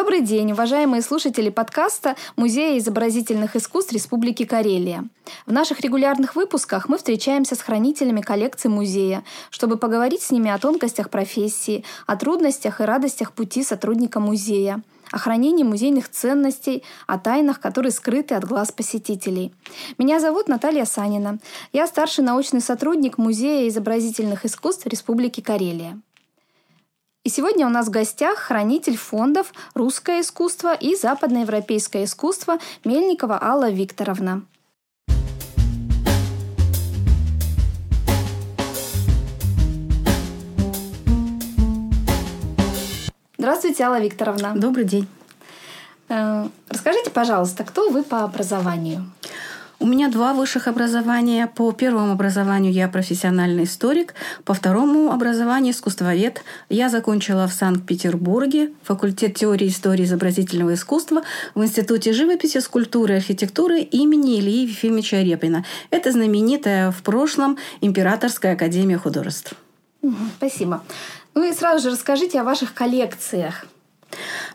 Добрый 0.00 0.22
день, 0.22 0.52
уважаемые 0.52 1.02
слушатели 1.02 1.50
подкаста 1.50 2.16
Музея 2.34 2.78
изобразительных 2.78 3.54
искусств 3.54 3.92
Республики 3.92 4.46
Карелия. 4.46 5.04
В 5.44 5.52
наших 5.52 5.80
регулярных 5.80 6.36
выпусках 6.36 6.88
мы 6.88 6.96
встречаемся 6.96 7.54
с 7.54 7.60
хранителями 7.60 8.22
коллекций 8.22 8.70
музея, 8.70 9.24
чтобы 9.50 9.76
поговорить 9.76 10.22
с 10.22 10.30
ними 10.30 10.50
о 10.50 10.56
тонкостях 10.56 11.10
профессии, 11.10 11.84
о 12.06 12.16
трудностях 12.16 12.80
и 12.80 12.84
радостях 12.84 13.32
пути 13.32 13.62
сотрудника 13.62 14.20
музея, 14.20 14.82
о 15.12 15.18
хранении 15.18 15.64
музейных 15.64 16.08
ценностей, 16.08 16.82
о 17.06 17.18
тайнах, 17.18 17.60
которые 17.60 17.92
скрыты 17.92 18.34
от 18.34 18.44
глаз 18.44 18.72
посетителей. 18.72 19.52
Меня 19.98 20.18
зовут 20.18 20.48
Наталья 20.48 20.86
Санина. 20.86 21.38
Я 21.74 21.86
старший 21.86 22.24
научный 22.24 22.62
сотрудник 22.62 23.18
Музея 23.18 23.68
изобразительных 23.68 24.46
искусств 24.46 24.86
Республики 24.86 25.42
Карелия. 25.42 26.00
И 27.22 27.28
сегодня 27.28 27.66
у 27.66 27.68
нас 27.68 27.88
в 27.88 27.90
гостях 27.90 28.38
хранитель 28.38 28.96
фондов 28.96 29.52
«Русское 29.74 30.22
искусство» 30.22 30.72
и 30.72 30.96
«Западноевропейское 30.96 32.04
искусство» 32.04 32.58
Мельникова 32.82 33.38
Алла 33.42 33.70
Викторовна. 33.70 34.46
Здравствуйте, 43.36 43.84
Алла 43.84 44.00
Викторовна. 44.00 44.54
Добрый 44.56 44.86
день. 44.86 45.06
Э, 46.08 46.48
расскажите, 46.70 47.10
пожалуйста, 47.10 47.64
кто 47.64 47.90
вы 47.90 48.02
по 48.02 48.24
образованию? 48.24 49.10
У 49.82 49.86
меня 49.86 50.10
два 50.10 50.34
высших 50.34 50.68
образования. 50.68 51.46
По 51.46 51.72
первому 51.72 52.12
образованию 52.12 52.70
я 52.70 52.86
профессиональный 52.86 53.64
историк, 53.64 54.12
по 54.44 54.52
второму 54.52 55.10
образованию 55.10 55.72
искусствовед. 55.72 56.44
Я 56.68 56.90
закончила 56.90 57.48
в 57.48 57.54
Санкт-Петербурге 57.54 58.72
факультет 58.82 59.36
теории 59.36 59.68
истории 59.68 60.04
изобразительного 60.04 60.74
искусства 60.74 61.22
в 61.54 61.64
Институте 61.64 62.12
живописи, 62.12 62.58
скульптуры 62.58 63.14
и 63.14 63.16
архитектуры 63.16 63.80
имени 63.80 64.38
Ильи 64.38 64.66
Ефимовича 64.66 65.22
Репина. 65.22 65.64
Это 65.88 66.12
знаменитая 66.12 66.90
в 66.90 67.02
прошлом 67.02 67.56
Императорская 67.80 68.52
академия 68.52 68.98
художеств. 68.98 69.54
Спасибо. 70.36 70.82
Ну 71.34 71.48
и 71.48 71.54
сразу 71.54 71.84
же 71.84 71.90
расскажите 71.92 72.38
о 72.38 72.44
ваших 72.44 72.74
коллекциях. 72.74 73.64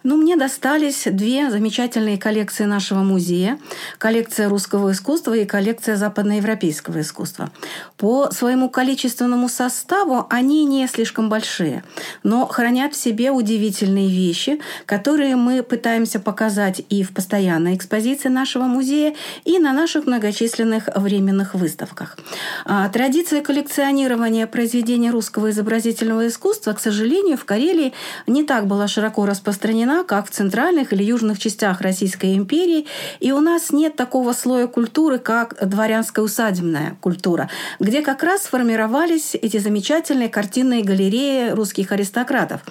Ну, 0.04 0.18
мне 0.18 0.36
достались 0.36 1.04
две 1.06 1.50
замечательные 1.50 2.18
коллекции 2.18 2.66
нашего 2.66 3.00
музея. 3.00 3.58
Коллекция 3.98 4.50
русского 4.50 4.92
искусства 4.92 5.34
и 5.34 5.46
коллекция 5.46 5.96
западноевропейского 5.96 7.02
искусства. 7.02 7.52
По 7.98 8.30
своему 8.32 8.70
количественному 8.70 9.50
составу 9.50 10.28
они 10.30 10.66
не 10.66 10.88
слишком 10.88 11.30
большие, 11.30 11.84
но 12.24 12.46
хранят 12.46 12.94
в 12.94 13.02
себе 13.02 13.32
удивительные 13.32 14.10
вещи, 14.10 14.62
которые 14.86 15.36
мы 15.36 15.64
пытаемся 15.64 16.20
показать 16.20 16.84
и 16.90 17.04
в 17.04 17.14
постоянной 17.14 17.76
экспозиции 17.76 18.30
нашего 18.30 18.66
музея, 18.66 19.16
и 19.44 19.58
на 19.58 19.74
наших 19.74 20.06
многочисленных 20.06 20.90
временных 20.96 21.56
выставках. 21.56 22.18
А, 22.66 22.88
традиция 22.90 23.42
коллекционирования 23.42 24.46
произведений 24.46 25.10
русского 25.10 25.50
изобразительного 25.50 26.28
искусства, 26.28 26.74
к 26.74 26.80
сожалению, 26.80 27.38
в 27.38 27.46
Карелии 27.46 27.94
не 28.28 28.44
так 28.44 28.68
была 28.68 28.88
широко 28.88 29.26
распространена, 29.26 29.45
распространена 29.46 30.04
как 30.04 30.28
в 30.28 30.32
центральных 30.32 30.92
или 30.92 31.04
южных 31.04 31.38
частях 31.38 31.82
Российской 31.82 32.36
империи, 32.36 32.88
и 33.20 33.32
у 33.32 33.40
нас 33.40 33.72
нет 33.72 33.96
такого 33.96 34.34
слоя 34.34 34.68
культуры, 34.68 35.20
как 35.20 35.56
дворянская 35.62 36.26
усадебная 36.26 36.98
культура, 37.00 37.50
где 37.80 38.02
как 38.02 38.24
раз 38.24 38.44
сформировались 38.44 39.36
эти 39.36 39.58
замечательные 39.58 40.30
картинные 40.30 40.84
галереи 40.84 41.52
русских 41.52 41.92
аристократов. 41.92 42.62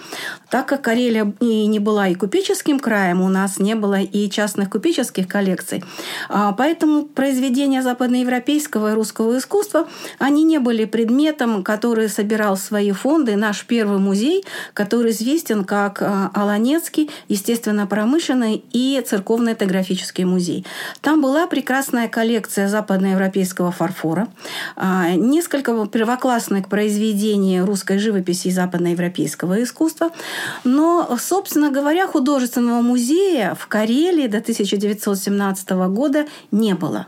Так 0.50 0.66
как 0.66 0.82
Карелия 0.82 1.32
и 1.40 1.66
не 1.66 1.78
была 1.78 2.08
и 2.08 2.14
купеческим 2.14 2.80
краем, 2.80 3.20
у 3.20 3.28
нас 3.28 3.58
не 3.58 3.74
было 3.74 4.00
и 4.00 4.28
частных 4.28 4.70
купеческих 4.70 5.28
коллекций, 5.28 5.84
а, 6.28 6.52
поэтому 6.52 7.04
произведения 7.04 7.82
западноевропейского 7.82 8.90
и 8.90 8.94
русского 8.94 9.38
искусства, 9.38 9.86
они 10.18 10.42
не 10.42 10.58
были 10.58 10.84
предметом, 10.86 11.62
который 11.62 12.08
собирал 12.08 12.56
свои 12.56 12.90
фонды. 12.90 13.36
Наш 13.36 13.64
первый 13.64 13.98
музей, 13.98 14.44
который 14.72 15.12
известен 15.12 15.64
как 15.64 16.02
а, 16.02 16.30
Аланецкий 16.64 17.10
естественно-промышленный 17.28 18.64
и 18.72 19.02
церковно-этнографический 19.06 20.24
музей. 20.24 20.64
Там 21.02 21.20
была 21.20 21.46
прекрасная 21.46 22.08
коллекция 22.08 22.68
западноевропейского 22.68 23.70
фарфора, 23.70 24.28
а, 24.74 25.10
несколько 25.10 25.86
первоклассных 25.86 26.68
произведений 26.70 27.60
русской 27.60 27.98
живописи 27.98 28.48
и 28.48 28.50
западноевропейского 28.50 29.62
искусства. 29.62 30.10
Но, 30.64 31.18
собственно 31.20 31.70
говоря, 31.70 32.06
художественного 32.06 32.80
музея 32.80 33.54
в 33.54 33.66
Карелии 33.66 34.26
до 34.26 34.38
1917 34.38 35.70
года 35.88 36.26
не 36.50 36.74
было. 36.74 37.06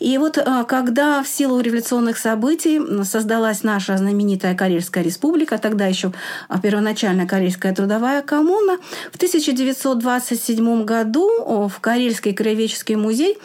И 0.00 0.18
вот 0.18 0.36
а, 0.38 0.64
когда 0.64 1.22
в 1.22 1.28
силу 1.28 1.60
революционных 1.60 2.18
событий 2.18 2.80
создалась 3.04 3.62
наша 3.62 3.96
знаменитая 3.96 4.56
Карельская 4.56 5.04
республика, 5.04 5.58
тогда 5.58 5.86
еще 5.86 6.12
первоначально 6.60 7.26
Карельская 7.26 7.72
трудовая 7.72 8.22
коммуна, 8.22 8.78
в 9.12 9.16
1927 9.16 10.84
году 10.84 11.68
в 11.68 11.80
Карельский 11.80 12.32
краеведческий 12.32 12.96
музей 12.96 13.38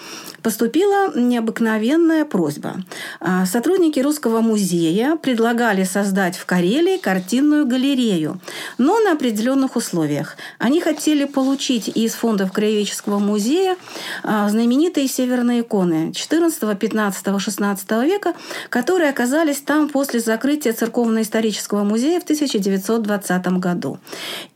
поступила 0.44 1.16
необыкновенная 1.16 2.26
просьба. 2.26 2.76
А, 3.20 3.46
сотрудники 3.46 4.00
Русского 4.00 4.42
музея 4.42 5.16
предлагали 5.16 5.84
создать 5.84 6.36
в 6.36 6.46
Карелии 6.46 6.98
картинную 6.98 7.66
галерею, 7.66 8.40
но 8.78 9.00
на 9.00 9.14
определенных 9.14 9.76
условиях. 9.76 10.38
Они 10.58 10.82
хотели 10.82 11.26
получить 11.26 11.88
из 11.88 12.14
фондов 12.14 12.52
Краеведческого 12.52 13.20
музея 13.20 13.78
а, 14.24 14.50
знаменитые 14.50 15.08
северные 15.08 15.62
иконы 15.62 16.12
14, 16.14 16.78
15, 16.78 17.42
16 17.42 17.92
века, 18.04 18.34
которые 18.70 19.10
оказались 19.10 19.62
там 19.62 19.90
после 19.90 20.20
закрытия 20.20 20.74
Церковно-исторического 20.74 21.84
музея 21.84 22.20
в 22.20 22.24
1920 22.24 23.48
году. 23.60 24.00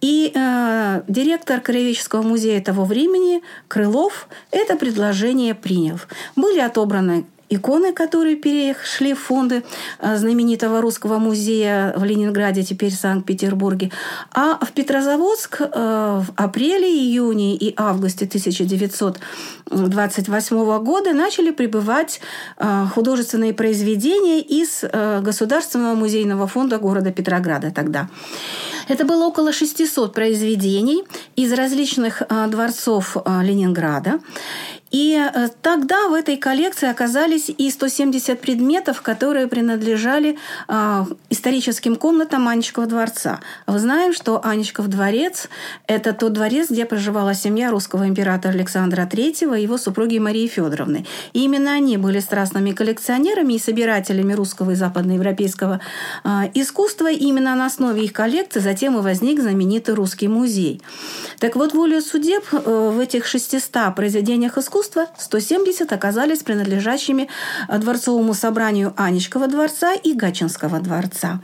И 0.01 0.31
э, 0.33 1.01
директор 1.07 1.59
Краеведческого 1.59 2.21
музея 2.21 2.61
того 2.61 2.85
времени 2.85 3.41
Крылов 3.67 4.27
это 4.51 4.75
предложение 4.75 5.53
принял 5.53 5.74
принял. 5.75 5.99
Были 6.35 6.59
отобраны 6.59 7.25
иконы, 7.49 7.93
которые 7.93 8.35
перешли 8.35 9.13
в 9.13 9.19
фонды 9.19 9.63
э, 9.99 10.17
знаменитого 10.17 10.81
русского 10.81 11.19
музея 11.19 11.93
в 11.95 12.03
Ленинграде, 12.03 12.63
теперь 12.63 12.91
в 12.91 12.95
Санкт-Петербурге. 12.95 13.91
А 14.31 14.57
в 14.65 14.71
Петрозаводск 14.71 15.61
э, 15.61 15.67
в 15.71 16.25
апреле, 16.35 16.89
июне 16.89 17.55
и 17.55 17.75
августе 17.77 18.25
1928 18.25 20.83
года 20.83 21.13
начали 21.13 21.51
прибывать 21.51 22.19
э, 22.57 22.87
художественные 22.93 23.53
произведения 23.53 24.41
из 24.41 24.83
Государственного 25.21 25.93
музейного 25.95 26.47
фонда 26.47 26.79
города 26.79 27.11
Петрограда 27.11 27.69
тогда. 27.71 28.09
Это 28.87 29.03
было 29.05 29.25
около 29.25 29.53
600 29.53 30.13
произведений 30.13 31.03
из 31.35 31.53
различных 31.53 32.23
дворцов 32.49 33.17
Ленинграда. 33.43 34.19
И 34.95 35.13
э, 35.13 35.49
тогда 35.61 36.07
в 36.07 36.13
этой 36.13 36.37
коллекции 36.37 36.87
оказались 36.89 37.49
и 37.49 37.69
170 37.69 38.39
предметов, 38.39 39.01
которые 39.01 39.47
принадлежали 39.47 40.37
э, 40.69 41.05
историческим 41.29 41.97
комнатам 41.97 42.47
Анечкова 42.47 42.87
дворца. 42.87 43.41
Мы 43.67 43.77
знаем, 43.79 44.13
что 44.13 44.39
Анечков 44.41 44.87
дворец– 44.87 45.49
это 45.87 46.13
тот 46.13 46.31
дворец, 46.31 46.69
где 46.69 46.85
проживала 46.85 47.33
семья 47.33 47.71
русского 47.71 48.07
императора 48.07 48.53
Александра 48.53 49.01
III 49.01 49.59
и 49.59 49.63
его 49.63 49.77
супруги 49.77 50.17
Марии 50.17 50.47
Федоровны. 50.47 51.05
И 51.33 51.43
именно 51.43 51.73
они 51.73 51.97
были 51.97 52.19
страстными 52.19 52.71
коллекционерами 52.71 53.55
и 53.55 53.59
собирателями 53.59 54.31
русского 54.31 54.71
и 54.71 54.75
западноевропейского 54.75 55.81
э, 56.23 56.29
искусства. 56.53 57.11
И 57.11 57.17
именно 57.17 57.53
на 57.55 57.65
основе 57.65 58.05
их 58.05 58.13
коллекции 58.13 58.61
затем 58.61 58.97
и 58.97 59.01
возник 59.01 59.41
знаменитый 59.41 59.93
русский 59.93 60.29
музей. 60.29 60.81
Так 61.39 61.57
вот, 61.57 61.73
волю 61.73 61.99
судеб 61.99 62.45
в 62.53 62.99
этих 63.01 63.25
600 63.25 63.93
произведениях 63.93 64.57
искусства 64.57 64.84
искусства 64.85 65.07
170 65.17 65.91
оказались 65.91 66.43
принадлежащими 66.43 67.27
э, 67.67 67.77
Дворцовому 67.77 68.33
собранию 68.33 68.93
Анечкова 68.97 69.47
дворца 69.47 69.93
и 69.93 70.13
Гачинского 70.13 70.79
дворца. 70.79 71.41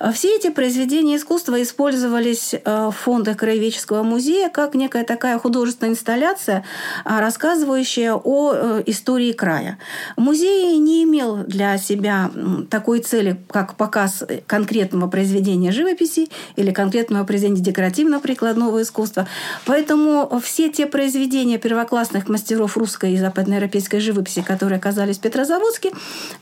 Э, 0.00 0.12
все 0.12 0.36
эти 0.36 0.50
произведения 0.50 1.16
искусства 1.16 1.60
использовались 1.62 2.54
э, 2.54 2.58
в 2.64 2.92
фондах 2.92 3.38
Краеведческого 3.38 4.02
музея 4.02 4.48
как 4.48 4.74
некая 4.74 5.04
такая 5.04 5.38
художественная 5.38 5.92
инсталляция, 5.92 6.64
рассказывающая 7.04 8.14
о 8.14 8.80
истории 8.86 9.32
края. 9.32 9.78
Музей 10.16 10.78
не 10.78 11.04
имел 11.04 11.38
для 11.38 11.78
себя 11.78 12.30
такой 12.70 13.00
цели, 13.00 13.40
как 13.50 13.76
показ 13.76 14.24
конкретного 14.46 15.08
произведения 15.08 15.72
живописи 15.72 16.28
или 16.56 16.70
конкретного 16.70 17.24
произведения 17.24 17.62
декоративно-прикладного 17.62 18.82
искусства. 18.82 19.26
Поэтому 19.66 20.40
все 20.42 20.70
те 20.70 20.86
произведения 20.86 21.58
первоклассных 21.58 22.28
мастеров 22.28 22.76
русской 22.84 23.14
и 23.14 23.16
западноевропейской 23.16 23.98
живописи, 23.98 24.42
которые 24.42 24.76
оказались 24.76 25.16
в 25.16 25.20
Петрозаводске, 25.20 25.90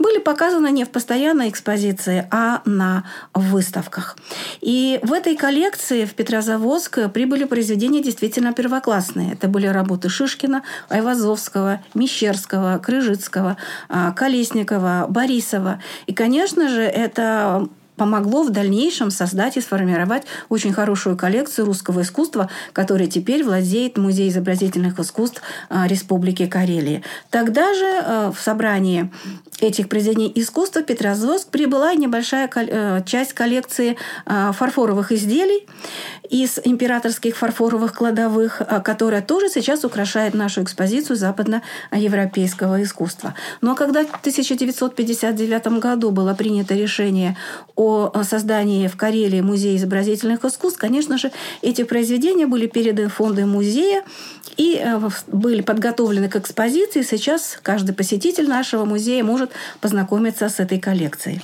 были 0.00 0.18
показаны 0.18 0.72
не 0.72 0.84
в 0.84 0.88
постоянной 0.88 1.48
экспозиции, 1.48 2.26
а 2.32 2.62
на 2.64 3.04
выставках. 3.32 4.16
И 4.60 4.98
в 5.04 5.12
этой 5.12 5.36
коллекции 5.36 6.04
в 6.04 6.14
Петрозаводск 6.14 7.10
прибыли 7.12 7.44
произведения 7.44 8.02
действительно 8.02 8.52
первоклассные. 8.52 9.34
Это 9.34 9.46
были 9.46 9.68
работы 9.68 10.08
Шишкина, 10.08 10.62
Айвазовского, 10.88 11.80
Мещерского, 11.94 12.78
Крыжицкого, 12.78 13.56
а, 13.88 14.10
Колесникова, 14.10 15.06
Борисова. 15.08 15.80
И, 16.08 16.12
конечно 16.12 16.68
же, 16.68 16.82
это 16.82 17.68
помогло 17.96 18.42
в 18.42 18.50
дальнейшем 18.50 19.10
создать 19.10 19.56
и 19.56 19.60
сформировать 19.60 20.24
очень 20.48 20.72
хорошую 20.72 21.16
коллекцию 21.16 21.66
русского 21.66 22.02
искусства, 22.02 22.48
которой 22.72 23.06
теперь 23.06 23.44
владеет 23.44 23.98
Музей 23.98 24.28
изобразительных 24.30 24.98
искусств 24.98 25.42
а, 25.68 25.86
Республики 25.86 26.46
Карелия. 26.46 27.02
Тогда 27.30 27.74
же 27.74 28.02
а, 28.04 28.32
в 28.32 28.40
собрании 28.40 29.10
этих 29.60 29.88
произведений 29.88 30.32
искусства 30.34 30.80
в 30.80 30.86
Петрозаводск 30.86 31.48
прибыла 31.48 31.94
небольшая 31.94 32.50
э, 32.52 33.02
часть 33.06 33.32
коллекции 33.32 33.96
а, 34.26 34.52
фарфоровых 34.52 35.12
изделий 35.12 35.66
из 36.28 36.58
императорских 36.64 37.36
фарфоровых 37.36 37.92
кладовых, 37.92 38.62
которая 38.84 39.20
тоже 39.20 39.48
сейчас 39.50 39.84
украшает 39.84 40.34
нашу 40.34 40.62
экспозицию 40.62 41.16
западноевропейского 41.16 42.82
искусства. 42.82 43.34
Но 43.60 43.74
когда 43.74 44.04
в 44.04 44.18
1959 44.20 45.78
году 45.78 46.10
было 46.10 46.34
принято 46.34 46.74
решение 46.74 47.36
о 47.76 47.81
создании 48.22 48.88
в 48.88 48.96
Карелии 48.96 49.40
музея 49.40 49.76
изобразительных 49.76 50.44
искусств, 50.44 50.78
конечно 50.78 51.18
же, 51.18 51.32
эти 51.62 51.82
произведения 51.84 52.46
были 52.46 52.66
переданы 52.66 53.08
в 53.08 53.12
музея 53.46 54.04
и 54.56 54.80
э, 54.82 55.00
были 55.28 55.62
подготовлены 55.62 56.28
к 56.28 56.36
экспозиции. 56.36 57.02
Сейчас 57.02 57.58
каждый 57.62 57.94
посетитель 57.94 58.48
нашего 58.48 58.84
музея 58.84 59.24
может 59.24 59.50
познакомиться 59.80 60.48
с 60.48 60.60
этой 60.60 60.78
коллекцией. 60.78 61.42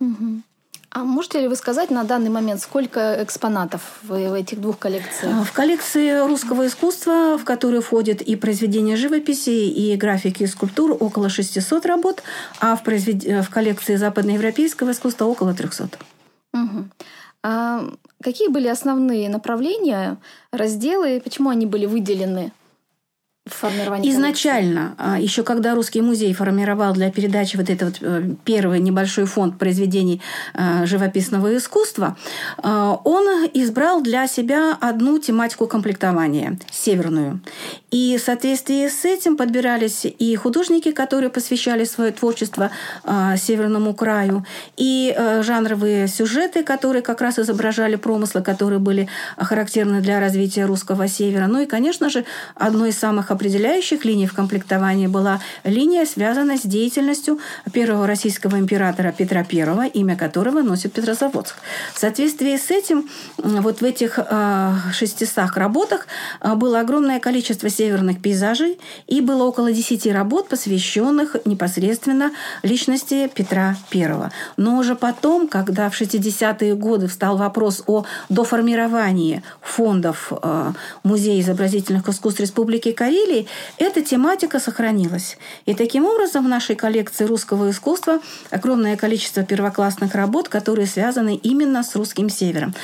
Угу. 0.00 0.42
А 0.90 1.04
можете 1.04 1.40
ли 1.40 1.48
вы 1.48 1.56
сказать 1.56 1.90
на 1.90 2.04
данный 2.04 2.30
момент, 2.30 2.62
сколько 2.62 3.22
экспонатов 3.22 3.82
в 4.02 4.34
этих 4.34 4.60
двух 4.60 4.78
коллекциях? 4.78 5.46
В 5.46 5.52
коллекции 5.52 6.26
русского 6.26 6.66
искусства, 6.66 7.36
в 7.36 7.44
которую 7.44 7.82
входят 7.82 8.22
и 8.22 8.36
произведения 8.36 8.96
живописи, 8.96 9.50
и 9.50 9.96
графики, 9.96 10.44
и 10.44 10.46
скульптур, 10.46 10.96
около 10.98 11.28
600 11.28 11.84
работ, 11.84 12.22
а 12.60 12.74
в, 12.74 12.82
произвед... 12.84 13.22
в 13.44 13.50
коллекции 13.50 13.96
западноевропейского 13.96 14.92
искусства 14.92 15.26
около 15.26 15.52
300. 15.52 15.90
Угу. 16.54 16.88
А 17.42 17.84
какие 18.22 18.48
были 18.48 18.68
основные 18.68 19.28
направления, 19.28 20.16
разделы, 20.52 21.20
почему 21.20 21.50
они 21.50 21.66
были 21.66 21.84
выделены 21.84 22.52
формирования 23.52 24.10
Изначально, 24.10 24.94
коллекции? 24.96 25.24
еще 25.24 25.42
когда 25.42 25.74
Русский 25.74 26.00
музей 26.00 26.32
формировал 26.34 26.92
для 26.92 27.10
передачи 27.10 27.56
вот 27.56 27.70
этот 27.70 28.00
вот 28.00 28.38
первый 28.44 28.80
небольшой 28.80 29.24
фонд 29.24 29.58
произведений 29.58 30.20
э, 30.54 30.86
живописного 30.86 31.56
искусства, 31.56 32.16
э, 32.62 32.96
он 33.04 33.48
избрал 33.54 34.02
для 34.02 34.26
себя 34.26 34.76
одну 34.80 35.18
тематику 35.18 35.66
комплектования– 35.66 36.58
северную. 36.70 37.40
И 37.90 38.16
в 38.18 38.22
соответствии 38.22 38.88
с 38.88 39.04
этим 39.04 39.36
подбирались 39.36 40.04
и 40.04 40.36
художники, 40.36 40.92
которые 40.92 41.30
посвящали 41.30 41.84
свое 41.84 42.12
творчество 42.12 42.70
э, 43.04 43.36
северному 43.36 43.94
краю, 43.94 44.44
и 44.76 45.14
жанровые 45.42 46.08
сюжеты, 46.08 46.62
которые 46.62 47.02
как 47.02 47.20
раз 47.20 47.38
изображали 47.38 47.96
промыслы, 47.96 48.42
которые 48.42 48.78
были 48.78 49.08
характерны 49.36 50.00
для 50.00 50.20
развития 50.20 50.66
русского 50.66 51.08
севера. 51.08 51.46
Ну 51.46 51.60
и, 51.60 51.66
конечно 51.66 52.10
же, 52.10 52.24
одной 52.54 52.90
из 52.90 52.98
самых 52.98 53.30
определяющих 53.38 54.04
линий 54.04 54.26
в 54.26 54.34
комплектовании 54.34 55.06
была 55.06 55.40
линия, 55.62 56.04
связанная 56.04 56.58
с 56.58 56.62
деятельностью 56.62 57.38
первого 57.72 58.06
российского 58.06 58.58
императора 58.58 59.14
Петра 59.16 59.46
I, 59.50 59.88
имя 59.90 60.16
которого 60.16 60.60
носит 60.62 60.92
Петрозаводск. 60.92 61.54
В 61.94 61.98
соответствии 61.98 62.56
с 62.56 62.70
этим 62.72 63.08
вот 63.36 63.80
в 63.80 63.84
этих 63.84 64.18
600 64.92 65.38
э, 65.38 65.46
работах 65.54 66.08
э, 66.40 66.54
было 66.54 66.80
огромное 66.80 67.20
количество 67.20 67.70
северных 67.70 68.20
пейзажей 68.20 68.80
и 69.06 69.20
было 69.20 69.44
около 69.44 69.72
10 69.72 70.06
работ, 70.12 70.48
посвященных 70.48 71.36
непосредственно 71.44 72.32
личности 72.64 73.30
Петра 73.32 73.76
I. 73.94 74.30
Но 74.56 74.78
уже 74.78 74.96
потом, 74.96 75.46
когда 75.46 75.88
в 75.90 76.00
60-е 76.00 76.74
годы 76.74 77.06
встал 77.06 77.36
вопрос 77.36 77.84
о 77.86 78.04
доформировании 78.28 79.42
фондов 79.60 80.32
э, 80.32 80.72
Музея 81.04 81.40
изобразительных 81.40 82.08
искусств 82.08 82.40
Республики 82.40 82.90
Карелия, 82.92 83.27
изделий, 83.28 83.46
эта 83.78 84.02
тематика 84.02 84.58
сохранилась. 84.58 85.36
И 85.66 85.74
таким 85.74 86.04
образом 86.04 86.44
в 86.44 86.48
нашей 86.48 86.76
коллекции 86.76 87.24
русского 87.24 87.70
искусства 87.70 88.20
огромное 88.50 88.96
количество 88.96 89.42
первоклассных 89.42 90.14
работ, 90.14 90.48
которые 90.48 90.86
связаны 90.86 91.36
именно 91.36 91.82
с 91.82 91.94
русским 91.94 92.28
севером. 92.28 92.74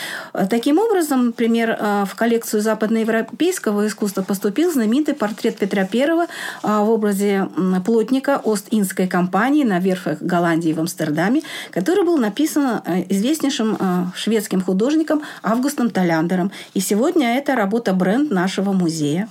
Таким 0.51 0.79
образом, 0.79 1.27
например, 1.27 1.77
э, 1.79 2.05
в 2.07 2.15
коллекцию 2.15 2.63
западноевропейского 2.63 3.87
искусства 3.87 4.23
поступил 4.23 4.73
знаменитый 4.73 5.15
портрет 5.15 5.57
Петра 5.59 5.89
I 5.93 6.01
э, 6.01 6.27
в 6.63 6.91
образе 6.91 7.49
плотника 7.85 8.41
Ост-Индской 8.45 9.07
компании 9.07 9.65
на 9.65 9.79
верфях 9.79 10.21
Голландии 10.21 10.73
в 10.73 10.81
Амстердаме, 10.81 11.43
который 11.71 12.05
был 12.05 12.19
написан 12.19 12.81
э, 12.85 13.05
известнейшим 13.09 14.13
шведским 14.15 14.61
художником 14.61 15.23
Августом 15.43 15.91
Толяндером. 15.91 16.51
И 16.75 16.81
сегодня 16.81 17.37
это 17.37 17.55
работа 17.55 17.93
бренд 17.93 18.31
нашего 18.31 18.73
музея. 18.73 19.29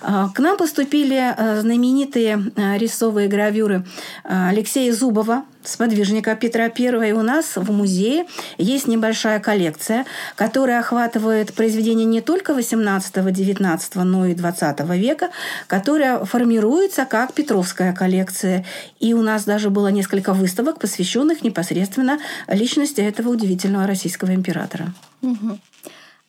К 0.00 0.38
нам 0.38 0.53
нам 0.54 0.58
поступили 0.58 1.34
э, 1.36 1.60
знаменитые 1.60 2.52
э, 2.56 2.78
рисовые 2.78 3.28
гравюры 3.28 3.84
э, 4.24 4.48
Алексея 4.48 4.92
Зубова, 4.92 5.44
сподвижника 5.64 6.36
Петра 6.36 6.64
I. 6.64 7.08
И 7.08 7.12
у 7.12 7.22
нас 7.22 7.56
в 7.56 7.72
музее 7.72 8.26
есть 8.58 8.86
небольшая 8.86 9.40
коллекция, 9.40 10.06
которая 10.36 10.80
охватывает 10.80 11.54
произведения 11.54 12.04
не 12.04 12.20
только 12.20 12.52
18-19, 12.52 14.02
но 14.04 14.26
и 14.26 14.34
20 14.34 14.80
века, 14.90 15.30
которая 15.66 16.24
формируется 16.24 17.04
как 17.04 17.32
Петровская 17.32 17.92
коллекция. 17.92 18.64
И 19.00 19.12
у 19.12 19.22
нас 19.22 19.44
даже 19.44 19.70
было 19.70 19.88
несколько 19.88 20.32
выставок, 20.34 20.78
посвященных 20.78 21.42
непосредственно 21.42 22.18
личности 22.46 23.00
этого 23.00 23.30
удивительного 23.30 23.86
российского 23.86 24.32
императора. 24.34 24.94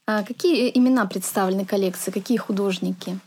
А 0.08 0.24
какие 0.24 0.72
имена 0.76 1.06
представлены 1.06 1.66
коллекции, 1.66 2.12
какие 2.12 2.38
художники? 2.38 3.20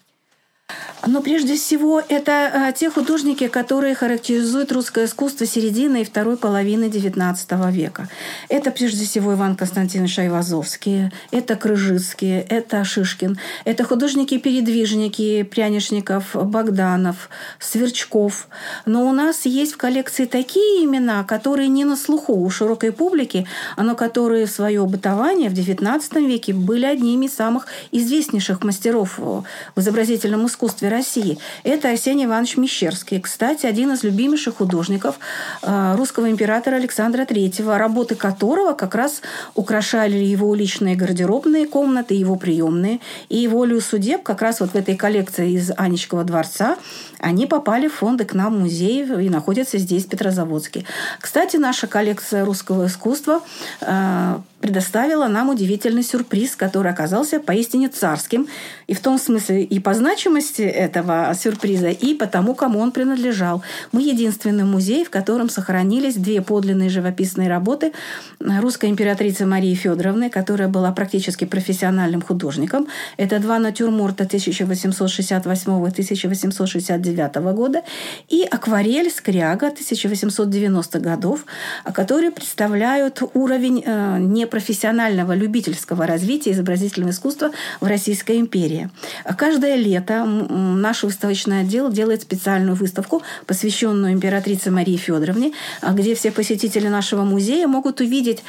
Но 1.06 1.22
прежде 1.22 1.54
всего 1.54 2.02
это 2.06 2.50
а, 2.52 2.72
те 2.72 2.90
художники, 2.90 3.48
которые 3.48 3.94
характеризуют 3.94 4.72
русское 4.72 5.06
искусство 5.06 5.46
середины 5.46 6.02
и 6.02 6.04
второй 6.04 6.36
половины 6.36 6.84
XIX 6.84 7.72
века. 7.72 8.08
Это 8.48 8.70
прежде 8.70 9.06
всего 9.06 9.34
Иван 9.34 9.56
Константинович 9.56 10.18
Айвазовский, 10.18 11.10
это 11.30 11.56
Крыжицкий, 11.56 12.40
это 12.40 12.84
Шишкин, 12.84 13.38
это 13.64 13.84
художники-передвижники 13.84 15.44
Прянишников, 15.44 16.34
Богданов, 16.34 17.30
Сверчков. 17.58 18.48
Но 18.84 19.08
у 19.08 19.12
нас 19.12 19.46
есть 19.46 19.74
в 19.74 19.76
коллекции 19.78 20.24
такие 20.24 20.84
имена, 20.84 21.24
которые 21.24 21.68
не 21.68 21.84
на 21.84 21.96
слуху 21.96 22.34
у 22.34 22.50
широкой 22.50 22.92
публики, 22.92 23.46
но 23.76 23.94
которые 23.94 24.46
в 24.46 24.50
свое 24.50 24.84
бытование 24.84 25.48
в 25.48 25.54
XIX 25.54 26.02
веке 26.26 26.52
были 26.52 26.84
одними 26.84 27.26
из 27.26 27.34
самых 27.34 27.66
известнейших 27.92 28.64
мастеров 28.64 29.18
в 29.18 29.44
изобразительном 29.76 30.46
искусстве 30.46 30.57
России. 30.88 31.38
Это 31.64 31.90
Арсений 31.90 32.24
Иванович 32.24 32.56
Мещерский. 32.56 33.20
Кстати, 33.20 33.66
один 33.66 33.92
из 33.92 34.02
любимейших 34.02 34.56
художников 34.56 35.18
э, 35.62 35.94
русского 35.96 36.30
императора 36.30 36.76
Александра 36.76 37.22
III, 37.22 37.76
работы 37.76 38.14
которого 38.14 38.72
как 38.72 38.94
раз 38.94 39.22
украшали 39.54 40.16
его 40.16 40.54
личные 40.54 40.96
гардеробные 40.96 41.66
комнаты, 41.66 42.14
его 42.14 42.36
приемные. 42.36 43.00
И 43.28 43.46
волю 43.48 43.80
судеб 43.80 44.22
как 44.22 44.42
раз 44.42 44.60
вот 44.60 44.70
в 44.70 44.74
этой 44.74 44.96
коллекции 44.96 45.52
из 45.52 45.70
Анечкова 45.76 46.24
дворца 46.24 46.76
они 47.18 47.46
попали 47.46 47.88
в 47.88 47.94
фонды 47.94 48.24
к 48.24 48.34
нам 48.34 48.60
музей 48.60 49.04
и 49.04 49.28
находятся 49.28 49.78
здесь, 49.78 50.04
в 50.04 50.08
Петрозаводске. 50.08 50.84
Кстати, 51.20 51.56
наша 51.56 51.86
коллекция 51.86 52.44
русского 52.44 52.86
искусства 52.86 53.40
э, 53.80 54.38
предоставила 54.60 55.28
нам 55.28 55.50
удивительный 55.50 56.02
сюрприз, 56.02 56.56
который 56.56 56.90
оказался 56.90 57.38
поистине 57.40 57.88
царским. 57.88 58.48
И 58.86 58.94
в 58.94 59.00
том 59.00 59.18
смысле 59.18 59.62
и 59.62 59.78
по 59.80 59.94
значимости 59.94 60.62
этого 60.62 61.32
сюрприза, 61.38 61.88
и 61.88 62.14
по 62.14 62.26
тому, 62.26 62.54
кому 62.54 62.80
он 62.80 62.92
принадлежал. 62.92 63.62
Мы 63.92 64.02
единственный 64.02 64.64
музей, 64.64 65.04
в 65.04 65.10
котором 65.10 65.48
сохранились 65.48 66.14
две 66.14 66.42
подлинные 66.42 66.88
живописные 66.88 67.48
работы 67.48 67.92
русской 68.40 68.90
императрицы 68.90 69.46
Марии 69.46 69.74
Федоровны, 69.74 70.30
которая 70.30 70.68
была 70.68 70.92
практически 70.92 71.44
профессиональным 71.44 72.22
художником. 72.22 72.88
Это 73.16 73.38
два 73.38 73.58
натюрморта 73.58 74.24
1868-1869 74.24 77.07
года 77.52 77.82
и 78.28 78.42
акварель 78.42 79.10
Скряга 79.10 79.68
1890-х 79.68 80.98
годов, 80.98 81.44
которые 81.92 82.30
представляют 82.30 83.22
уровень 83.34 83.82
э, 83.84 84.18
не 84.18 84.46
профессионального 84.46 85.32
любительского 85.32 86.06
развития 86.06 86.52
изобразительного 86.52 87.10
искусства 87.10 87.50
в 87.80 87.86
Российской 87.86 88.38
империи. 88.38 88.90
Каждое 89.36 89.76
лето 89.76 90.24
наш 90.24 91.02
выставочный 91.02 91.60
отдел 91.60 91.90
делает 91.90 92.22
специальную 92.22 92.76
выставку, 92.76 93.22
посвященную 93.46 94.12
императрице 94.12 94.70
Марии 94.70 94.96
Федоровне, 94.96 95.52
где 95.82 96.14
все 96.14 96.30
посетители 96.30 96.88
нашего 96.88 97.24
музея 97.24 97.66
могут 97.66 98.00
увидеть 98.00 98.42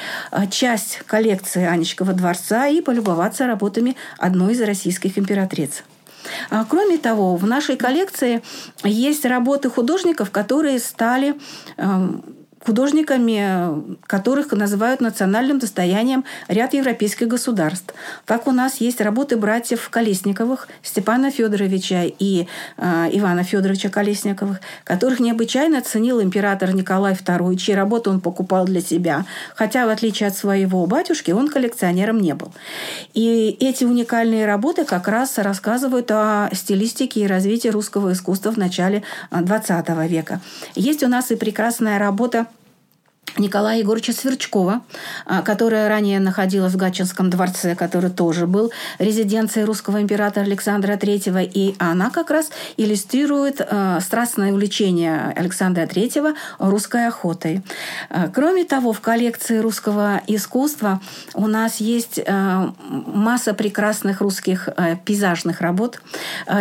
часть 0.49 0.99
коллекции 1.05 1.65
Анечкова 1.65 2.13
дворца 2.13 2.67
и 2.67 2.81
полюбоваться 2.81 3.47
работами 3.47 3.95
одной 4.17 4.53
из 4.53 4.61
российских 4.61 5.17
императриц. 5.17 5.83
А, 6.49 6.65
кроме 6.65 6.97
того, 6.97 7.35
в 7.35 7.45
нашей 7.45 7.77
коллекции 7.77 8.41
есть 8.83 9.25
работы 9.25 9.69
художников, 9.69 10.31
которые 10.31 10.79
стали 10.79 11.35
эм, 11.77 12.38
художниками, 12.65 13.97
которых 14.05 14.51
называют 14.51 15.01
национальным 15.01 15.59
достоянием 15.59 16.25
ряд 16.47 16.73
европейских 16.73 17.27
государств. 17.27 17.93
Так 18.25 18.47
у 18.47 18.51
нас 18.51 18.77
есть 18.77 19.01
работы 19.01 19.37
братьев 19.37 19.89
Колесниковых, 19.89 20.67
Степана 20.83 21.31
Федоровича 21.31 22.03
и 22.03 22.47
э, 22.77 23.09
Ивана 23.13 23.43
Федоровича 23.43 23.89
Колесниковых, 23.89 24.59
которых 24.83 25.19
необычайно 25.19 25.81
ценил 25.81 26.21
император 26.21 26.73
Николай 26.75 27.13
II, 27.13 27.55
чьи 27.55 27.73
работы 27.73 28.09
он 28.09 28.19
покупал 28.19 28.65
для 28.65 28.81
себя, 28.81 29.25
хотя, 29.55 29.85
в 29.85 29.89
отличие 29.89 30.27
от 30.27 30.37
своего 30.37 30.85
батюшки, 30.85 31.31
он 31.31 31.47
коллекционером 31.47 32.19
не 32.19 32.33
был. 32.33 32.51
И 33.13 33.57
эти 33.59 33.85
уникальные 33.85 34.45
работы 34.45 34.85
как 34.85 35.07
раз 35.07 35.37
рассказывают 35.37 36.11
о 36.11 36.49
стилистике 36.53 37.21
и 37.21 37.27
развитии 37.27 37.69
русского 37.69 38.11
искусства 38.11 38.51
в 38.51 38.57
начале 38.57 39.03
XX 39.31 40.07
века. 40.07 40.41
Есть 40.75 41.03
у 41.03 41.07
нас 41.07 41.31
и 41.31 41.35
прекрасная 41.35 41.99
работа 41.99 42.47
Николая 43.37 43.79
Егоровича 43.79 44.13
Сверчкова, 44.13 44.81
а, 45.25 45.41
которая 45.41 45.87
ранее 45.89 46.19
находилась 46.19 46.73
в 46.73 46.77
Гатчинском 46.77 47.29
дворце, 47.29 47.75
который 47.75 48.09
тоже 48.09 48.47
был 48.47 48.71
резиденцией 48.97 49.65
русского 49.65 50.01
императора 50.01 50.45
Александра 50.45 50.93
III, 50.93 51.49
и 51.53 51.75
она 51.79 52.09
как 52.09 52.31
раз 52.31 52.49
иллюстрирует 52.77 53.61
а, 53.61 53.99
страстное 54.01 54.51
увлечение 54.51 55.33
Александра 55.35 55.83
III 55.83 56.35
русской 56.59 57.07
охотой. 57.07 57.61
А, 58.09 58.29
кроме 58.29 58.65
того, 58.65 58.93
в 58.93 59.01
коллекции 59.01 59.57
русского 59.57 60.21
искусства 60.27 61.01
у 61.33 61.47
нас 61.47 61.77
есть 61.77 62.19
масса 62.79 63.53
прекрасных 63.53 64.21
русских 64.21 64.69
пейзажных 65.05 65.61
работ 65.61 66.01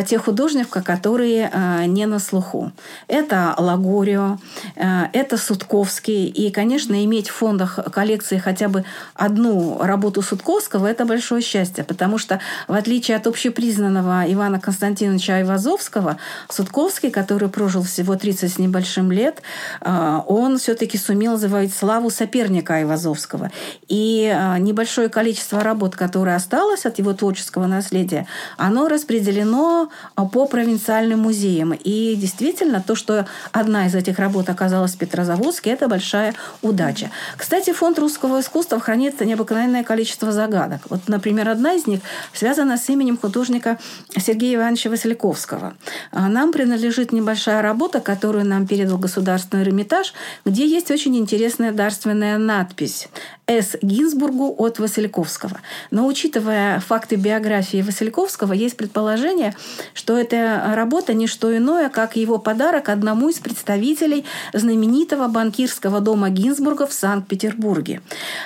тех 0.06 0.24
художников, 0.24 0.84
которые 0.84 1.50
не 1.86 2.06
на 2.06 2.18
слуху. 2.18 2.72
Это 3.06 3.54
Лагорио, 3.56 4.38
это 4.76 5.36
Судковский 5.36 6.26
и, 6.26 6.50
конечно, 6.58 7.04
иметь 7.04 7.28
в 7.28 7.34
фондах 7.34 7.78
коллекции 7.92 8.36
хотя 8.36 8.68
бы 8.68 8.84
одну 9.14 9.78
работу 9.80 10.22
Судковского– 10.22 10.86
это 10.88 11.04
большое 11.04 11.40
счастье, 11.40 11.84
потому 11.84 12.18
что, 12.18 12.40
в 12.66 12.72
отличие 12.72 13.16
от 13.16 13.28
общепризнанного 13.28 14.24
Ивана 14.26 14.58
Константиновича 14.58 15.36
Айвазовского, 15.36 16.16
Судковский, 16.48 17.10
который 17.10 17.48
прожил 17.48 17.84
всего 17.84 18.16
30 18.16 18.52
с 18.52 18.58
небольшим 18.58 19.12
лет, 19.12 19.40
э, 19.82 20.20
он 20.26 20.58
все-таки 20.58 20.98
сумел 20.98 21.36
завоевать 21.36 21.72
славу 21.72 22.10
соперника 22.10 22.74
Айвазовского. 22.74 23.52
И 23.86 24.28
э, 24.28 24.58
небольшое 24.58 25.08
количество 25.08 25.62
работ, 25.62 25.94
которое 25.94 26.34
осталось 26.34 26.86
от 26.86 26.98
его 26.98 27.12
творческого 27.12 27.68
наследия, 27.68 28.26
оно 28.56 28.88
распределено 28.88 29.90
э, 30.16 30.22
по 30.32 30.46
провинциальным 30.46 31.20
музеям. 31.20 31.72
И 31.72 32.16
действительно, 32.16 32.82
то, 32.84 32.96
что 32.96 33.26
одна 33.52 33.86
из 33.86 33.94
этих 33.94 34.18
работ 34.18 34.48
оказалась 34.48 34.94
в 34.94 34.98
Петрозаводске, 34.98 35.70
это 35.70 35.86
большая 35.86 36.34
удача. 36.62 37.10
Кстати, 37.36 37.72
фонд 37.72 37.98
русского 37.98 38.40
искусства 38.40 38.80
хранит 38.80 39.20
необыкновенное 39.20 39.84
количество 39.84 40.32
загадок. 40.32 40.82
Вот, 40.88 41.08
например, 41.08 41.48
одна 41.48 41.74
из 41.74 41.86
них 41.86 42.00
связана 42.32 42.76
с 42.76 42.88
именем 42.88 43.18
художника 43.18 43.78
Сергея 44.16 44.56
Ивановича 44.56 44.90
Васильковского. 44.90 45.74
А 46.12 46.28
нам 46.28 46.52
принадлежит 46.52 47.12
небольшая 47.12 47.62
работа, 47.62 48.00
которую 48.00 48.44
нам 48.44 48.66
передал 48.66 48.98
Государственный 48.98 49.64
Эрмитаж, 49.64 50.14
где 50.44 50.66
есть 50.66 50.90
очень 50.90 51.16
интересная 51.16 51.72
дарственная 51.72 52.38
надпись 52.38 53.08
«С. 53.46 53.76
Гинзбургу 53.80 54.54
от 54.58 54.78
Васильковского». 54.78 55.60
Но 55.90 56.06
учитывая 56.06 56.80
факты 56.80 57.16
биографии 57.16 57.82
Васильковского, 57.82 58.52
есть 58.52 58.76
предположение, 58.76 59.54
что 59.94 60.16
эта 60.16 60.72
работа 60.74 61.14
не 61.14 61.26
что 61.26 61.56
иное, 61.56 61.88
как 61.88 62.16
его 62.16 62.38
подарок 62.38 62.88
одному 62.88 63.28
из 63.28 63.38
представителей 63.38 64.24
знаменитого 64.52 65.28
банкирского 65.28 66.00
дома 66.00 66.27
Гинзбурга 66.30 66.86
в 66.86 66.92
Санкт-Петербурге. 66.92 68.00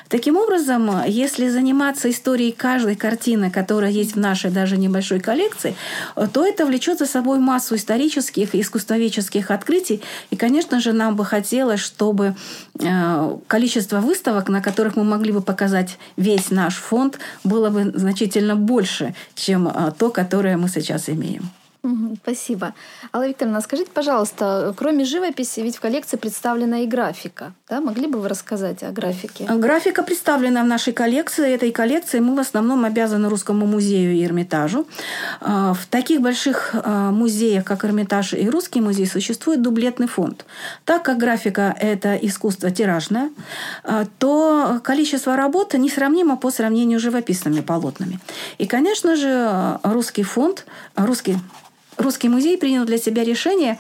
Таким 0.09 0.37
образом, 0.37 0.91
если 1.07 1.49
заниматься 1.49 2.11
историей 2.11 2.53
каждой 2.53 2.97
картины, 2.97 3.51
которая 3.51 3.91
есть 3.91 4.15
в 4.15 4.19
нашей 4.19 4.51
даже 4.51 4.77
небольшой 4.77 5.21
коллекции, 5.21 5.75
то 6.33 6.47
это 6.47 6.67
влечет 6.67 6.99
за 6.99 7.07
собой 7.07 7.39
массу 7.39 7.77
исторических 7.77 8.55
и 8.55 8.61
искусствоведческих 8.61 9.51
открытий. 9.51 10.03
И, 10.31 10.37
конечно 10.37 10.81
же, 10.81 10.93
нам 10.93 11.17
бы 11.17 11.25
хотелось, 11.25 11.81
чтобы 11.81 12.35
э, 12.79 13.37
количество 13.47 14.01
выставок, 14.01 14.49
на 14.49 14.61
которых 14.61 14.97
мы 14.97 15.05
могли 15.05 15.33
бы 15.33 15.43
показать 15.43 15.99
весь 16.17 16.51
наш 16.51 16.77
фонд, 16.77 17.19
было 17.45 17.71
бы 17.71 17.93
значительно 17.95 18.57
больше, 18.57 19.15
чем 19.35 19.69
э, 19.69 19.93
то, 19.99 20.11
которое 20.11 20.57
мы 20.57 20.69
сейчас 20.69 21.09
имеем. 21.09 21.51
Спасибо. 22.23 22.75
Алла 23.13 23.27
Викторовна, 23.27 23.61
скажите, 23.61 23.91
пожалуйста, 23.93 24.73
кроме 24.77 25.05
живописи, 25.05 25.59
ведь 25.61 25.77
в 25.77 25.81
коллекции 25.81 26.17
представлена 26.17 26.81
и 26.81 26.87
графика. 26.87 27.55
Да? 27.69 27.81
Могли 27.81 28.07
бы 28.07 28.21
вы 28.21 28.29
рассказать 28.29 28.85
о 28.85 28.93
графике? 28.93 29.47
Графика 29.49 30.05
представлена 30.05 30.63
в 30.63 30.67
нашей 30.69 30.93
коллекции. 30.93 31.53
Этой 31.53 31.73
коллекции 31.73 32.21
мы 32.21 32.37
в 32.37 32.39
основном 32.39 32.85
обязаны 32.85 33.29
Русскому 33.29 33.67
музею 33.67 34.13
и 34.15 34.25
Эрмитажу. 34.25 34.87
А, 35.41 35.75
в 35.75 35.87
таких 35.87 36.21
больших 36.21 36.71
а, 36.75 37.11
музеях, 37.11 37.65
как 37.65 37.85
Эрмитаж 37.85 38.35
и 38.35 38.49
Русский 38.49 38.81
музей, 38.81 39.07
существует 39.07 39.61
дублетный 39.61 40.07
фонд. 40.07 40.47
Так 40.85 41.03
как 41.03 41.19
графика– 41.19 41.75
это 41.81 42.15
искусство 42.15 42.71
тиражное, 42.71 43.31
а, 43.83 44.07
то 44.21 44.81
количество 44.85 45.35
работы 45.35 45.79
несравнимо 45.79 46.37
по 46.37 46.53
сравнению 46.53 47.01
с 47.01 47.03
живописными 47.03 47.61
полотнами. 47.61 48.21
И, 48.59 48.67
конечно 48.67 49.17
же, 49.17 49.81
русский 49.83 50.23
фонд, 50.23 50.65
русский 50.95 51.37
Русский 51.99 52.29
музей 52.29 52.57
принял 52.57 52.85
для 52.85 52.99
себя 52.99 53.23
решение 53.23 53.79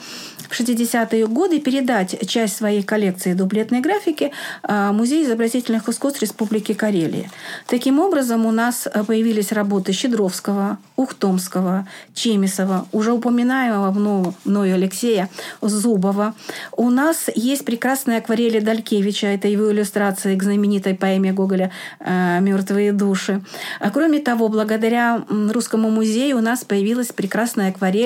в 0.52 0.60
60-е 0.60 1.26
годы 1.28 1.60
передать 1.60 2.28
часть 2.28 2.56
своей 2.56 2.82
коллекции 2.82 3.32
дублетной 3.32 3.80
графики 3.80 4.32
а, 4.62 4.92
Музею 4.92 5.24
изобразительных 5.24 5.88
искусств 5.88 6.20
Республики 6.20 6.74
Карелия. 6.74 7.30
Таким 7.66 7.98
образом, 7.98 8.44
у 8.44 8.50
нас 8.50 8.86
появились 9.06 9.50
работы 9.50 9.92
Щедровского, 9.92 10.78
Ухтомского, 10.96 11.88
Чемисова, 12.14 12.86
уже 12.92 13.12
упоминаемого 13.12 14.34
мною 14.44 14.74
Алексея 14.74 15.30
Зубова. 15.62 16.34
У 16.76 16.90
нас 16.90 17.30
есть 17.34 17.64
прекрасные 17.64 18.18
акварели 18.18 18.60
Далькевича, 18.60 19.28
это 19.28 19.48
его 19.48 19.72
иллюстрации 19.72 20.36
к 20.36 20.42
знаменитой 20.42 20.94
поэме 20.94 21.32
Гоголя 21.32 21.70
а, 21.98 22.40
«Мертвые 22.40 22.92
души». 22.92 23.42
А 23.80 23.90
кроме 23.90 24.20
того, 24.20 24.48
благодаря 24.48 25.24
Русскому 25.28 25.90
музею 25.90 26.36
у 26.36 26.40
нас 26.40 26.62
появилась 26.62 27.08
прекрасная 27.08 27.70
акварель 27.70 28.01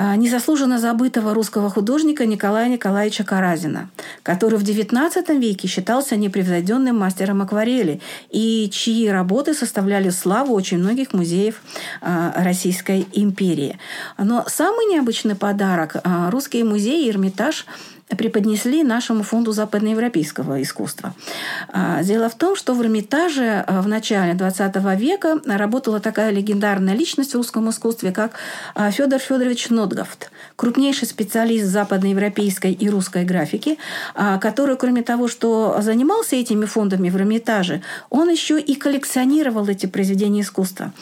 а, 0.00 0.16
незаслуженно 0.16 0.78
забытого 0.78 1.34
русского 1.34 1.70
художника 1.70 2.24
Николая 2.26 2.68
Николаевича 2.68 3.24
Каразина, 3.24 3.90
который 4.22 4.58
в 4.58 4.62
XIX 4.62 5.38
веке 5.38 5.66
считался 5.66 6.16
непревзойденным 6.16 6.96
мастером 6.96 7.42
акварели 7.42 8.00
и 8.30 8.68
чьи 8.70 9.08
работы 9.08 9.54
составляли 9.54 10.10
славу 10.10 10.54
очень 10.54 10.78
многих 10.78 11.12
музеев 11.12 11.60
а, 12.00 12.32
Российской 12.36 13.06
империи. 13.12 13.78
Но 14.18 14.44
самый 14.46 14.86
необычный 14.86 15.34
подарок 15.34 15.96
а, 16.04 16.30
русские 16.30 16.64
музеи 16.64 17.10
Эрмитаж 17.10 17.66
преподнесли 18.16 18.82
нашему 18.82 19.22
фонду 19.22 19.52
западноевропейского 19.52 20.62
искусства. 20.62 21.14
А, 21.68 22.02
дело 22.02 22.28
в 22.28 22.34
том, 22.34 22.56
что 22.56 22.74
в 22.74 22.82
Эрмитаже 22.82 23.64
а, 23.66 23.82
в 23.82 23.88
начале 23.88 24.32
XX 24.32 24.96
века 24.96 25.40
работала 25.44 26.00
такая 26.00 26.30
легендарная 26.30 26.94
личность 26.94 27.32
в 27.32 27.36
русском 27.36 27.68
искусстве, 27.68 28.12
как 28.12 28.32
а, 28.74 28.90
Федор 28.90 29.18
Федорович 29.18 29.68
Нотгафт, 29.70 30.30
крупнейший 30.56 31.06
специалист 31.06 31.66
западноевропейской 31.66 32.72
и 32.72 32.88
русской 32.88 33.24
графики, 33.24 33.78
который, 34.40 34.76
кроме 34.76 35.02
того, 35.02 35.28
что 35.28 35.76
занимался 35.80 36.36
этими 36.36 36.64
фондами 36.64 37.10
в 37.10 37.16
Эрмитаже, 37.16 37.82
он 38.10 38.28
еще 38.28 38.60
и 38.60 38.74
коллекционировал 38.74 39.66
эти 39.68 39.86
произведения 39.86 40.40
искусства. 40.40 40.92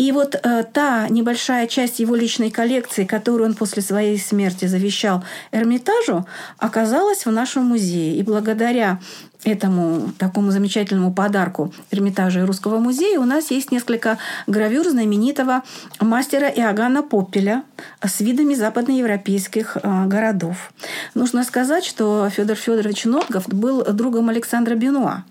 И 0.00 0.12
вот 0.12 0.34
э, 0.34 0.64
та 0.72 1.08
небольшая 1.10 1.66
часть 1.66 1.98
его 1.98 2.16
личной 2.16 2.50
коллекции, 2.50 3.04
которую 3.04 3.50
он 3.50 3.54
после 3.54 3.82
своей 3.82 4.18
смерти 4.18 4.64
завещал 4.64 5.22
Эрмитажу, 5.52 6.26
оказалась 6.56 7.26
в 7.26 7.30
нашем 7.30 7.64
музее. 7.64 8.16
И 8.16 8.22
благодаря 8.22 8.98
этому 9.44 10.12
такому 10.18 10.50
замечательному 10.50 11.12
подарку 11.12 11.72
Эрмитажа 11.90 12.40
и 12.40 12.42
Русского 12.42 12.78
музея 12.78 13.18
у 13.18 13.24
нас 13.24 13.50
есть 13.50 13.72
несколько 13.72 14.18
гравюр 14.46 14.88
знаменитого 14.88 15.62
мастера 16.00 16.48
Иоганна 16.48 17.02
Поппеля 17.02 17.62
с 18.02 18.20
видами 18.20 18.54
западноевропейских 18.54 19.78
э, 19.82 20.06
городов. 20.06 20.72
Нужно 21.14 21.44
сказать, 21.44 21.84
что 21.84 22.28
Федор 22.30 22.56
Федорович 22.56 23.04
Нотгов 23.04 23.48
был 23.48 23.84
другом 23.84 24.28
Александра 24.28 24.74
Бюнуа. 24.74 25.24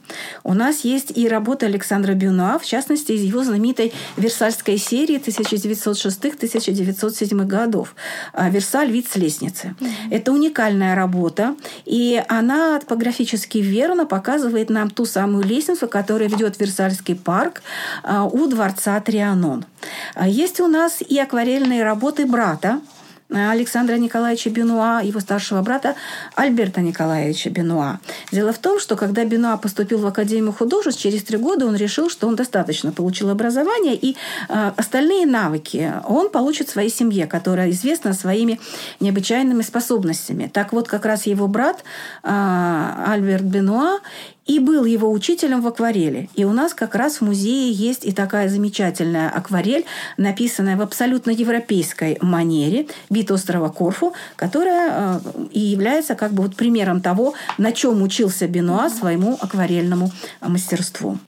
У 0.43 0.53
нас 0.53 0.81
есть 0.81 1.11
и 1.15 1.27
работа 1.27 1.67
Александра 1.67 2.13
Бюнуа, 2.13 2.57
в 2.59 2.65
частности, 2.65 3.11
из 3.11 3.21
его 3.21 3.43
знаменитой 3.43 3.93
Версальской 4.17 4.77
серии 4.77 5.19
1906-1907 5.19 7.45
годов 7.45 7.95
«Версаль. 8.37 8.89
Вид 8.89 9.07
с 9.07 9.15
лестницы». 9.17 9.75
Mm-hmm. 9.79 9.87
Это 10.11 10.31
уникальная 10.31 10.95
работа, 10.95 11.55
и 11.85 12.23
она 12.27 12.79
топографически 12.79 13.59
верна 13.59 13.98
Мадонна 13.99 14.05
показывает 14.05 14.69
нам 14.69 14.89
ту 14.89 15.05
самую 15.05 15.43
лестницу, 15.43 15.87
которая 15.87 16.29
ведет 16.29 16.55
в 16.55 16.59
Версальский 16.59 17.15
парк 17.15 17.61
а, 18.03 18.23
у 18.25 18.47
дворца 18.47 18.99
Трианон. 19.01 19.65
А 20.15 20.27
есть 20.27 20.59
у 20.59 20.67
нас 20.67 21.01
и 21.01 21.19
акварельные 21.19 21.83
работы 21.83 22.25
брата 22.25 22.79
Александра 23.31 23.95
Николаевича 23.95 24.49
Бенуа, 24.49 25.01
его 25.01 25.19
старшего 25.19 25.61
брата 25.61 25.95
Альберта 26.35 26.81
Николаевича 26.81 27.49
Бенуа. 27.49 27.99
Дело 28.31 28.51
в 28.53 28.57
том, 28.57 28.79
что 28.79 28.95
когда 28.95 29.23
Бенуа 29.23 29.57
поступил 29.57 29.99
в 29.99 30.07
Академию 30.07 30.51
художеств, 30.51 31.01
через 31.01 31.23
три 31.23 31.37
года 31.37 31.67
он 31.67 31.75
решил, 31.75 32.09
что 32.09 32.27
он 32.27 32.35
достаточно 32.35 32.91
получил 32.91 33.29
образование, 33.29 33.95
и 33.95 34.15
э, 34.49 34.71
остальные 34.75 35.27
навыки 35.27 35.93
он 36.07 36.29
получит 36.29 36.69
в 36.69 36.71
своей 36.71 36.89
семье, 36.89 37.27
которая 37.27 37.69
известна 37.69 38.13
своими 38.13 38.59
необычайными 38.99 39.61
способностями. 39.61 40.49
Так 40.51 40.73
вот, 40.73 40.87
как 40.87 41.05
раз 41.05 41.27
его 41.27 41.47
брат 41.47 41.83
э, 42.23 43.03
Альберт 43.07 43.43
Бенуа 43.43 43.99
и 44.49 44.57
был 44.57 44.83
его 44.83 45.11
учителем 45.11 45.61
в 45.61 45.67
акварели. 45.67 46.27
И 46.33 46.43
у 46.43 46.51
нас 46.53 46.73
как 46.73 46.95
раз 46.95 47.17
в 47.17 47.21
музее 47.21 47.71
есть 47.71 48.03
и 48.03 48.11
такая 48.11 48.49
замечательная 48.49 49.29
акварель, 49.29 49.85
написанная 50.17 50.75
в 50.75 50.81
абсолютно 50.81 51.29
европейской 51.29 52.17
манере, 52.19 52.87
вид 53.11 53.29
острова 53.29 53.69
Корфу, 53.69 54.13
которая 54.35 54.89
э, 54.91 55.19
и 55.51 55.59
является 55.59 56.15
как 56.15 56.31
бы 56.31 56.41
вот 56.41 56.55
примером 56.55 57.01
того, 57.01 57.35
на 57.59 57.71
чем 57.71 58.01
учился 58.01 58.47
Бенуа 58.47 58.89
своему 58.89 59.37
акварельному 59.39 60.11
мастерству. 60.41 61.19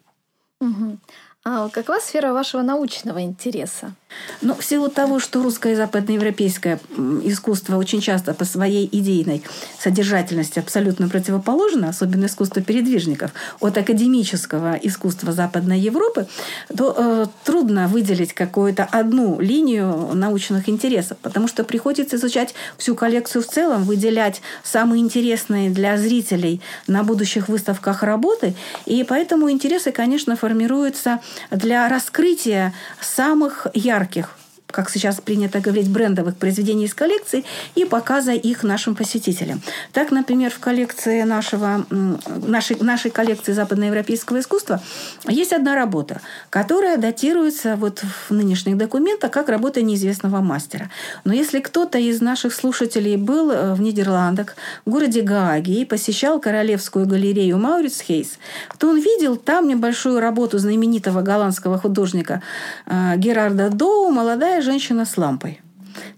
Угу. 0.60 0.98
А 1.46 1.70
какова 1.70 2.00
сфера 2.00 2.34
вашего 2.34 2.64
научного 2.64 3.22
интереса? 3.22 3.94
Ну, 4.42 4.56
в 4.56 4.64
силу 4.64 4.90
того, 4.90 5.20
что 5.20 5.44
русское 5.44 5.74
и 5.74 5.76
западноевропейское 5.76 6.80
искусство 7.24 7.78
очень 7.78 8.02
часто 8.02 8.34
по 8.34 8.46
своей 8.46 8.90
идейной 8.92 9.44
содержательности 9.80 10.60
абсолютно 10.60 11.10
противоположно, 11.10 11.90
особенно 11.90 12.26
искусство 12.26 12.62
передвижников, 12.62 13.32
от 13.60 13.78
академического 13.78 14.80
искусства 14.82 15.32
Западной 15.32 15.80
Европы, 15.80 16.28
то 16.76 16.96
э, 16.98 17.26
трудно 17.44 17.88
выделить 17.88 18.34
какую-то 18.34 18.84
одну 18.84 19.40
линию 19.40 20.10
научных 20.14 20.70
интересов, 20.70 21.18
потому 21.22 21.48
что 21.48 21.64
приходится 21.64 22.16
изучать 22.16 22.56
всю 22.78 22.96
коллекцию 22.96 23.44
в 23.44 23.48
целом, 23.48 23.84
выделять 23.84 24.42
самые 24.64 25.02
интересные 25.02 25.70
для 25.70 25.98
зрителей 25.98 26.62
на 26.88 27.04
будущих 27.04 27.48
выставках 27.48 28.04
работы, 28.04 28.56
и 28.86 29.04
поэтому 29.04 29.52
интересы, 29.52 29.92
конечно, 29.92 30.36
формируются 30.36 31.20
для 31.52 31.88
раскрытия 31.90 32.74
самых 33.00 33.68
ярких 33.74 34.01
ярких 34.02 34.30
как 34.72 34.90
сейчас 34.90 35.22
принято 35.22 35.60
говорить, 35.60 35.90
брендовых 35.90 36.36
произведений 36.36 36.86
из 36.86 36.94
коллекции 36.94 37.44
и 37.76 37.86
показа 37.86 38.34
их 38.34 38.64
нашим 38.64 38.96
посетителям. 38.96 39.62
Так, 39.94 40.12
например, 40.12 40.52
в 40.52 40.60
коллекции 40.60 41.24
нашего, 41.24 41.86
нашей, 41.90 42.78
нашей 42.80 43.12
коллекции 43.12 43.54
западноевропейского 43.54 44.40
искусства 44.40 44.82
есть 45.28 45.54
одна 45.54 45.76
работа, 45.76 46.22
которая 46.50 46.98
датируется 46.98 47.76
вот 47.76 48.04
в 48.30 48.34
нынешних 48.34 48.78
документах 48.78 49.32
как 49.32 49.50
работа 49.50 49.82
неизвестного 49.82 50.42
мастера. 50.42 50.90
Но 51.24 51.34
если 51.34 51.60
кто-то 51.60 51.98
из 51.98 52.22
наших 52.22 52.54
слушателей 52.54 53.16
был 53.16 53.52
э, 53.52 53.74
в 53.74 53.82
Нидерландах, 53.82 54.56
в 54.86 54.90
городе 54.90 55.22
Гааге 55.22 55.82
и 55.82 55.86
посещал 55.86 56.40
Королевскую 56.40 57.06
галерею 57.06 57.58
Маурицхейс, 57.58 58.40
то 58.78 58.90
он 58.90 59.00
видел 59.00 59.36
там 59.36 59.68
небольшую 59.68 60.20
работу 60.20 60.58
знаменитого 60.58 61.22
голландского 61.22 61.78
художника 61.78 62.42
э, 62.86 63.18
Герарда 63.18 63.70
Доу 63.70 64.12
«Молодая 64.12 64.61
женщина 64.62 65.06
с 65.06 65.18
лампой. 65.18 65.62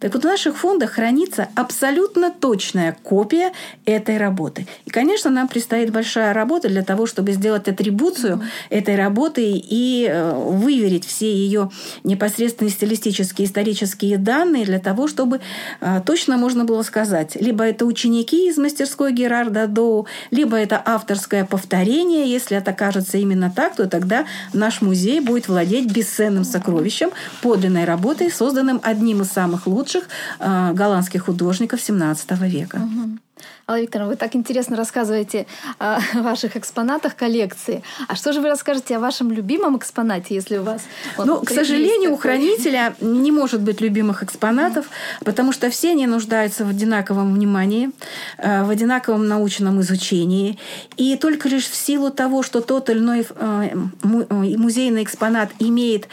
Так 0.04 0.14
вот, 0.14 0.24
в 0.24 0.28
наших 0.28 0.58
фондах 0.58 0.92
хранится 0.92 1.48
абсолютно 1.56 2.30
точная 2.30 2.98
копия 3.04 3.54
этой 3.86 4.18
работы. 4.18 4.68
И, 4.84 4.90
конечно, 4.90 5.32
нам 5.32 5.48
предстоит 5.48 5.94
большая 5.94 6.34
работа 6.34 6.68
для 6.68 6.84
того, 6.84 7.06
чтобы 7.06 7.32
сделать 7.32 7.70
атрибуцию 7.70 8.42
этой 8.70 8.98
работы 8.98 9.54
и 9.54 10.06
э, 10.06 10.34
выверить 10.34 11.06
все 11.06 11.34
ее 11.34 11.72
непосредственные 12.04 12.72
стилистические, 12.72 13.48
исторические 13.48 14.18
данные 14.18 14.66
для 14.66 14.80
того, 14.80 15.08
чтобы 15.08 15.40
э, 15.80 16.02
точно 16.06 16.36
можно 16.36 16.66
было 16.66 16.82
сказать, 16.82 17.38
либо 17.40 17.64
это 17.64 17.86
ученики 17.86 18.50
из 18.50 18.58
мастерской 18.58 19.14
Герарда 19.14 19.68
Доу, 19.68 20.08
либо 20.32 20.58
это 20.58 20.82
авторское 20.84 21.46
повторение. 21.46 22.30
Если 22.30 22.58
это 22.58 22.74
кажется 22.74 23.18
именно 23.20 23.50
так, 23.50 23.78
то 23.78 23.88
тогда 23.88 24.26
наш 24.52 24.82
музей 24.82 25.22
будет 25.22 25.48
владеть 25.48 25.90
бесценным 25.90 26.44
сокровищем 26.44 27.12
подлинной 27.42 27.86
работой, 27.86 28.30
созданным 28.30 28.82
одним 28.84 29.22
из 29.22 29.30
самых 29.30 29.66
лучших 29.66 29.93
лучших 29.94 30.10
э, 30.40 30.74
голландских 30.74 31.26
художников 31.26 31.80
XVII 31.80 32.50
века. 32.50 32.78
Угу. 32.78 33.18
Алла 33.66 33.80
Викторовна, 33.80 34.12
вы 34.12 34.18
так 34.18 34.36
интересно 34.36 34.76
рассказываете 34.76 35.46
о 35.80 36.00
ваших 36.16 36.58
экспонатах 36.58 37.16
коллекции. 37.16 37.82
А 38.10 38.16
что 38.16 38.34
же 38.34 38.42
вы 38.42 38.50
расскажете 38.50 38.98
о 38.98 39.00
вашем 39.00 39.32
любимом 39.32 39.78
экспонате, 39.78 40.36
если 40.36 40.58
у 40.58 40.64
вас... 40.64 40.82
Ну, 41.18 41.40
к 41.40 41.50
сожалению, 41.50 42.12
такой... 42.12 42.14
у 42.14 42.18
хранителя 42.18 42.94
не 43.00 43.32
может 43.32 43.62
быть 43.62 43.80
любимых 43.80 44.22
экспонатов, 44.22 44.88
потому 45.24 45.54
что 45.54 45.70
все 45.70 45.92
они 45.92 46.08
нуждаются 46.08 46.66
в 46.66 46.70
одинаковом 46.70 47.34
внимании, 47.34 47.92
э, 48.38 48.64
в 48.66 48.70
одинаковом 48.70 49.28
научном 49.28 49.80
изучении. 49.80 50.60
И 50.98 51.16
только 51.16 51.48
лишь 51.48 51.68
в 51.70 51.76
силу 51.76 52.12
того, 52.12 52.44
что 52.44 52.60
тот 52.60 52.90
или 52.90 53.00
иной 53.00 53.22
э, 53.22 53.70
э, 53.72 53.78
музейный 54.04 55.04
экспонат 55.04 55.52
имеет 55.60 56.08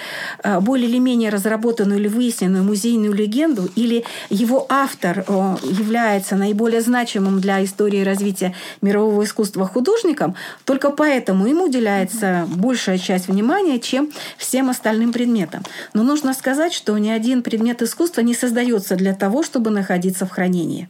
более 0.61 0.89
или 0.89 0.99
менее 0.99 1.31
разработанную 1.31 1.99
или 1.99 2.09
выясненную 2.09 2.63
музейную 2.63 3.13
легенду, 3.13 3.69
или 3.75 4.05
его 4.29 4.67
автор 4.69 5.25
является 5.63 6.37
наиболее 6.37 6.81
значимым 6.81 7.20
для 7.41 7.65
истории 7.65 8.03
развития 8.03 8.55
мирового 8.81 9.25
искусства 9.25 9.67
художником, 9.67 10.35
только 10.65 10.91
поэтому 10.91 11.47
ему 11.47 11.65
уделяется 11.65 12.47
большая 12.49 12.99
часть 12.99 13.29
внимания, 13.29 13.79
чем 13.79 14.11
всем 14.39 14.71
остальным 14.71 15.13
предметам. 15.13 15.63
Но 15.95 16.03
нужно 16.03 16.35
сказать, 16.35 16.73
что 16.73 16.97
ни 16.99 17.11
один 17.11 17.43
предмет 17.43 17.83
искусства 17.83 18.23
не 18.23 18.35
создается 18.35 18.97
для 18.97 19.15
того, 19.15 19.43
чтобы 19.43 19.71
находиться 19.71 20.27
в 20.27 20.31
хранении. 20.31 20.89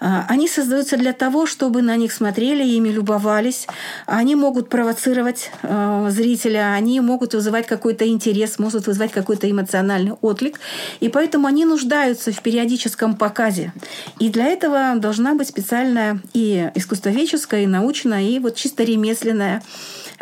А, 0.00 0.26
они 0.28 0.48
создаются 0.48 0.96
для 0.96 1.12
того, 1.12 1.46
чтобы 1.46 1.82
на 1.82 1.96
них 1.96 2.12
смотрели, 2.12 2.64
ими 2.64 2.88
любовались. 2.88 3.66
Они 4.06 4.34
могут 4.34 4.68
провоцировать 4.68 5.50
а, 5.62 6.10
зрителя, 6.10 6.72
они 6.74 7.00
могут 7.00 7.34
вызывать 7.34 7.66
какой-то 7.66 8.06
интерес, 8.08 8.58
могут 8.58 8.86
вызывать 8.86 9.12
какой-то 9.12 9.50
эмоциональный 9.50 10.12
отклик. 10.20 10.60
И 11.00 11.08
поэтому 11.08 11.46
они 11.46 11.64
нуждаются 11.64 12.32
в 12.32 12.42
периодическом 12.42 13.16
показе. 13.16 13.72
И 14.18 14.28
для 14.28 14.46
этого 14.46 14.94
должна 14.96 15.34
быть 15.34 15.51
специальная 15.52 16.18
и 16.32 16.70
искусствоведческая, 16.74 17.64
и 17.64 17.66
научная, 17.66 18.22
и 18.22 18.38
вот 18.38 18.56
чисто 18.56 18.84
ремесленная 18.84 19.62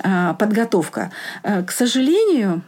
а, 0.02 0.34
подготовка. 0.34 1.12
Э, 1.44 1.62
к 1.62 1.70
сожалению, 1.70 2.62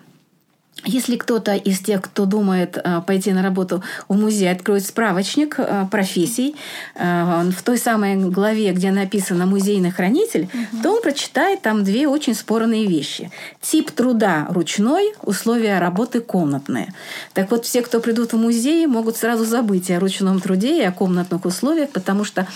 если 0.85 1.17
кто-то 1.17 1.55
из 1.55 1.81
тех, 1.81 2.03
кто 2.03 2.25
думает 2.25 2.77
э, 2.77 3.01
пойти 3.07 3.33
на 3.33 3.43
работу 3.43 3.83
в 4.09 4.17
музей, 4.17 4.51
откроет 4.51 4.85
справочник 4.85 5.57
э, 5.59 5.87
профессий 5.91 6.57
э, 6.95 7.51
в 7.57 7.63
той 7.63 7.79
самой 7.79 8.17
главе, 8.17 8.73
где 8.73 8.91
написано 8.91 9.47
«музейный 9.47 9.91
хранитель», 9.91 10.49
угу. 10.53 10.83
то 10.83 10.91
он 10.93 11.03
прочитает 11.03 11.63
там 11.63 11.85
две 11.85 12.09
очень 12.09 12.35
спорные 12.35 12.87
вещи. 12.87 13.31
Тип 13.61 13.91
труда 13.91 14.47
ручной, 14.51 15.13
условия 15.23 15.79
работы 15.79 16.21
комнатные. 16.21 16.93
Так 17.33 17.51
вот, 17.51 17.65
все, 17.65 17.83
кто 17.83 18.01
придут 18.01 18.33
в 18.33 18.37
музей, 18.37 18.87
могут 18.87 19.17
сразу 19.17 19.45
забыть 19.45 19.91
о 19.91 20.01
ручном 20.01 20.41
труде 20.41 20.83
и 20.83 20.85
о 20.85 20.93
комнатных 20.93 21.45
условиях, 21.45 21.91
потому 21.91 22.25
что 22.25 22.47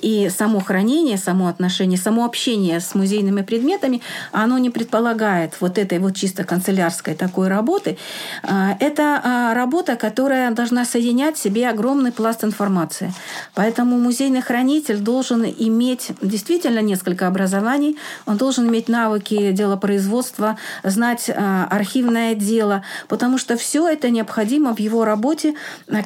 и 0.00 0.30
само 0.36 0.60
хранение, 0.60 1.18
само 1.18 1.48
отношение, 1.48 1.98
само 1.98 2.24
общение 2.24 2.80
с 2.80 2.94
музейными 2.94 3.42
предметами, 3.42 4.00
оно 4.32 4.58
не 4.58 4.70
предполагает 4.70 5.54
вот 5.60 5.78
этой 5.78 5.98
вот 5.98 6.16
чисто 6.16 6.44
канцелярской 6.44 7.14
такой 7.14 7.48
работы, 7.48 7.73
работы, 7.74 7.96
а, 8.42 8.76
это 8.80 9.20
а, 9.22 9.54
работа, 9.54 9.96
которая 9.96 10.50
должна 10.50 10.84
соединять 10.84 11.36
в 11.36 11.42
себе 11.42 11.68
огромный 11.68 12.12
пласт 12.12 12.44
информации. 12.44 13.12
Поэтому 13.54 13.98
музейный 13.98 14.42
хранитель 14.42 14.98
должен 14.98 15.44
иметь 15.44 16.12
действительно 16.22 16.80
несколько 16.80 17.26
образований, 17.26 17.96
он 18.26 18.36
должен 18.36 18.68
иметь 18.68 18.88
навыки 18.88 19.52
делопроизводства, 19.52 20.56
знать 20.84 21.30
а, 21.30 21.66
архивное 21.70 22.34
дело, 22.34 22.82
потому 23.08 23.38
что 23.38 23.56
все 23.56 23.88
это 23.88 24.10
необходимо 24.10 24.74
в 24.74 24.78
его 24.78 25.04
работе, 25.04 25.54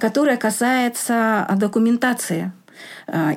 которая 0.00 0.37
касается 0.37 1.46
документации 1.57 2.52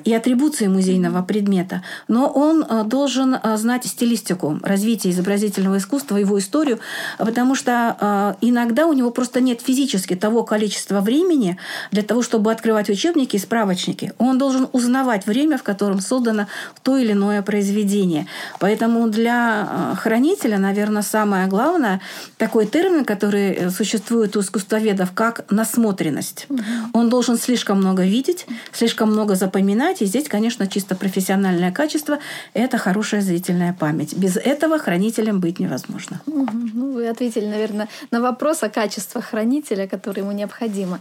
и 0.03 0.13
атрибуции 0.13 0.67
музейного 0.67 1.21
предмета, 1.21 1.83
но 2.07 2.27
он 2.27 2.63
э, 2.63 2.83
должен 2.83 3.37
знать 3.55 3.85
стилистику 3.85 4.59
развития 4.63 5.11
изобразительного 5.11 5.77
искусства, 5.77 6.17
его 6.17 6.37
историю, 6.39 6.79
потому 7.17 7.55
что 7.55 8.35
иногда 8.41 8.87
у 8.87 8.93
него 8.93 9.11
просто 9.11 9.39
нет 9.39 9.61
физически 9.61 10.15
того 10.15 10.43
количества 10.43 11.01
времени 11.01 11.57
для 11.91 12.03
того, 12.03 12.21
чтобы 12.21 12.51
открывать 12.51 12.89
учебники 12.89 13.35
и 13.35 13.39
справочники. 13.39 14.13
Он 14.17 14.37
должен 14.37 14.67
узнавать 14.73 15.25
время, 15.25 15.57
в 15.57 15.63
котором 15.63 15.99
создано 15.99 16.47
то 16.83 16.97
или 16.97 17.13
иное 17.13 17.41
произведение. 17.41 18.27
Поэтому 18.59 19.07
для 19.07 19.95
хранителя, 19.97 20.57
наверное, 20.57 21.01
самое 21.01 21.47
главное 21.47 22.01
такой 22.37 22.65
термин, 22.65 23.05
который 23.05 23.71
существует 23.71 24.35
у 24.35 24.41
искусствоведов, 24.41 25.11
как 25.13 25.49
насмотренность. 25.51 26.47
Он 26.93 27.09
должен 27.09 27.37
слишком 27.37 27.77
много 27.77 28.03
видеть, 28.03 28.45
слишком 28.71 29.11
много 29.11 29.35
запоминать. 29.35 29.60
И 30.01 30.05
здесь, 30.05 30.27
конечно, 30.27 30.67
чисто 30.67 30.95
профессиональное 30.95 31.71
качество– 31.71 32.19
это 32.53 32.77
хорошая 32.77 33.21
зрительная 33.21 33.73
память. 33.73 34.15
Без 34.15 34.37
этого 34.37 34.79
хранителем 34.79 35.39
быть 35.39 35.59
невозможно. 35.59 36.21
Угу. 36.25 36.57
Ну, 36.73 36.93
вы 36.93 37.07
ответили, 37.07 37.45
наверное, 37.45 37.87
на 38.11 38.21
вопрос 38.21 38.63
о 38.63 38.69
качестве 38.69 39.21
хранителя, 39.21 39.87
который 39.87 40.19
ему 40.19 40.31
необходимо. 40.31 40.99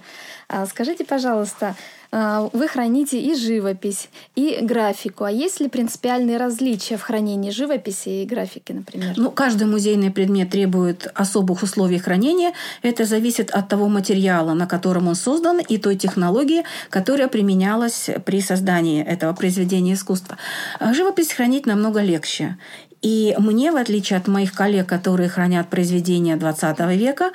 А 0.52 0.66
скажите, 0.66 1.04
пожалуйста, 1.04 1.76
а, 2.10 2.50
вы 2.52 2.66
храните 2.66 3.20
и 3.20 3.36
живопись, 3.36 4.08
и 4.34 4.58
графику. 4.62 5.22
А 5.22 5.30
есть 5.30 5.60
ли 5.60 5.68
принципиальные 5.68 6.38
различия 6.38 6.96
в 6.96 7.02
хранении 7.02 7.50
живописи 7.50 8.08
и 8.08 8.26
графики, 8.26 8.72
например? 8.72 9.14
Ну, 9.16 9.30
каждый 9.30 9.68
музейный 9.68 10.10
предмет 10.10 10.50
требует 10.50 11.06
особых 11.14 11.62
условий 11.62 11.98
хранения. 11.98 12.52
Это 12.82 13.04
зависит 13.04 13.52
от 13.52 13.68
того 13.68 13.88
материала, 13.88 14.52
на 14.54 14.66
котором 14.66 15.06
он 15.06 15.14
создан, 15.14 15.60
и 15.60 15.78
той 15.78 15.94
технологии, 15.94 16.64
которая 16.88 17.28
применялась 17.28 18.10
при 18.24 18.40
создании 18.40 19.04
этого 19.04 19.32
произведения 19.32 19.94
искусства. 19.94 20.36
А 20.80 20.92
живопись 20.92 21.32
хранить 21.32 21.64
намного 21.64 22.00
легче. 22.00 22.56
И 23.02 23.34
мне, 23.38 23.72
в 23.72 23.76
отличие 23.76 24.18
от 24.18 24.28
моих 24.28 24.52
коллег, 24.52 24.86
которые 24.86 25.28
хранят 25.28 25.68
произведения 25.68 26.36
XX 26.36 26.96
века, 26.96 27.30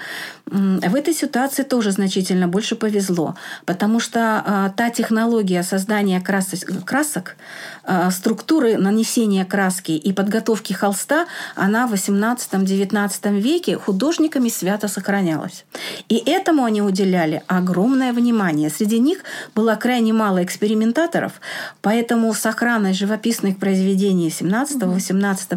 в 0.46 0.96
этой 0.96 1.14
ситуации 1.14 1.64
тоже 1.64 1.92
значительно 1.92 2.48
больше 2.48 2.76
повезло, 2.76 3.36
потому 3.66 4.00
что 4.00 4.44
а, 4.46 4.70
та 4.70 4.92
технология 4.92 5.64
создания 5.64 6.22
красок, 6.22 7.36
а, 7.84 8.12
структуры 8.12 8.78
нанесения 8.78 9.44
краски 9.44 9.94
и 9.94 10.14
подготовки 10.14 10.74
холста, 10.74 11.26
она 11.56 11.88
в 11.88 11.94
XVIII-XIX 11.94 13.40
веке 13.40 13.78
художниками 13.78 14.50
свято 14.50 14.88
сохранялась. 14.88 15.66
И 16.10 16.18
этому 16.18 16.64
они 16.64 16.84
уделяли 16.84 17.42
огромное 17.48 18.14
внимание. 18.14 18.70
Среди 18.70 19.00
них 19.00 19.24
было 19.56 19.76
крайне 19.76 20.14
мало 20.14 20.44
экспериментаторов, 20.44 21.34
поэтому 21.82 22.32
сохранность 22.36 23.00
живописных 23.00 23.58
произведений 23.58 24.30
XVII, 24.30 25.00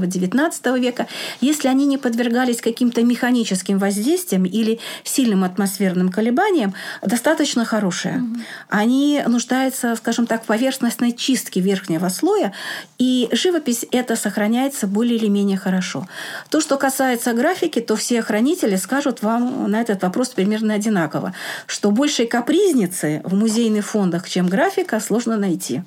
XVIII, 0.02 0.28
XIX 0.28 0.80
века, 0.80 1.06
если 1.40 1.68
они 1.68 1.86
не 1.86 1.98
подвергались 1.98 2.60
каким-то 2.60 3.02
механическим 3.02 3.78
воздействиям 3.78 4.44
или 4.44 4.78
сильным 5.04 5.44
атмосферным 5.44 6.10
колебаниям, 6.10 6.74
достаточно 7.02 7.64
хорошая. 7.64 8.18
Угу. 8.18 8.40
Они 8.68 9.22
нуждаются, 9.26 9.96
скажем 9.96 10.26
так, 10.26 10.44
в 10.44 10.46
поверхностной 10.46 11.12
чистке 11.12 11.60
верхнего 11.60 12.08
слоя, 12.08 12.52
и 12.98 13.28
живопись 13.32 13.86
это 13.90 14.16
сохраняется 14.16 14.86
более 14.86 15.16
или 15.16 15.28
менее 15.28 15.58
хорошо. 15.58 16.06
То, 16.50 16.60
что 16.60 16.76
касается 16.76 17.32
графики, 17.32 17.80
то 17.80 17.96
все 17.96 18.22
хранители 18.22 18.76
скажут 18.76 19.22
вам 19.22 19.70
на 19.70 19.80
этот 19.80 20.02
вопрос 20.02 20.28
примерно 20.30 20.74
одинаково, 20.74 21.34
что 21.66 21.90
большей 21.90 22.26
капризницы 22.26 23.20
в 23.24 23.34
музейных 23.34 23.86
фондах, 23.86 24.28
чем 24.28 24.48
графика, 24.48 25.00
сложно 25.00 25.36
найти. 25.36 25.82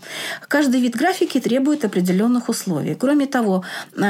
Каждый 0.47 0.82
вид 0.82 0.95
графики 0.95 1.39
требует 1.39 1.86
определенных 1.86 2.50
условий. 2.50 2.95
Кроме 2.95 3.26
того, 3.26 3.63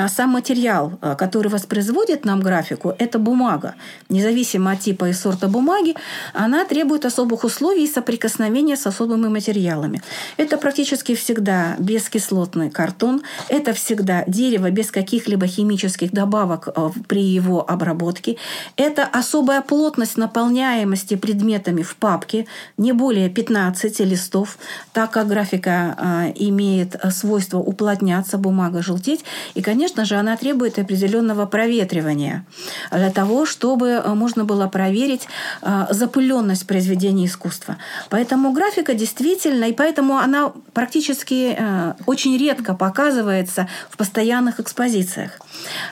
сам 0.07 0.29
материал, 0.29 0.93
а, 1.01 1.15
который 1.15 1.49
воспроизводит 1.49 2.25
нам 2.25 2.39
графику, 2.39 2.93
это 2.97 3.19
бумага. 3.19 3.75
Независимо 4.09 4.71
от 4.71 4.79
типа 4.79 5.09
и 5.09 5.13
сорта 5.13 5.47
бумаги, 5.47 5.95
она 6.33 6.65
требует 6.65 7.05
особых 7.05 7.43
условий 7.43 7.87
соприкосновения 7.87 8.77
с 8.77 8.87
особыми 8.87 9.27
материалами. 9.27 10.01
Это 10.37 10.57
практически 10.57 11.13
всегда 11.15 11.75
бескислотный 11.77 12.69
картон, 12.69 13.21
это 13.49 13.73
всегда 13.73 14.23
дерево 14.27 14.71
без 14.71 14.91
каких-либо 14.91 15.45
химических 15.47 16.11
добавок 16.11 16.69
а, 16.69 16.91
при 17.07 17.23
его 17.23 17.69
обработке, 17.69 18.37
это 18.77 19.03
особая 19.03 19.61
плотность 19.61 20.17
наполняемости 20.17 21.15
предметами 21.15 21.81
в 21.81 21.95
папке, 21.97 22.47
не 22.77 22.93
более 22.93 23.29
15 23.29 23.99
листов, 23.99 24.57
так 24.93 25.11
как 25.11 25.27
графика 25.27 26.31
имеет 26.35 26.95
свойство 27.11 27.57
уплотняться, 27.57 28.37
бумага 28.37 28.81
желтеть. 28.81 29.25
И, 29.53 29.61
конечно, 29.61 29.80
конечно 29.81 30.05
же, 30.05 30.15
она 30.15 30.37
требует 30.37 30.77
определенного 30.77 31.47
проветривания 31.47 32.45
для 32.91 33.09
того, 33.09 33.47
чтобы 33.47 33.87
э, 33.87 34.13
можно 34.13 34.45
было 34.45 34.67
проверить 34.67 35.27
э, 35.63 35.87
запыленность 35.89 36.67
произведения 36.67 37.25
искусства. 37.25 37.77
Поэтому 38.09 38.51
графика 38.53 38.93
действительно, 38.93 39.65
и 39.65 39.73
поэтому 39.73 40.17
она 40.17 40.51
практически 40.73 41.55
э, 41.57 41.93
очень 42.05 42.37
редко 42.37 42.75
показывается 42.75 43.67
в 43.89 43.97
постоянных 43.97 44.59
экспозициях. 44.59 45.39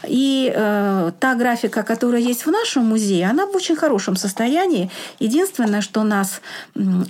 И 0.08 0.54
та 1.20 1.36
графика, 1.36 1.84
которая 1.84 2.22
есть 2.22 2.46
в 2.46 2.52
нашем 2.52 2.86
музее, 2.86 3.30
она 3.30 3.46
в 3.46 3.56
очень 3.56 3.76
хорошем 3.76 4.16
состоянии. 4.16 4.90
Единственное, 5.20 5.82
что 5.82 6.04
нас 6.04 6.42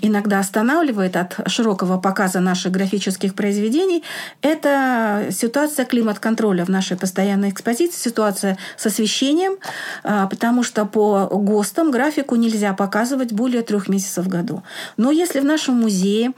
иногда 0.02 0.40
останавливает 0.40 1.16
от 1.16 1.40
широкого 1.48 2.00
показа 2.00 2.40
наших 2.40 2.72
графических 2.72 3.34
произведений, 3.34 4.04
это 4.42 5.28
ситуация 5.32 5.86
климат-контроля 5.86 6.69
нашей 6.70 6.98
постоянной 6.98 7.50
экспозиции, 7.50 8.10
ситуация 8.10 8.58
с 8.78 8.86
освещением, 8.86 9.58
э, 10.04 10.28
потому 10.30 10.64
что 10.64 10.86
по 10.86 11.28
ГОСТам 11.32 11.92
графику 11.92 12.36
нельзя 12.36 12.74
показывать 12.74 13.34
более 13.34 13.62
трех 13.62 13.88
месяцев 13.90 14.26
в 14.26 14.30
году. 14.30 14.64
Но 14.98 15.12
если 15.12 15.40
в 15.40 15.46
нашем 15.46 15.76
музее 15.76 16.32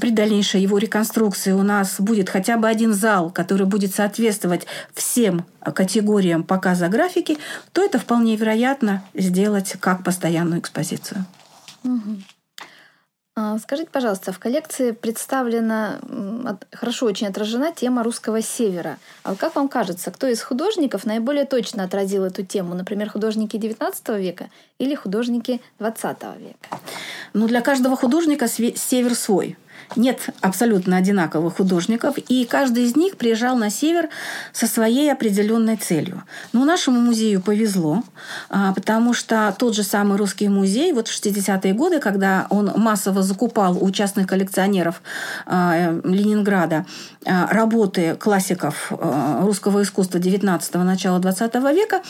при 0.00 0.10
дальнейшей 0.10 0.62
его 0.62 0.78
реконструкции 0.78 1.52
у 1.52 1.62
нас 1.62 1.96
будет 1.98 2.28
хотя 2.28 2.56
бы 2.56 2.68
один 2.68 2.94
зал, 2.94 3.30
который 3.30 3.66
будет 3.66 3.94
соответствовать 3.94 4.66
всем 4.94 5.44
категориям 5.74 6.44
показа 6.44 6.88
графики, 6.88 7.38
то 7.72 7.82
это 7.84 7.98
вполне 7.98 8.36
вероятно 8.36 9.02
сделать 9.14 9.76
как 9.80 10.04
постоянную 10.04 10.60
экспозицию. 10.60 11.24
Угу. 11.84 12.18
Скажите, 13.62 13.90
пожалуйста, 13.90 14.32
в 14.32 14.38
коллекции 14.38 14.90
представлена, 14.90 15.98
хорошо 16.72 17.06
очень 17.06 17.26
отражена 17.26 17.72
тема 17.72 18.02
русского 18.02 18.42
севера. 18.42 18.98
А 19.22 19.34
как 19.34 19.54
вам 19.56 19.68
кажется, 19.68 20.10
кто 20.10 20.26
из 20.26 20.42
художников 20.42 21.04
наиболее 21.04 21.44
точно 21.44 21.84
отразил 21.84 22.24
эту 22.24 22.44
тему? 22.44 22.74
Например, 22.74 23.08
художники 23.10 23.56
XIX 23.56 24.20
века 24.20 24.50
или 24.78 24.94
художники 24.94 25.60
XX 25.78 26.38
века? 26.38 26.80
Ну, 27.32 27.46
для 27.46 27.60
каждого 27.60 27.96
художника 27.96 28.48
север 28.48 29.14
свой 29.14 29.56
нет 29.96 30.30
абсолютно 30.40 30.96
одинаковых 30.96 31.56
художников, 31.56 32.16
и 32.18 32.44
каждый 32.44 32.84
из 32.84 32.96
них 32.96 33.16
приезжал 33.16 33.56
на 33.56 33.70
север 33.70 34.08
со 34.52 34.66
своей 34.66 35.12
определенной 35.12 35.76
целью. 35.76 36.22
Но 36.52 36.64
нашему 36.64 37.00
музею 37.00 37.40
повезло, 37.40 38.02
а, 38.48 38.72
потому 38.72 39.14
что 39.14 39.54
тот 39.58 39.74
же 39.74 39.82
самый 39.82 40.16
русский 40.16 40.48
музей 40.48 40.92
вот 40.92 41.08
в 41.08 41.12
60-е 41.12 41.74
годы, 41.74 42.00
когда 42.00 42.46
он 42.50 42.72
массово 42.76 43.22
закупал 43.22 43.82
у 43.82 43.90
частных 43.90 44.26
коллекционеров 44.26 45.02
а, 45.46 46.00
Ленинграда 46.04 46.86
а, 47.24 47.46
работы 47.48 48.16
классиков 48.16 48.92
русского 49.40 49.82
искусства 49.82 50.18
19-го, 50.18 50.82
начала 50.82 51.18
20 51.18 51.54
века, 51.54 52.02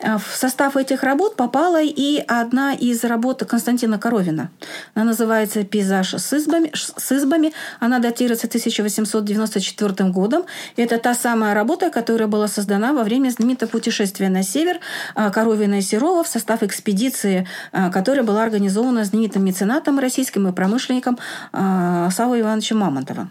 в 0.00 0.36
состав 0.36 0.76
этих 0.76 1.02
работ 1.02 1.36
попала 1.36 1.82
и 1.82 2.22
одна 2.26 2.72
из 2.72 3.02
работ 3.04 3.44
Константина 3.44 3.98
Коровина. 3.98 4.50
Она 4.94 5.06
называется 5.06 5.64
«Пейзаж 5.64 6.14
с 6.14 6.32
избами», 6.32 6.70
с 6.74 7.12
избами. 7.12 7.52
Она 7.80 7.98
датируется 7.98 8.46
1894 8.46 10.10
годом. 10.10 10.44
И 10.76 10.82
это 10.82 10.98
та 10.98 11.14
самая 11.14 11.54
работа, 11.54 11.90
которая 11.90 12.28
была 12.28 12.48
создана 12.48 12.92
во 12.92 13.04
время 13.04 13.30
знаменитого 13.30 13.68
путешествия 13.68 14.28
на 14.28 14.42
север 14.42 14.80
а, 15.14 15.30
Коровина 15.30 15.78
и 15.78 15.82
Серова 15.82 16.22
в 16.24 16.28
состав 16.28 16.62
экспедиции, 16.62 17.46
а, 17.72 17.90
которая 17.90 18.24
была 18.24 18.42
организована 18.42 19.04
знаменитым 19.04 19.44
меценатом 19.44 19.98
российским 19.98 20.48
и 20.48 20.52
промышленником 20.52 21.18
а, 21.52 22.10
Савой 22.10 22.40
Ивановичем 22.40 22.78
Мамонтовым. 22.78 23.30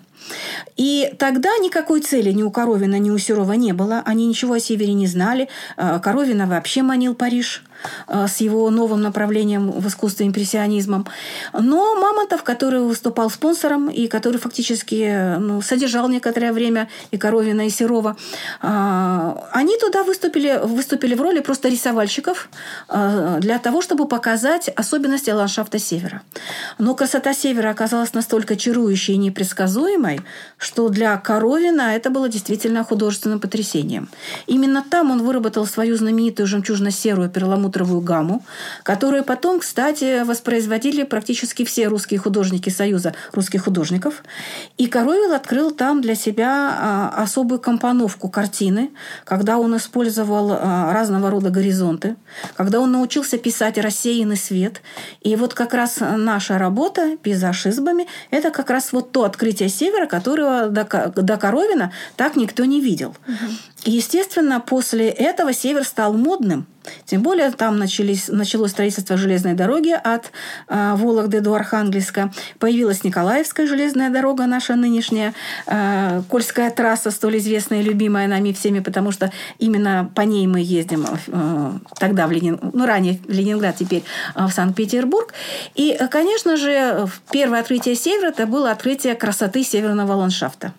И 0.76 1.14
тогда 1.20 1.50
никакой 1.58 2.02
цели 2.02 2.32
ни 2.32 2.44
у 2.44 2.52
Коровина, 2.52 3.00
ни 3.00 3.10
у 3.12 3.18
Серова 3.18 3.54
не 3.54 3.72
было. 3.72 4.02
Они 4.06 4.26
ничего 4.26 4.56
о 4.56 4.60
Севере 4.60 4.94
не 4.94 5.08
знали. 5.08 5.48
Коровина 5.78 6.48
вообще 6.48 6.82
манил 6.82 7.16
Париж 7.16 7.64
с 8.08 8.38
его 8.38 8.70
новым 8.70 9.02
направлением 9.02 9.72
в 9.72 9.88
искусстве 9.88 10.28
импрессионизмом. 10.28 11.06
Но 11.54 11.96
Мамонтов, 11.96 12.44
который 12.44 12.82
выступал 12.82 13.30
спонсором 13.30 13.90
и 13.90 14.08
который 14.08 14.38
фактически 14.38 15.38
ну, 15.40 15.62
содержал 15.62 16.10
некоторое 16.10 16.52
время 16.52 16.90
и 17.12 17.18
Коровина, 17.18 17.68
и 17.68 17.70
Серова, 17.70 18.18
э, 18.62 19.34
они 19.52 19.78
туда 19.78 20.04
выступили, 20.04 20.60
выступили 20.64 21.16
в 21.16 21.22
роли 21.22 21.40
просто 21.40 21.70
рисовальщиков 21.70 22.50
для 22.90 23.60
того, 23.60 23.82
чтобы 23.82 24.08
показать 24.08 24.70
особенности 24.70 25.30
ландшафта 25.30 25.80
Севера. 25.80 26.22
Но 26.78 26.96
красота 26.96 27.34
Севера 27.34 27.70
оказалась 27.70 28.14
настолько 28.14 28.56
чарующей 28.56 29.14
и 29.14 29.18
непредсказуемой, 29.18 30.22
что 30.58 30.90
для 30.90 31.18
Коровина 31.18 31.96
это 31.96 32.10
было 32.10 32.30
действительно 32.30 32.84
художественным 32.84 33.40
потрясением. 33.40 34.10
Именно 34.48 34.84
там 34.90 35.12
он 35.12 35.24
выработал 35.24 35.66
свою 35.66 35.96
знаменитую 35.98 36.48
жемчужно-серую 36.48 37.30
перламутровую 37.30 37.77
гамму, 37.86 38.44
которую 38.84 39.24
потом, 39.24 39.60
кстати, 39.60 40.24
воспроизводили 40.24 41.04
практически 41.04 41.66
все 41.66 41.88
русские 41.88 42.20
художники 42.20 42.70
Союза 42.70 43.14
русских 43.34 43.64
художников. 43.66 44.24
И 44.78 44.88
Коровин 44.88 45.32
открыл 45.34 45.72
там 45.72 46.02
для 46.02 46.16
себя 46.16 46.76
а, 46.78 47.24
особую 47.24 47.60
компоновку 47.60 48.30
картины, 48.30 48.92
когда 49.26 49.58
он 49.58 49.76
использовал 49.78 50.52
а, 50.52 50.94
разного 50.94 51.30
рода 51.30 51.50
горизонты, 51.50 52.16
когда 52.56 52.80
он 52.80 52.92
научился 52.92 53.38
писать 53.38 53.78
рассеянный 53.78 54.38
свет. 54.38 54.82
И 55.22 55.36
вот 55.36 55.54
как 55.54 55.74
раз 55.74 55.98
наша 56.00 56.58
работа 56.58 57.18
пейзажизмами– 57.18 58.08
это 58.32 58.52
как 58.52 58.70
раз 58.70 58.94
вот 58.94 59.12
то 59.12 59.24
открытие 59.24 59.70
севера, 59.70 60.06
которого 60.06 60.68
до, 60.68 61.12
до 61.16 61.38
Коровина 61.38 61.92
так 62.16 62.36
никто 62.36 62.66
не 62.66 62.82
видел. 62.82 63.16
Угу. 63.28 63.77
Естественно, 63.88 64.60
после 64.60 65.08
этого 65.08 65.54
север 65.54 65.86
стал 65.86 66.12
модным. 66.12 66.68
Тем 67.06 67.22
более 67.22 67.52
там 67.52 67.80
начались, 67.80 68.28
началось 68.28 68.72
строительство 68.72 69.16
железной 69.16 69.54
дороги 69.54 69.92
от 69.92 70.34
э, 70.68 70.94
Вологды 70.98 71.40
до 71.40 71.54
Архангельска. 71.54 72.34
Появилась 72.60 73.06
Николаевская 73.06 73.66
железная 73.66 74.10
дорога, 74.10 74.46
наша 74.46 74.76
нынешняя 74.76 75.34
э, 75.68 76.22
Кольская 76.30 76.70
трасса, 76.70 77.12
столь 77.12 77.38
известная 77.38 77.80
и 77.80 77.84
любимая 77.84 78.28
нами 78.28 78.52
всеми, 78.52 78.82
потому 78.82 79.14
что 79.14 79.32
именно 79.58 80.12
по 80.14 80.22
ней 80.22 80.48
мы 80.48 80.60
ездим 80.60 81.06
э, 81.28 81.72
тогда 81.98 82.28
в 82.28 82.32
Ленин... 82.34 82.60
ну, 82.62 82.86
ранее 82.86 83.22
в 83.26 83.30
Ленинград, 83.30 83.78
теперь 83.78 84.04
э, 84.36 84.46
в 84.48 84.52
Санкт-Петербург. 84.52 85.34
И, 85.76 85.98
конечно 86.12 86.58
же, 86.58 87.08
первое 87.32 87.62
открытие 87.62 87.96
севера– 87.96 88.28
это 88.36 88.48
было 88.48 88.70
открытие 88.72 89.16
красоты 89.16 89.64
северного 89.64 90.12
ландшафта. 90.12 90.74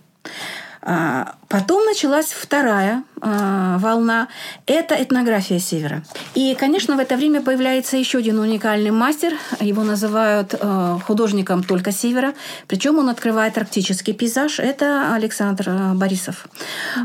А, 0.90 1.35
потом 1.48 1.85
началась 1.85 2.33
вторая 2.33 3.05
э, 3.20 3.77
волна– 3.79 4.29
это 4.66 4.94
этнография 4.94 5.59
Севера. 5.59 6.03
И, 6.35 6.57
конечно, 6.59 6.96
в 6.96 6.98
это 6.98 7.16
время 7.16 7.42
появляется 7.42 7.98
еще 7.98 8.18
один 8.18 8.38
уникальный 8.38 8.90
мастер. 8.90 9.35
Его 9.61 9.83
называют 9.83 10.55
э, 10.59 10.98
художником 11.07 11.62
только 11.62 11.92
Севера. 11.92 12.33
Причем 12.68 12.98
он 12.98 13.11
открывает 13.11 13.59
арктический 13.59 14.14
пейзаж. 14.14 14.61
Это 14.61 15.12
Александр 15.14 15.92
Борисов. 15.94 16.46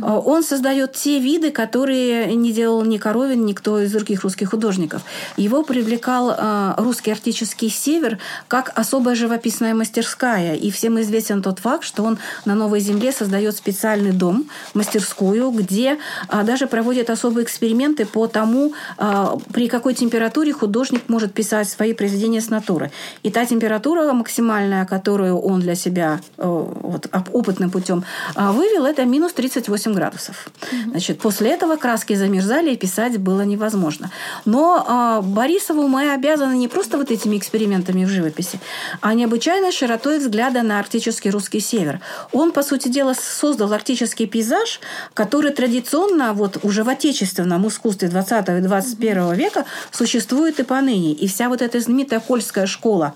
Он 0.01 0.43
создает 0.43 0.93
те 0.93 1.19
виды, 1.19 1.51
которые 1.51 2.33
не 2.35 2.53
делал 2.53 2.85
ни 2.85 2.97
Коровин, 2.97 3.45
никто 3.45 3.81
из 3.81 3.91
других 3.91 4.23
русских 4.23 4.51
художников. 4.51 5.01
Его 5.35 5.63
привлекал 5.63 6.33
русский 6.77 7.11
арктический 7.11 7.69
север 7.69 8.17
как 8.47 8.71
особая 8.75 9.15
живописная 9.15 9.73
мастерская. 9.73 10.55
И 10.55 10.71
всем 10.71 11.01
известен 11.01 11.41
тот 11.41 11.59
факт, 11.59 11.83
что 11.83 12.03
он 12.03 12.17
на 12.45 12.55
Новой 12.55 12.79
Земле 12.79 13.11
создает 13.11 13.57
специальный 13.73 14.11
дом, 14.11 14.45
мастерскую, 14.75 15.49
где 15.51 15.97
а, 16.27 16.43
даже 16.43 16.67
проводят 16.67 17.09
особые 17.09 17.43
эксперименты 17.43 18.05
по 18.05 18.27
тому, 18.27 18.73
а, 18.97 19.37
при 19.51 19.67
какой 19.67 19.95
температуре 19.95 20.53
художник 20.53 21.09
может 21.09 21.33
писать 21.33 21.67
свои 21.69 21.93
произведения 21.93 22.39
с 22.39 22.49
натуры. 22.49 22.91
И 23.23 23.31
та 23.31 23.45
температура 23.45 24.13
максимальная, 24.13 24.85
которую 24.85 25.37
он 25.39 25.59
для 25.59 25.75
себя 25.75 26.19
э, 26.37 26.43
вот, 26.43 27.07
опытным 27.33 27.71
путем 27.71 28.03
а, 28.35 28.51
вывел, 28.51 28.85
это 28.85 29.05
минус 29.05 29.33
38 29.33 29.93
градусов. 29.93 30.49
Значит, 30.91 31.19
после 31.19 31.49
этого 31.49 31.75
краски 31.75 32.15
замерзали, 32.15 32.71
и 32.71 32.77
писать 32.77 33.17
было 33.17 33.41
невозможно. 33.41 34.11
Но 34.45 35.21
Борисову 35.23 35.87
мы 35.87 36.13
обязаны 36.13 36.55
не 36.57 36.67
просто 36.67 36.97
вот 36.97 37.11
этими 37.11 37.37
экспериментами 37.37 38.05
в 38.05 38.09
живописи, 38.09 38.59
а 39.01 39.13
необычайной 39.13 39.71
широтой 39.71 40.19
взгляда 40.19 40.61
на 40.61 40.79
арктический 40.79 41.31
русский 41.31 41.59
север. 41.59 41.99
Он, 42.31 42.51
по 42.51 42.61
сути 42.63 42.89
дела, 42.89 43.13
создал 43.13 43.62
арктический 43.71 44.27
пейзаж, 44.27 44.81
который 45.13 45.51
традиционно 45.51 46.33
вот 46.33 46.57
уже 46.63 46.83
в 46.83 46.89
отечественном 46.89 47.67
искусстве 47.67 48.09
20 48.09 48.49
и 48.49 48.61
21 48.61 49.33
века 49.33 49.65
существует 49.91 50.59
и 50.59 50.63
поныне. 50.63 51.13
И 51.13 51.27
вся 51.27 51.47
вот 51.49 51.61
эта 51.61 51.79
знаменитая 51.79 52.19
Кольская 52.19 52.65
школа 52.65 53.13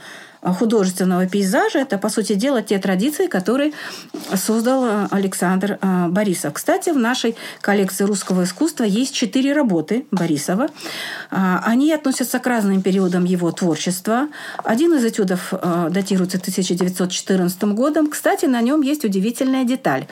художественного 0.53 1.27
пейзажа. 1.27 1.79
Это, 1.79 1.97
по 1.97 2.09
сути 2.09 2.33
дела, 2.33 2.61
те 2.61 2.79
традиции, 2.79 3.27
которые 3.27 3.73
создал 4.35 4.85
э, 4.85 5.07
Александр 5.11 5.77
э, 5.81 6.07
Борисов. 6.07 6.53
Кстати, 6.53 6.89
в 6.89 6.97
нашей 6.97 7.35
коллекции 7.61 8.03
русского 8.03 8.43
искусства 8.43 8.83
есть 8.83 9.13
четыре 9.13 9.53
работы 9.53 10.05
Борисова. 10.11 10.67
Они 11.29 11.91
относятся 11.91 12.39
к 12.39 12.47
разным 12.47 12.81
периодам 12.81 13.25
его 13.25 13.51
творчества. 13.51 14.27
Один 14.63 14.93
из 14.93 15.05
этюдов 15.05 15.53
э, 15.53 15.87
датируется 15.91 16.37
1914 16.37 17.63
годом. 17.63 18.09
Кстати, 18.09 18.45
на 18.45 18.61
нем 18.61 18.81
есть 18.81 19.05
удивительная 19.05 19.65
деталь, 19.65 20.07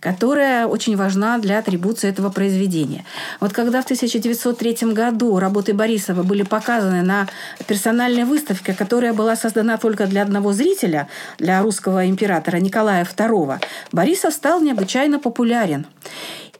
которая 0.00 0.66
очень 0.66 0.96
важна 0.96 1.38
для 1.38 1.58
атрибуции 1.58 2.08
этого 2.08 2.30
произведения. 2.30 3.04
Вот 3.40 3.52
когда 3.52 3.80
в 3.80 3.84
1903 3.84 4.92
году 4.92 5.38
работы 5.38 5.72
Борисова 5.72 6.22
были 6.22 6.42
показаны 6.42 7.02
на 7.02 7.26
персональной 7.66 8.24
выставке, 8.24 8.74
которая 8.74 9.12
была 9.12 9.36
создана 9.36 9.77
только 9.78 10.06
для 10.06 10.22
одного 10.22 10.52
зрителя, 10.52 11.08
для 11.38 11.62
русского 11.62 12.06
императора 12.06 12.58
Николая 12.58 13.04
II, 13.04 13.58
Борисов 13.92 14.34
стал 14.34 14.60
необычайно 14.60 15.18
популярен. 15.18 15.86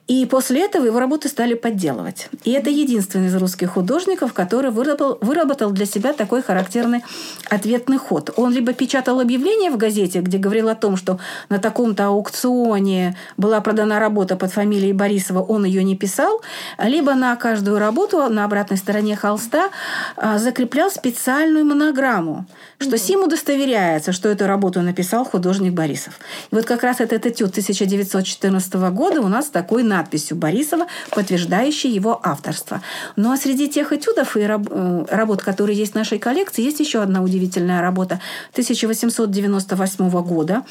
И 0.09 0.25
после 0.25 0.65
этого 0.65 0.87
его 0.87 0.99
работы 0.99 1.29
стали 1.29 1.53
подделывать. 1.53 2.29
И 2.43 2.51
это 2.53 2.71
единственный 2.71 3.27
из 3.27 3.35
русских 3.35 3.73
художников, 3.73 4.33
который 4.33 4.71
выработал, 4.71 5.19
выработал 5.21 5.69
для 5.69 5.85
себя 5.85 6.13
такой 6.13 6.41
характерный 6.41 7.03
ответный 7.47 7.97
ход. 7.97 8.31
Он 8.35 8.51
либо 8.51 8.73
печатал 8.73 9.19
объявление 9.19 9.69
в 9.69 9.77
газете, 9.77 10.21
где 10.21 10.39
говорил 10.39 10.67
о 10.69 10.73
том, 10.73 10.97
что 10.97 11.19
на 11.49 11.59
таком-то 11.59 12.07
аукционе 12.07 13.15
была 13.37 13.61
продана 13.61 13.99
работа 13.99 14.35
под 14.35 14.51
фамилией 14.51 14.93
Борисова, 14.93 15.43
он 15.43 15.63
ее 15.63 15.83
не 15.83 15.95
писал, 15.95 16.41
либо 16.79 17.13
на 17.13 17.35
каждую 17.35 17.77
работу 17.77 18.29
на 18.29 18.45
обратной 18.45 18.77
стороне 18.77 19.15
холста 19.15 19.69
а, 20.15 20.39
закреплял 20.39 20.89
специальную 20.89 21.65
монограмму, 21.65 22.47
что 22.79 22.97
сим 22.97 23.23
удостоверяется, 23.23 24.11
что 24.11 24.29
эту 24.29 24.47
работу 24.47 24.81
написал 24.81 25.25
художник 25.25 25.73
Борисов. 25.73 26.19
И 26.51 26.55
вот 26.55 26.65
как 26.65 26.83
раз 26.83 26.99
этот 26.99 27.25
этюд 27.25 27.49
1914 27.49 28.73
года 28.91 29.21
у 29.21 29.27
нас 29.27 29.47
такой 29.47 29.83
на 29.83 29.99
надписью 29.99 30.37
Борисова, 30.37 30.87
подтверждающей 31.11 31.89
его 31.89 32.19
авторство. 32.23 32.81
Ну 33.17 33.31
а 33.31 33.37
среди 33.37 33.67
тех 33.67 33.91
этюдов 33.91 34.37
и 34.37 34.41
э, 34.41 35.05
работ, 35.09 35.41
которые 35.41 35.77
есть 35.77 35.91
в 35.91 35.95
нашей 35.95 36.19
коллекции, 36.19 36.63
есть 36.63 36.79
еще 36.79 37.01
одна 37.01 37.21
удивительная 37.21 37.81
работа 37.81 38.21
1898 38.53 40.09
года 40.21 40.63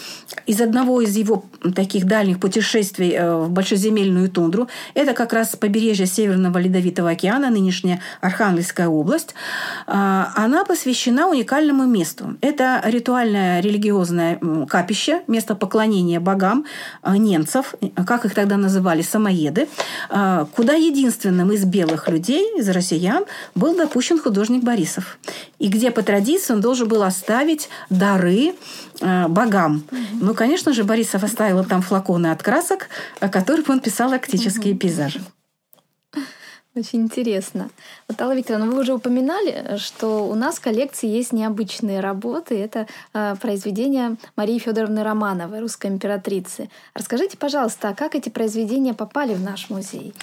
из 0.46 0.60
одного 0.60 1.02
из 1.02 1.14
его 1.16 1.44
таких 1.74 2.06
дальних 2.06 2.40
путешествий 2.40 3.12
э, 3.12 3.36
в 3.36 3.50
большеземельную 3.50 4.30
тундру. 4.30 4.68
Это 4.94 5.12
как 5.12 5.32
раз 5.32 5.56
побережье 5.56 6.06
Северного 6.06 6.58
Ледовитого 6.58 7.10
океана, 7.10 7.50
нынешняя 7.50 8.00
Архангельская 8.22 8.88
область. 8.88 9.34
А, 9.86 10.32
она 10.36 10.64
посвящена 10.64 11.28
уникальному 11.28 11.84
месту. 11.98 12.36
Это 12.40 12.80
ритуальное 12.84 13.60
религиозное 13.60 14.38
капище, 14.68 15.22
место 15.26 15.54
поклонения 15.54 16.20
богам 16.20 16.64
э, 17.02 17.16
немцев, 17.16 17.74
как 18.06 18.24
их 18.24 18.34
тогда 18.34 18.56
называли, 18.56 19.02
самоеды, 19.02 19.68
а, 20.10 20.46
куда 20.56 20.74
единственным 20.74 21.52
из 21.52 21.64
белых 21.64 22.08
людей, 22.08 22.58
из 22.58 22.68
россиян, 22.68 23.24
был 23.54 23.76
допущен 23.76 24.18
художник 24.18 24.62
Борисов. 24.62 25.18
И 25.58 25.68
где 25.68 25.90
по 25.90 26.02
традиции 26.02 26.54
он 26.54 26.60
должен 26.60 26.88
был 26.88 27.02
оставить 27.02 27.68
дары 27.90 28.54
богам. 29.00 29.84
Угу. 29.90 30.24
Ну, 30.24 30.34
конечно 30.34 30.72
же, 30.72 30.84
Борисов 30.84 31.22
оставил 31.22 31.64
там 31.64 31.82
флаконы 31.82 32.28
от 32.28 32.42
красок, 32.42 32.88
которых 33.20 33.68
он 33.68 33.80
писал 33.80 34.12
арктические 34.12 34.72
угу. 34.72 34.80
пейзажи. 34.80 35.20
Очень 36.78 37.02
интересно. 37.02 37.70
Вот, 38.06 38.20
Алла 38.20 38.36
Викторовна, 38.36 38.66
вы 38.66 38.80
уже 38.80 38.94
упоминали, 38.94 39.78
что 39.78 40.28
у 40.28 40.34
нас 40.36 40.58
в 40.58 40.60
коллекции 40.60 41.08
есть 41.08 41.32
необычные 41.32 41.98
работы. 41.98 42.56
Это 42.56 42.86
э, 43.14 43.34
произведения 43.40 44.16
Марии 44.36 44.58
Федоровны 44.60 45.02
Романовой, 45.02 45.58
русской 45.58 45.88
императрицы. 45.88 46.70
Расскажите, 46.94 47.36
пожалуйста, 47.36 47.88
а 47.88 47.94
как 47.94 48.14
эти 48.14 48.28
произведения 48.28 48.94
попали 48.94 49.34
в 49.34 49.42
наш 49.42 49.70
музей? 49.70 50.14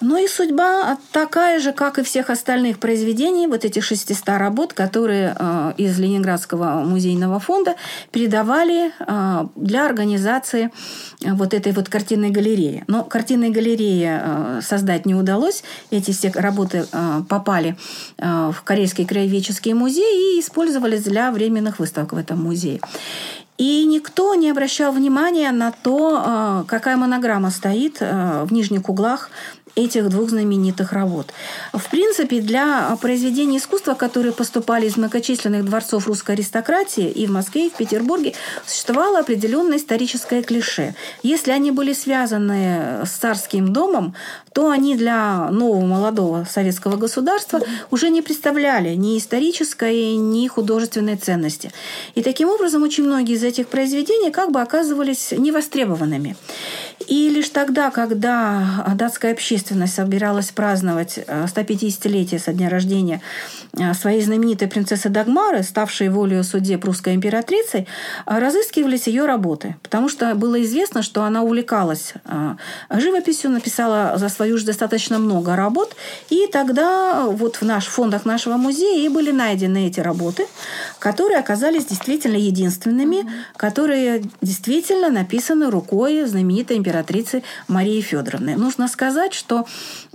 Ну 0.00 0.16
и 0.16 0.26
судьба 0.26 0.96
такая 1.12 1.60
же, 1.60 1.72
как 1.72 1.98
и 1.98 2.02
всех 2.02 2.30
остальных 2.30 2.78
произведений, 2.78 3.46
вот 3.46 3.66
этих 3.66 3.84
600 3.84 4.28
работ, 4.38 4.72
которые 4.72 5.36
э, 5.38 5.72
из 5.76 5.98
Ленинградского 5.98 6.84
музейного 6.84 7.38
фонда 7.38 7.76
передавали 8.10 8.92
э, 8.98 9.46
для 9.56 9.84
организации 9.84 10.70
э, 11.22 11.34
вот 11.34 11.52
этой 11.52 11.72
вот 11.72 11.90
картинной 11.90 12.30
галереи. 12.30 12.82
Но 12.86 13.04
картинной 13.04 13.50
галереи 13.50 14.62
создать 14.62 15.04
не 15.04 15.14
удалось. 15.14 15.62
Эти 15.90 16.12
все 16.12 16.30
работы 16.34 16.86
попали 17.28 17.76
в 18.18 18.56
Корейский 18.64 19.04
краеведческий 19.04 19.74
музей 19.74 20.36
и 20.36 20.40
использовались 20.40 21.02
для 21.02 21.30
временных 21.30 21.78
выставок 21.78 22.12
в 22.12 22.16
этом 22.16 22.42
музее. 22.42 22.80
И 23.58 23.84
никто 23.84 24.34
не 24.34 24.50
обращал 24.50 24.92
внимания 24.92 25.52
на 25.52 25.70
то, 25.70 26.64
какая 26.66 26.96
монограмма 26.96 27.50
стоит 27.50 28.00
в 28.00 28.48
нижних 28.50 28.88
углах 28.88 29.30
этих 29.76 30.08
двух 30.08 30.30
знаменитых 30.30 30.92
работ. 30.92 31.32
В 31.72 31.88
принципе, 31.90 32.40
для 32.40 32.96
произведений 33.00 33.58
искусства, 33.58 33.94
которые 33.94 34.32
поступали 34.32 34.86
из 34.86 34.96
многочисленных 34.96 35.64
дворцов 35.64 36.06
русской 36.06 36.32
аристократии 36.32 37.08
и 37.08 37.26
в 37.26 37.30
Москве, 37.30 37.66
и 37.66 37.70
в 37.70 37.74
Петербурге, 37.74 38.34
существовало 38.66 39.20
определенное 39.20 39.78
историческое 39.78 40.42
клише. 40.42 40.94
Если 41.22 41.52
они 41.52 41.70
были 41.70 41.92
связаны 41.92 43.04
с 43.04 43.10
царским 43.10 43.72
домом, 43.72 44.14
то 44.52 44.70
они 44.70 44.96
для 44.96 45.48
нового 45.50 45.84
молодого 45.86 46.46
советского 46.50 46.96
государства 46.96 47.60
уже 47.90 48.10
не 48.10 48.22
представляли 48.22 48.94
ни 48.94 49.16
исторической, 49.16 50.16
ни 50.16 50.48
художественной 50.48 51.16
ценности. 51.16 51.70
И 52.14 52.22
таким 52.22 52.48
образом 52.48 52.82
очень 52.82 53.04
многие 53.04 53.36
из 53.36 53.44
этих 53.44 53.68
произведений 53.68 54.30
как 54.30 54.50
бы 54.50 54.60
оказывались 54.60 55.32
невостребованными. 55.32 56.36
И 57.06 57.28
лишь 57.28 57.50
тогда, 57.50 57.90
когда 57.90 58.84
датская 58.94 59.32
общественность 59.32 59.59
собиралась 59.60 60.50
праздновать 60.50 61.18
150-летие 61.18 62.36
э, 62.36 62.38
со 62.38 62.52
дня 62.52 62.68
рождения 62.68 63.20
э, 63.72 63.94
своей 63.94 64.22
знаменитой 64.22 64.68
принцессы 64.68 65.08
Дагмары, 65.08 65.62
ставшей 65.62 66.08
волею 66.08 66.44
судье 66.44 66.78
прусской 66.78 67.14
императрицей, 67.14 67.86
э, 68.26 68.38
разыскивались 68.38 69.06
ее 69.06 69.26
работы, 69.26 69.76
потому 69.82 70.08
что 70.08 70.34
было 70.34 70.62
известно, 70.62 71.02
что 71.02 71.22
она 71.24 71.42
увлекалась 71.42 72.14
живописью, 72.90 73.50
написала 73.50 74.14
за 74.16 74.28
свою 74.28 74.58
же 74.58 74.66
достаточно 74.66 75.18
много 75.18 75.56
работ, 75.56 75.94
и 76.28 76.46
тогда 76.50 77.26
вот 77.26 77.56
в 77.56 77.62
наш, 77.62 77.86
фондах 77.86 78.24
нашего 78.24 78.56
музея 78.56 79.04
и 79.04 79.08
были 79.08 79.30
найдены 79.30 79.86
эти 79.88 80.00
работы, 80.00 80.46
которые 80.98 81.38
оказались 81.38 81.86
действительно 81.86 82.36
единственными, 82.36 83.26
которые 83.56 84.22
действительно 84.40 85.10
написаны 85.10 85.70
рукой 85.70 86.24
знаменитой 86.24 86.76
императрицы 86.76 87.42
Марии 87.68 88.00
Федоровны. 88.00 88.56
Нужно 88.56 88.88
сказать, 88.88 89.34
что 89.34 89.49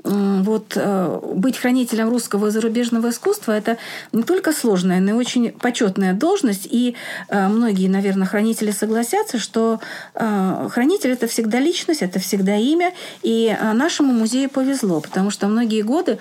вот 0.05 0.73
э, 0.75 1.19
быть 1.33 1.57
хранителем 1.57 2.09
русского 2.09 2.47
и 2.47 2.51
зарубежного 2.51 3.09
искусства– 3.09 3.51
это 3.57 3.77
не 4.11 4.23
только 4.23 4.51
сложная, 4.51 4.99
но 4.99 5.11
и 5.11 5.13
очень 5.13 5.51
почетная 5.51 6.13
должность. 6.13 6.67
И 6.69 6.95
э, 7.29 7.47
многие, 7.47 7.87
наверное, 7.87 8.27
хранители 8.27 8.71
согласятся, 8.71 9.39
что 9.39 9.79
э, 10.13 10.67
хранитель– 10.71 11.09
это 11.11 11.27
всегда 11.27 11.59
личность, 11.59 12.03
это 12.03 12.19
всегда 12.19 12.55
имя. 12.55 12.93
И 13.23 13.55
нашему 13.73 14.13
музею 14.13 14.49
повезло, 14.49 15.01
потому 15.01 15.31
что 15.31 15.47
многие 15.47 15.81
годы 15.81 16.19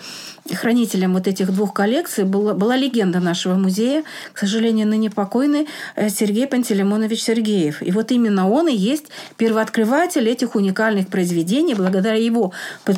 хранителем 0.52 1.14
вот 1.14 1.26
этих 1.26 1.52
двух 1.52 1.74
коллекций 1.74 2.24
была, 2.24 2.54
была 2.54 2.76
легенда 2.76 3.20
нашего 3.20 3.54
музея, 3.54 4.04
к 4.32 4.38
сожалению, 4.38 4.86
ныне 4.86 5.10
покойный 5.10 5.68
Сергей 6.08 6.46
Пантелеймонович 6.46 7.22
Сергеев. 7.22 7.82
И 7.82 7.90
вот 7.90 8.12
именно 8.12 8.48
он 8.48 8.68
и 8.68 8.74
есть 8.74 9.06
первооткрыватель 9.36 10.28
этих 10.28 10.54
уникальных 10.54 11.08
произведений. 11.08 11.74
Благодаря 11.74 12.16
его 12.16 12.52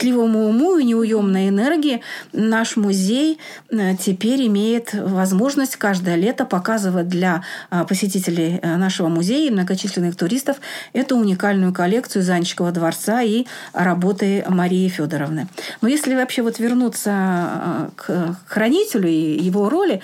пытливому 0.07 0.49
уму 0.49 0.77
такую 0.77 0.89
неуемной 0.89 1.49
энергии 1.49 2.03
наш 2.35 2.77
музей 2.77 3.39
э, 3.71 3.97
теперь 3.97 4.47
имеет 4.47 4.93
возможность 4.93 5.77
каждое 5.77 6.17
лето 6.17 6.45
показывать 6.45 7.09
для 7.09 7.43
э, 7.71 7.85
посетителей 7.89 8.59
э, 8.61 8.77
нашего 8.77 9.09
музея 9.09 9.49
и 9.49 9.51
многочисленных 9.51 10.17
туристов 10.17 10.59
эту 10.93 11.17
уникальную 11.17 11.73
коллекцию 11.73 12.23
Занчикова 12.23 12.73
дворца 12.73 13.23
и 13.23 13.47
работы 13.73 14.45
Марии 14.49 14.89
Федоровны. 14.89 15.49
Но 15.81 15.89
если 15.89 16.15
вообще 16.15 16.43
вот 16.43 16.59
вернуться 16.59 17.91
к 17.97 18.37
хранителю 18.47 19.09
и 19.09 19.43
его 19.43 19.71
роли, 19.71 20.03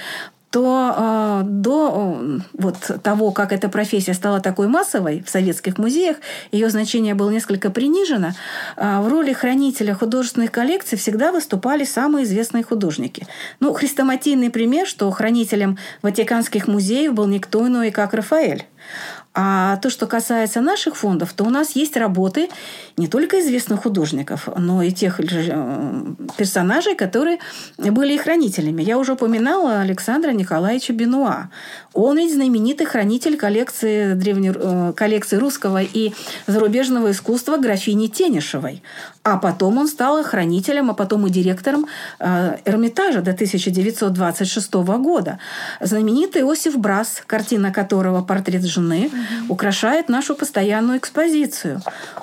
то 0.53 0.95
э, 0.95 1.43
до 1.45 2.19
э, 2.21 2.39
вот 2.53 2.77
того, 3.03 3.33
как 3.33 3.53
эта 3.53 3.71
профессия 3.71 4.13
стала 4.13 4.39
такой 4.39 4.69
массовой 4.69 5.23
в 5.27 5.31
советских 5.31 5.79
музеях, 5.79 6.19
ее 6.53 6.69
значение 6.69 7.15
было 7.15 7.31
несколько 7.31 7.71
принижено. 7.71 8.33
Э, 8.77 9.01
в 9.01 9.09
роли 9.09 9.33
хранителя 9.33 9.95
художественных 9.95 10.53
коллекций 10.53 10.99
всегда 10.99 11.33
выступали 11.33 11.85
самые 11.85 12.25
известные 12.25 12.65
художники. 12.65 13.27
Ну, 13.61 13.73
хрестоматийный 13.73 14.51
пример, 14.51 14.87
что 14.87 15.11
хранителем 15.11 15.79
Ватиканских 16.03 16.69
музеев 16.69 17.15
был 17.15 17.27
никто 17.27 17.67
иной, 17.67 17.91
как 17.91 18.13
Рафаэль. 18.13 18.67
А 19.35 19.77
то, 19.79 19.89
что 19.89 20.07
касается 20.07 20.61
наших 20.61 20.95
фондов, 20.95 21.33
то 21.33 21.45
у 21.45 21.49
нас 21.49 21.75
есть 21.75 21.97
работы 21.97 22.51
не 22.99 23.09
только 23.09 23.41
известных 23.41 23.83
художников, 23.83 24.47
но 24.59 24.83
и 24.83 24.93
тех 24.93 25.21
э, 25.21 25.25
персонажей, 26.37 26.95
которые 26.95 27.39
были 27.79 28.19
хранителями. 28.19 28.83
Я 28.83 28.99
уже 28.99 29.15
упоминала 29.15 29.81
Александра 29.81 30.33
Николаевича 30.33 30.93
Бенуа. 30.93 31.49
Он 31.95 32.19
ведь 32.19 32.35
знаменитый 32.35 32.87
хранитель 32.87 33.39
коллекции, 33.39 34.13
древне... 34.13 34.53
Э, 34.55 34.93
коллекции 34.95 35.37
русского 35.37 35.83
и 35.83 36.13
зарубежного 36.47 37.11
искусства 37.13 37.57
графини 37.57 38.09
Тенишевой. 38.09 38.83
А 39.23 39.39
потом 39.39 39.79
он 39.79 39.89
стал 39.89 40.23
хранителем, 40.25 40.91
а 40.91 40.95
потом 40.95 41.27
и 41.27 41.31
директором 41.31 41.87
э, 42.19 42.57
Эрмитажа 42.67 43.23
до 43.23 43.31
1926 43.31 44.75
года. 44.75 45.39
Знаменитый 45.81 46.43
Иосиф 46.43 46.77
Брас, 46.77 47.23
картина 47.27 47.73
которого 47.73 48.23
«Портрет 48.23 48.65
жены», 48.65 49.11
украшает 49.49 50.09
нашу 50.09 50.35
постоянную 50.35 50.99
экспозицию. 50.99 51.81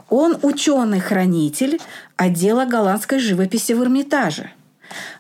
Он 0.10 0.38
ученый-хранитель 0.42 1.80
отдела 2.18 2.66
голландской 2.66 3.20
живописи 3.20 3.74
в 3.74 3.84
Эрмитаже. 3.84 4.52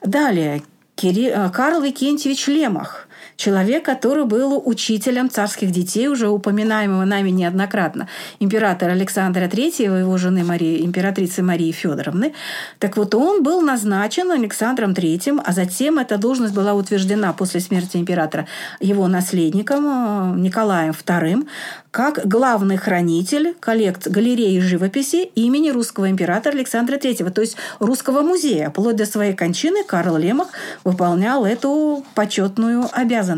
Далее 0.04 0.64
Кири... 0.96 1.28
Э, 1.28 1.50
Карл 1.50 1.82
Викентьевич 1.82 2.48
Лемах– 2.48 3.08
человек, 3.40 3.86
который 3.86 4.26
был 4.26 4.62
учителем 4.66 5.30
царских 5.30 5.72
детей, 5.72 6.10
уже 6.10 6.28
упоминаемого 6.28 7.06
нами 7.06 7.30
неоднократно, 7.30 8.10
императора 8.42 8.92
Александра 8.92 9.46
III, 9.46 10.00
его 10.02 10.18
жены 10.18 10.44
Марии, 10.44 10.86
императрицы 10.86 11.42
Марии 11.42 11.72
Федоровны. 11.72 12.34
Так 12.80 12.98
вот, 12.98 13.16
он 13.16 13.42
был 13.42 13.62
назначен 13.62 14.30
Александром 14.32 14.92
III, 14.92 15.42
а 15.46 15.54
затем 15.54 16.00
эта 16.00 16.18
должность 16.18 16.54
была 16.54 16.74
утверждена 16.74 17.32
после 17.32 17.62
смерти 17.62 17.96
императора 17.96 18.46
его 18.82 19.08
наследником 19.08 19.86
э, 19.86 20.40
Николаем 20.40 20.92
II, 20.92 21.48
как 21.92 22.28
главный 22.28 22.76
хранитель 22.76 23.56
коллект 23.60 24.08
галереи 24.08 24.60
живописи 24.60 25.32
имени 25.36 25.70
русского 25.70 26.10
императора 26.10 26.56
Александра 26.56 26.98
III, 26.98 27.32
то 27.32 27.42
есть 27.42 27.56
русского 27.80 28.22
музея. 28.22 28.70
Вплоть 28.70 28.98
до 28.98 29.06
своей 29.06 29.34
кончины 29.34 29.86
Карл 29.86 30.18
Лемах 30.18 30.50
выполнял 30.84 31.46
эту 31.46 32.04
почетную 32.16 32.86
обязанность. 32.92 33.29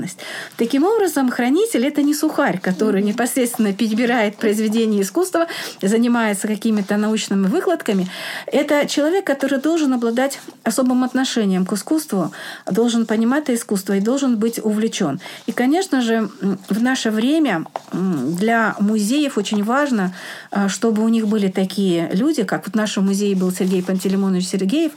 Таким 0.57 0.83
образом, 0.83 1.29
хранитель– 1.29 1.85
это 1.87 2.01
не 2.01 2.13
сухарь, 2.13 2.59
который 2.59 3.03
непосредственно 3.03 3.73
перебирает 3.73 4.37
произведения 4.37 5.01
искусства, 5.01 5.47
занимается 5.81 6.47
какими-то 6.47 6.97
научными 6.97 7.47
выкладками. 7.47 8.07
Это 8.47 8.87
человек, 8.87 9.25
который 9.25 9.59
должен 9.59 9.93
обладать 9.93 10.39
особым 10.63 11.03
отношением 11.03 11.65
к 11.65 11.73
искусству, 11.73 12.31
должен 12.65 13.05
понимать 13.05 13.41
это 13.41 13.55
искусство 13.55 13.93
и 13.93 13.99
должен 13.99 14.37
быть 14.37 14.59
увлечен. 14.63 15.19
И, 15.47 15.51
конечно 15.51 16.01
же, 16.01 16.29
в 16.69 16.81
наше 16.81 17.11
время 17.11 17.65
для 17.91 18.75
музеев 18.79 19.37
очень 19.37 19.63
важно, 19.63 20.13
э, 20.51 20.69
чтобы 20.69 21.03
у 21.03 21.09
них 21.09 21.27
были 21.27 21.49
такие 21.49 22.09
люди, 22.13 22.43
как 22.43 22.65
вот 22.65 22.73
в 22.73 22.77
нашем 22.77 23.05
музее 23.05 23.35
был 23.35 23.51
Сергей 23.51 23.83
Пантелеймонович 23.83 24.47
Сергеев, 24.47 24.91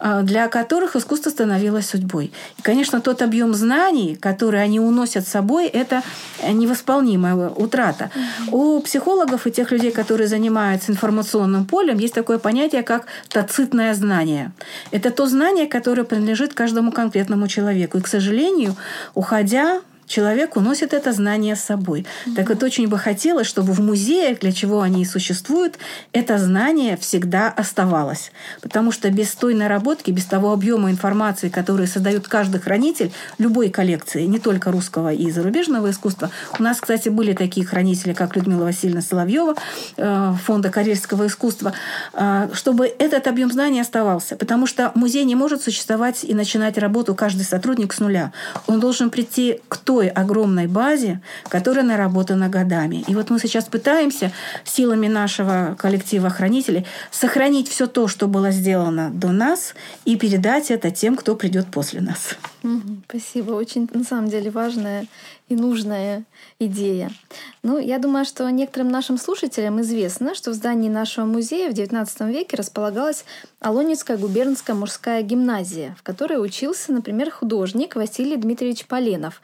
э, 0.00 0.22
для 0.22 0.48
которых 0.48 0.96
искусство 0.96 1.30
становилось 1.30 1.88
судьбой. 1.88 2.32
И, 2.58 2.62
конечно, 2.62 3.00
тот 3.00 3.22
объем 3.22 3.54
знаний, 3.54 4.16
который 4.16 4.39
они 4.48 4.80
уносят 4.80 5.26
с 5.26 5.30
собой, 5.30 5.66
это 5.66 6.02
невосполнимая 6.48 7.48
утрата. 7.50 8.10
У 8.50 8.80
психологов 8.80 9.46
и 9.46 9.50
тех 9.50 9.70
людей, 9.72 9.90
которые 9.90 10.28
занимаются 10.28 10.92
информационным 10.92 11.66
полем, 11.66 11.98
есть 11.98 12.14
такое 12.14 12.38
понятие, 12.38 12.82
как 12.82 13.06
тацитное 13.28 13.94
знание. 13.94 14.52
Это 14.90 15.10
то 15.10 15.26
знание, 15.26 15.66
которое 15.66 16.04
принадлежит 16.04 16.54
каждому 16.54 16.92
конкретному 16.92 17.48
человеку. 17.48 17.98
И, 17.98 18.00
к 18.00 18.06
сожалению, 18.06 18.74
уходя 19.14 19.80
человек 20.10 20.56
уносит 20.56 20.92
это 20.92 21.12
знание 21.12 21.54
с 21.54 21.60
собой. 21.60 22.00
Mm-hmm. 22.00 22.34
Так 22.34 22.48
вот, 22.48 22.62
очень 22.62 22.88
бы 22.88 22.98
хотелось, 22.98 23.46
чтобы 23.46 23.72
в 23.72 23.80
музеях, 23.80 24.40
для 24.40 24.52
чего 24.52 24.82
они 24.82 25.02
и 25.02 25.04
существуют, 25.04 25.78
это 26.12 26.36
знание 26.38 26.96
всегда 26.96 27.48
оставалось. 27.48 28.32
Потому 28.60 28.90
что 28.90 29.08
без 29.10 29.30
той 29.34 29.54
наработки, 29.54 30.10
без 30.10 30.24
того 30.24 30.52
объема 30.52 30.90
информации, 30.90 31.48
который 31.48 31.86
создает 31.86 32.26
каждый 32.26 32.60
хранитель 32.60 33.12
любой 33.38 33.70
коллекции, 33.70 34.24
не 34.24 34.40
только 34.40 34.72
русского 34.72 35.12
и 35.12 35.30
зарубежного 35.30 35.90
искусства. 35.90 36.30
У 36.58 36.62
нас, 36.62 36.80
кстати, 36.80 37.08
были 37.08 37.32
такие 37.32 37.64
хранители, 37.64 38.12
как 38.12 38.36
Людмила 38.36 38.64
Васильевна 38.64 39.02
Соловьева, 39.02 39.54
э, 39.96 40.34
фонда 40.44 40.70
карельского 40.70 41.28
искусства, 41.28 41.72
э, 42.14 42.48
чтобы 42.52 42.92
этот 42.98 43.28
объем 43.28 43.52
знаний 43.52 43.80
оставался. 43.80 44.34
Потому 44.34 44.66
что 44.66 44.90
музей 44.96 45.24
не 45.24 45.36
может 45.36 45.62
существовать 45.62 46.24
и 46.24 46.34
начинать 46.34 46.78
работу 46.78 47.14
каждый 47.14 47.44
сотрудник 47.44 47.92
с 47.92 48.00
нуля. 48.00 48.32
Он 48.66 48.80
должен 48.80 49.10
прийти 49.10 49.60
к 49.68 49.76
той 49.76 49.99
огромной 50.08 50.66
базе, 50.66 51.20
которая 51.48 51.84
наработана 51.84 52.48
годами. 52.48 53.04
И 53.06 53.14
вот 53.14 53.30
мы 53.30 53.38
сейчас 53.38 53.64
пытаемся 53.64 54.32
силами 54.64 55.08
нашего 55.08 55.76
коллектива 55.78 56.30
хранителей 56.30 56.86
сохранить 57.10 57.68
все 57.68 57.86
то, 57.86 58.08
что 58.08 58.26
было 58.26 58.50
сделано 58.50 59.10
до 59.10 59.28
нас, 59.28 59.74
и 60.04 60.16
передать 60.16 60.70
это 60.70 60.90
тем, 60.90 61.16
кто 61.16 61.34
придет 61.34 61.66
после 61.66 62.00
нас. 62.00 62.36
Спасибо. 63.08 63.52
Очень, 63.52 63.88
на 63.92 64.04
самом 64.04 64.28
деле, 64.28 64.50
важная 64.50 65.06
и 65.48 65.56
нужная 65.56 66.24
идея. 66.58 67.10
Ну, 67.62 67.78
я 67.78 67.98
думаю, 67.98 68.24
что 68.24 68.48
некоторым 68.50 68.88
нашим 68.90 69.18
слушателям 69.18 69.80
известно, 69.80 70.34
что 70.34 70.50
в 70.50 70.54
здании 70.54 70.88
нашего 70.88 71.24
музея 71.24 71.70
в 71.70 71.74
XIX 71.74 72.30
веке 72.30 72.56
располагалась 72.56 73.24
Алонецкая 73.60 74.18
губернская 74.18 74.76
мужская 74.76 75.22
гимназия, 75.22 75.96
в 75.98 76.02
которой 76.02 76.42
учился, 76.42 76.92
например, 76.92 77.30
художник 77.30 77.96
Василий 77.96 78.36
Дмитриевич 78.36 78.86
Поленов. 78.86 79.40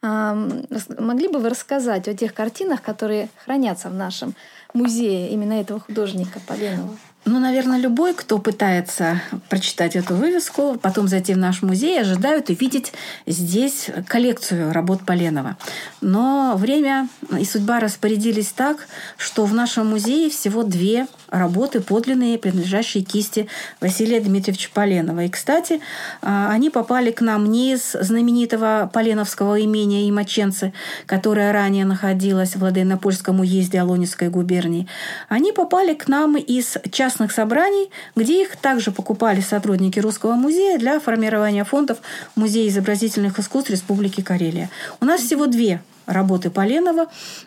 Могли 0.00 1.28
бы 1.28 1.40
вы 1.40 1.48
рассказать 1.48 2.06
о 2.06 2.14
тех 2.14 2.32
картинах, 2.32 2.82
которые 2.82 3.30
хранятся 3.44 3.88
в 3.88 3.94
нашем 3.94 4.34
музее 4.72 5.30
именно 5.30 5.54
этого 5.54 5.80
художника 5.80 6.40
Поленова? 6.46 6.96
Ну, 7.30 7.40
наверное, 7.40 7.78
любой, 7.78 8.14
кто 8.14 8.38
пытается 8.38 9.20
прочитать 9.50 9.96
эту 9.96 10.14
вывеску, 10.14 10.78
потом 10.80 11.08
зайти 11.08 11.34
в 11.34 11.36
наш 11.36 11.60
музей, 11.60 12.00
ожидают 12.00 12.48
увидеть 12.48 12.94
здесь 13.26 13.90
коллекцию 14.06 14.72
работ 14.72 15.04
Поленова. 15.04 15.58
Но 16.00 16.54
время 16.56 17.06
и 17.38 17.44
судьба 17.44 17.80
распорядились 17.80 18.48
так, 18.48 18.88
что 19.18 19.44
в 19.44 19.52
нашем 19.52 19.88
музее 19.88 20.30
всего 20.30 20.62
две 20.62 21.06
работы 21.28 21.80
подлинные, 21.80 22.38
принадлежащие 22.38 23.04
кисти 23.04 23.48
Василия 23.80 24.20
Дмитриевича 24.20 24.70
Поленова. 24.72 25.24
И, 25.24 25.28
кстати, 25.28 25.80
а, 26.22 26.50
они 26.50 26.70
попали 26.70 27.10
к 27.10 27.20
нам 27.20 27.50
не 27.50 27.74
из 27.74 27.92
знаменитого 27.92 28.90
Поленовского 28.90 29.62
имения 29.62 30.08
Имаченцы, 30.08 30.72
которое 31.04 31.52
ранее 31.52 31.84
находилось 31.84 32.56
в 32.56 32.62
Ладейно-Польском 32.62 33.40
уезде 33.40 33.80
Алонецкой 33.80 34.30
губернии. 34.30 34.88
Они 35.28 35.52
попали 35.52 35.92
к 35.92 36.08
нам 36.08 36.38
из 36.38 36.78
частных 37.18 37.32
собраний, 37.32 37.90
где 38.14 38.42
их 38.42 38.56
также 38.56 38.92
покупали 38.92 39.40
сотрудники 39.40 39.98
Русского 39.98 40.34
музея 40.34 40.78
для 40.78 41.00
формирования 41.00 41.64
фондов 41.64 41.98
Музея 42.36 42.68
изобразительных 42.68 43.38
искусств 43.40 43.70
Республики 43.70 44.20
Карелия. 44.20 44.70
У 45.00 45.04
нас 45.04 45.20
всего 45.20 45.46
две 45.46 45.80
работы 46.08 46.50
Поленова. 46.50 47.06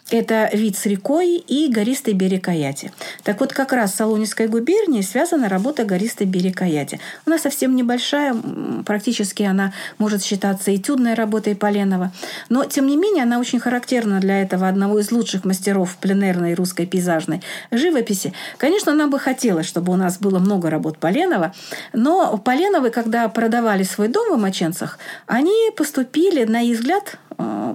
Это 0.09 0.49
вид 0.53 0.77
с 0.77 0.85
рекой 0.85 1.35
и 1.35 1.67
гористый 1.69 2.13
берег 2.13 2.47
Аяти. 2.47 2.91
Так 3.23 3.39
вот, 3.39 3.51
как 3.51 3.73
раз 3.73 3.91
с 3.91 3.95
Солонецкой 3.95 4.47
губернией 4.47 5.03
связана 5.03 5.49
работа 5.49 5.83
гористый 5.83 6.27
берег 6.27 6.61
Аяти. 6.61 6.99
Она 7.25 7.37
совсем 7.37 7.75
небольшая, 7.75 8.35
практически 8.85 9.43
она 9.43 9.73
может 9.97 10.23
считаться 10.23 10.73
этюдной 10.73 11.15
работой 11.15 11.55
Поленова. 11.55 12.11
Но, 12.49 12.63
тем 12.65 12.87
не 12.87 12.95
менее, 12.95 13.23
она 13.23 13.39
очень 13.39 13.59
характерна 13.59 14.19
для 14.19 14.41
этого 14.41 14.67
одного 14.67 14.99
из 14.99 15.11
лучших 15.11 15.43
мастеров 15.43 15.97
пленерной 15.97 16.53
русской 16.53 16.85
пейзажной 16.85 17.41
живописи. 17.71 18.33
Конечно, 18.57 18.93
нам 18.93 19.09
бы 19.09 19.19
хотелось, 19.19 19.65
чтобы 19.65 19.91
у 19.91 19.95
нас 19.95 20.19
было 20.19 20.39
много 20.39 20.69
работ 20.69 20.99
Поленова, 20.99 21.53
но 21.93 22.37
Поленовы, 22.37 22.91
когда 22.91 23.27
продавали 23.27 23.83
свой 23.83 24.07
дом 24.07 24.37
в 24.37 24.41
Маченцах, 24.41 24.99
они 25.25 25.71
поступили, 25.75 26.43
на 26.43 26.61
их 26.61 26.77
взгляд, 26.77 27.17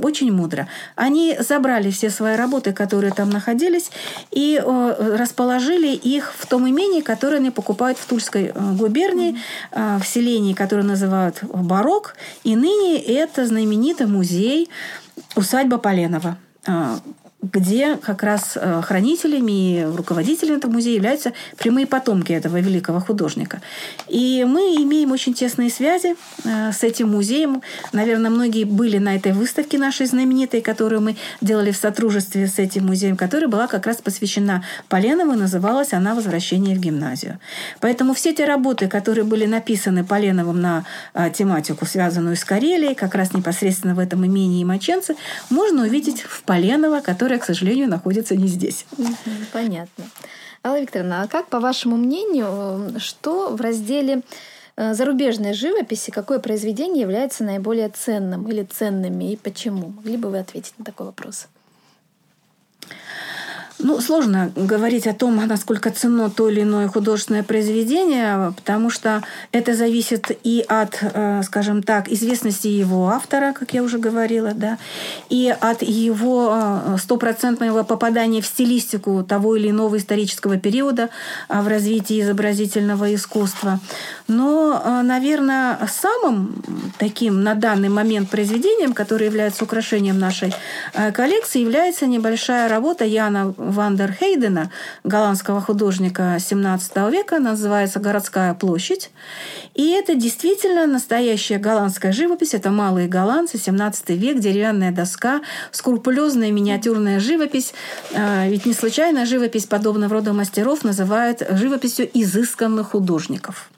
очень 0.02 0.32
мудро. 0.32 0.68
Они 0.94 1.36
забрали 1.38 1.90
все 1.90 2.10
свои 2.10 2.36
работы, 2.36 2.72
которые 2.72 3.12
там 3.12 3.30
находились, 3.30 3.90
и 4.30 4.60
э, 4.62 5.16
расположили 5.16 5.88
их 5.88 6.32
в 6.36 6.46
том 6.46 6.68
имении, 6.68 7.00
которое 7.00 7.36
они 7.36 7.50
покупают 7.50 7.98
в 7.98 8.06
Тульской 8.06 8.52
э, 8.54 8.72
губернии, 8.74 9.36
в 9.72 10.04
селении, 10.04 10.54
которое 10.54 10.82
называют 10.82 11.42
Барок. 11.42 12.16
И 12.44 12.56
ныне 12.56 12.98
это 12.98 13.46
знаменитый 13.46 14.06
музей 14.06 14.68
усадьба 15.34 15.78
Поленова 15.78 16.36
где 17.52 17.96
как 17.96 18.22
раз 18.22 18.52
э, 18.56 18.82
хранителями 18.82 19.80
и 19.80 19.84
руководителями 19.84 20.56
этого 20.56 20.72
музея 20.72 20.96
являются 20.96 21.32
прямые 21.56 21.86
потомки 21.86 22.32
этого 22.32 22.60
великого 22.60 23.00
художника. 23.00 23.60
И 24.08 24.44
мы 24.48 24.76
имеем 24.76 25.12
очень 25.12 25.34
тесные 25.34 25.70
связи 25.70 26.16
э, 26.44 26.72
с 26.72 26.82
этим 26.82 27.10
музеем. 27.10 27.62
Наверное, 27.92 28.30
многие 28.30 28.64
были 28.64 28.98
на 28.98 29.16
этой 29.16 29.32
выставке 29.32 29.78
нашей 29.78 30.06
знаменитой, 30.06 30.60
которую 30.60 31.00
мы 31.00 31.16
делали 31.40 31.70
в 31.70 31.76
сотрудничестве 31.76 32.46
с 32.46 32.58
этим 32.58 32.86
музеем, 32.86 33.16
которая 33.16 33.48
была 33.48 33.66
как 33.66 33.86
раз 33.86 33.96
посвящена 33.96 34.64
Поленову, 34.88 35.32
называлась 35.32 35.92
она 35.92 36.14
«Возвращение 36.14 36.76
в 36.76 36.80
гимназию». 36.80 37.38
Поэтому 37.80 38.14
все 38.14 38.32
те 38.32 38.44
работы, 38.44 38.88
которые 38.88 39.24
были 39.24 39.46
написаны 39.46 40.04
Поленовым 40.04 40.60
на 40.60 40.84
э, 41.14 41.30
тематику, 41.30 41.86
связанную 41.86 42.36
с 42.36 42.44
Карелией, 42.44 42.94
как 42.94 43.14
раз 43.14 43.32
непосредственно 43.32 43.94
в 43.94 43.98
этом 43.98 44.24
имении 44.26 44.64
Маченцы, 44.64 45.16
можно 45.50 45.82
увидеть 45.82 46.22
в 46.22 46.42
Поленово, 46.42 47.00
который 47.00 47.35
которая, 47.36 47.40
к 47.40 47.44
сожалению, 47.44 47.88
находится 47.88 48.36
не 48.36 48.48
здесь. 48.48 48.86
Понятно. 49.52 50.04
Алла 50.64 50.80
Викторовна, 50.80 51.22
а 51.22 51.28
как, 51.28 51.48
по 51.48 51.60
вашему 51.60 51.96
мнению, 51.96 52.98
что 52.98 53.50
в 53.50 53.60
разделе 53.60 54.22
э, 54.76 54.94
зарубежной 54.94 55.52
живописи, 55.52 56.10
какое 56.10 56.38
произведение 56.38 57.02
является 57.02 57.44
наиболее 57.44 57.88
ценным 57.88 58.48
или 58.48 58.64
ценными 58.64 59.32
и 59.32 59.36
почему? 59.36 59.88
Могли 59.88 60.16
бы 60.16 60.30
вы 60.30 60.38
ответить 60.38 60.74
на 60.78 60.84
такой 60.84 61.06
вопрос? 61.06 61.48
Ну, 63.78 64.00
сложно 64.00 64.52
говорить 64.56 65.06
о 65.06 65.12
том, 65.12 65.36
насколько 65.46 65.90
ценно 65.90 66.30
то 66.30 66.48
или 66.48 66.62
иное 66.62 66.88
художественное 66.88 67.42
произведение, 67.42 68.54
потому 68.56 68.88
что 68.88 69.22
это 69.52 69.74
зависит 69.74 70.30
и 70.44 70.64
от, 70.66 70.98
э, 71.02 71.42
скажем 71.44 71.82
так, 71.82 72.08
известности 72.08 72.68
его 72.68 73.10
автора, 73.10 73.52
как 73.52 73.74
я 73.74 73.82
уже 73.82 73.98
говорила, 73.98 74.52
да, 74.54 74.78
и 75.28 75.54
от 75.60 75.82
его 75.82 76.52
э, 76.54 76.96
стопроцентного 76.98 77.82
попадания 77.82 78.40
в 78.40 78.46
стилистику 78.46 79.22
того 79.22 79.56
или 79.56 79.68
иного 79.68 79.98
исторического 79.98 80.56
периода 80.56 81.10
э, 81.50 81.60
в 81.60 81.68
развитии 81.68 82.22
изобразительного 82.22 83.14
искусства. 83.14 83.78
Но, 84.26 85.02
наверное, 85.02 85.78
самым 85.88 86.62
таким 86.98 87.42
на 87.42 87.54
данный 87.54 87.90
момент 87.90 88.30
произведением, 88.30 88.94
которое 88.94 89.26
является 89.26 89.64
украшением 89.64 90.18
нашей 90.18 90.52
коллекции, 91.12 91.60
является 91.60 92.06
небольшая 92.06 92.68
работа 92.68 93.04
Яна 93.04 93.54
Вандер 93.70 94.12
Хейдена, 94.12 94.70
голландского 95.04 95.60
художника 95.60 96.38
17 96.38 96.96
века, 97.10 97.38
называется 97.38 98.00
«Городская 98.00 98.54
площадь». 98.54 99.10
И 99.74 99.90
это 99.90 100.14
действительно 100.14 100.86
настоящая 100.86 101.58
голландская 101.58 102.12
живопись. 102.12 102.54
Это 102.54 102.70
малые 102.70 103.08
голландцы, 103.08 103.58
17 103.58 104.10
век, 104.10 104.38
деревянная 104.38 104.92
доска, 104.92 105.42
скрупулезная 105.70 106.50
миниатюрная 106.50 107.20
живопись. 107.20 107.74
А, 108.14 108.46
ведь 108.48 108.66
не 108.66 108.72
случайно 108.72 109.26
живопись 109.26 109.66
подобного 109.66 110.14
рода 110.14 110.32
мастеров 110.32 110.84
называют 110.84 111.42
живописью 111.50 112.08
изысканных 112.14 112.90
художников. 112.90 113.70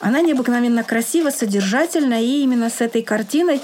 Она 0.00 0.20
необыкновенно 0.20 0.84
красива, 0.84 1.30
содержательна, 1.30 2.22
и 2.22 2.42
именно 2.42 2.70
с 2.70 2.80
этой 2.80 3.02
картиной 3.02 3.60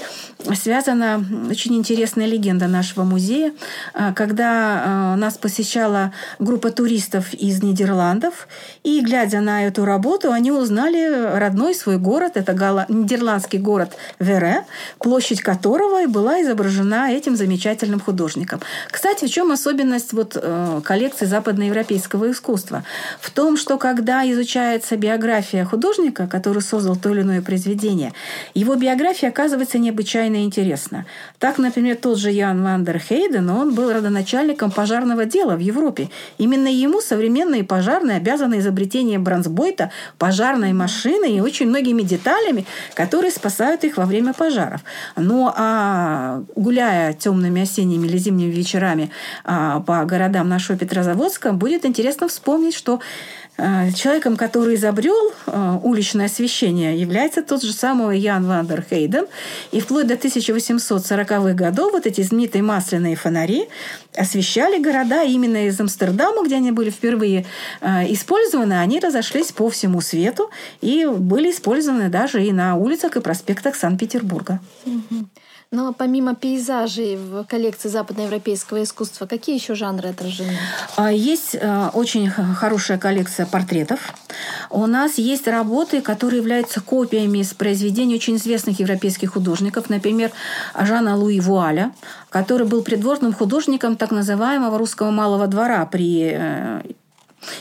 связана 0.55 1.23
очень 1.49 1.75
интересная 1.75 2.25
легенда 2.25 2.67
нашего 2.67 3.03
музея. 3.03 3.53
А, 3.93 4.13
когда 4.13 4.83
а, 4.85 5.15
нас 5.15 5.37
посещала 5.59 6.13
группа 6.39 6.71
туристов 6.71 7.33
из 7.33 7.61
Нидерландов, 7.61 8.47
и, 8.85 9.01
глядя 9.01 9.41
на 9.41 9.67
эту 9.67 9.83
работу, 9.83 10.31
они 10.31 10.51
узнали 10.53 11.37
родной 11.37 11.75
свой 11.75 11.97
город. 11.97 12.33
Это 12.35 12.53
нидерландский 12.87 13.59
город 13.59 13.97
Вере, 14.19 14.63
площадь 14.99 15.41
которого 15.41 16.03
и 16.03 16.05
была 16.05 16.41
изображена 16.41 17.11
этим 17.11 17.35
замечательным 17.35 17.99
художником. 17.99 18.61
Кстати, 18.89 19.25
в 19.25 19.29
чем 19.29 19.51
особенность 19.51 20.13
вот, 20.13 20.37
э, 20.41 20.81
коллекции 20.81 21.25
западноевропейского 21.25 22.31
искусства? 22.31 22.83
В 23.19 23.29
том, 23.29 23.57
что 23.57 23.77
когда 23.77 24.23
изучается 24.31 24.95
биография 24.95 25.65
художника, 25.65 26.27
который 26.27 26.61
создал 26.61 26.95
то 26.95 27.09
или 27.09 27.21
иное 27.21 27.41
произведение, 27.41 28.13
его 28.53 28.75
биография 28.75 29.29
оказывается 29.29 29.77
необычайно 29.77 30.45
интересна. 30.45 31.05
Так, 31.37 31.57
например, 31.57 31.97
тот 31.97 32.17
же 32.17 32.31
Ян 32.31 32.63
Вандер 32.63 32.97
Хейден, 32.99 33.49
он 33.49 33.73
был 33.73 33.91
родоначальником 33.91 34.71
пожарного 34.71 35.25
дела 35.25 35.48
в 35.55 35.59
Европе. 35.59 36.09
Именно 36.37 36.67
ему 36.67 37.01
современные 37.01 37.63
пожарные 37.63 38.17
обязаны 38.17 38.59
изобретением 38.59 39.23
бронзбойта, 39.23 39.91
пожарной 40.17 40.73
машины 40.73 41.31
и 41.31 41.41
очень 41.41 41.67
многими 41.67 42.01
деталями, 42.01 42.65
которые 42.93 43.31
спасают 43.31 43.83
их 43.83 43.97
во 43.97 44.05
время 44.05 44.33
пожаров. 44.33 44.81
Ну, 45.15 45.51
а 45.55 46.43
гуляя 46.55 47.13
темными 47.13 47.61
осенними 47.61 48.07
или 48.07 48.17
зимними 48.17 48.51
вечерами 48.51 49.11
а, 49.43 49.79
по 49.81 50.05
городам 50.05 50.49
нашего 50.49 50.77
Петрозаводска, 50.77 51.53
будет 51.53 51.85
интересно 51.85 52.27
вспомнить, 52.27 52.75
что 52.75 52.99
человеком, 53.93 54.37
который 54.37 54.75
изобрел 54.75 55.33
э, 55.47 55.79
уличное 55.83 56.27
освещение, 56.27 56.99
является 56.99 57.41
тот 57.41 57.61
же 57.61 57.73
самый 57.73 58.19
Ян 58.19 58.45
Вандер 58.45 58.83
Хейден. 58.89 59.25
И 59.71 59.79
вплоть 59.81 60.07
до 60.07 60.13
1840-х 60.13 61.53
годов 61.53 61.91
вот 61.93 62.05
эти 62.05 62.21
знаменитые 62.21 62.63
масляные 62.63 63.15
фонари 63.15 63.67
освещали 64.15 64.81
города 64.81 65.23
именно 65.23 65.67
из 65.67 65.79
Амстердама, 65.79 66.43
где 66.45 66.55
они 66.55 66.71
были 66.71 66.89
впервые 66.89 67.45
э, 67.81 68.13
использованы, 68.13 68.73
они 68.73 68.99
разошлись 68.99 69.51
по 69.51 69.69
всему 69.69 70.01
свету 70.01 70.49
и 70.81 71.05
были 71.05 71.51
использованы 71.51 72.09
даже 72.09 72.43
и 72.43 72.51
на 72.51 72.75
улицах 72.75 73.15
и 73.15 73.21
проспектах 73.21 73.75
Санкт-Петербурга. 73.75 74.59
Угу. 74.85 75.25
Но 75.71 75.93
помимо 75.93 76.33
пейзажей 76.33 77.15
в 77.15 77.43
коллекции 77.43 77.89
западноевропейского 77.89 78.81
искусства, 78.81 79.27
какие 79.27 79.55
еще 79.55 79.75
жанры 79.75 80.09
отражены? 80.09 80.57
А, 80.95 81.11
есть 81.11 81.53
э, 81.53 81.89
очень 81.93 82.27
хорошая 82.27 82.97
коллекция 82.97 83.45
портретов. 83.45 84.15
У 84.71 84.87
нас 84.87 85.19
есть 85.19 85.47
работы, 85.47 86.01
которые 86.01 86.39
являются 86.39 86.81
копиями 86.81 87.37
из 87.39 87.53
произведений 87.53 88.15
очень 88.15 88.37
известных 88.37 88.79
европейских 88.79 89.33
художников. 89.33 89.91
Например, 89.91 90.31
Жана 90.73 91.15
Луи 91.15 91.39
Вуаля, 91.39 91.91
который 92.29 92.65
был 92.65 92.81
придворным 92.81 93.31
художником 93.31 93.95
так 93.95 94.09
называемого 94.09 94.75
русского 94.75 95.11
малого 95.11 95.45
двора 95.45 95.85
при 95.85 96.31
э, 96.33 96.81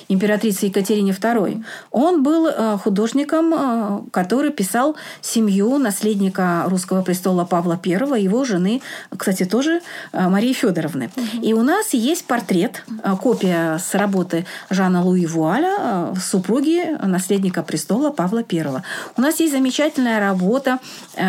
императрице 0.09 0.67
Екатерине 0.67 1.13
II. 1.13 1.65
Он 1.91 2.23
был 2.23 2.47
э, 2.47 2.79
художником, 2.79 3.55
э, 3.55 4.01
который 4.11 4.51
писал 4.51 4.97
семью 5.21 5.79
наследника 5.79 6.65
русского 6.67 7.03
престола 7.03 7.45
Павла 7.45 7.79
I, 7.85 8.23
его 8.23 8.45
жены, 8.45 8.81
кстати, 9.17 9.45
тоже 9.45 9.81
э, 10.13 10.29
Марии 10.29 10.53
Федоровны. 10.53 11.11
Угу. 11.17 11.43
И 11.43 11.53
у 11.53 11.63
нас 11.63 11.95
есть 11.95 12.25
портрет, 12.27 12.85
копия 13.23 13.79
с 13.79 13.95
работы 13.95 14.47
Жана 14.71 15.03
Луи 15.05 15.27
Вуаля, 15.27 16.15
супруги 16.21 16.97
наследника 17.03 17.63
престола 17.63 18.11
Павла 18.11 18.45
I. 18.51 18.83
У 19.17 19.21
нас 19.21 19.41
есть 19.41 19.53
замечательная 19.53 20.21
работа 20.21 20.79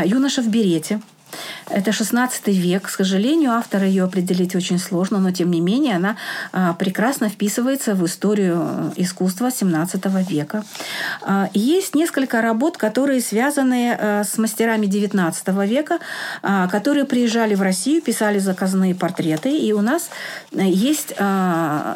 «Юноша 0.05 0.41
в 0.41 0.47
берете», 0.47 0.99
это 1.69 1.91
16 1.91 2.47
век. 2.47 2.84
К 2.84 2.89
сожалению, 2.89 3.51
автора 3.51 3.86
ее 3.86 4.03
определить 4.03 4.55
очень 4.55 4.80
сложно, 4.80 5.19
но 5.19 5.32
тем 5.32 5.51
не 5.51 5.61
менее 5.61 5.95
она 5.95 6.15
а, 6.51 6.73
прекрасно 6.73 7.30
вписывается 7.30 7.95
в 7.95 8.05
историю 8.05 8.57
э, 8.61 8.91
искусства 8.97 9.51
17 9.51 10.05
века. 10.30 10.63
А, 11.21 11.49
есть 11.53 11.95
несколько 11.95 12.41
работ, 12.41 12.77
которые 12.77 13.21
связаны 13.21 13.95
э, 13.97 14.23
с 14.23 14.38
мастерами 14.38 14.88
19 14.88 15.47
века, 15.67 15.99
а, 16.41 16.67
которые 16.67 17.05
приезжали 17.05 17.55
в 17.55 17.61
Россию, 17.61 18.01
писали 18.01 18.39
заказные 18.39 18.95
портреты. 18.95 19.55
И 19.55 19.71
у 19.73 19.82
нас 19.82 20.09
э, 20.51 20.63
есть 20.63 21.13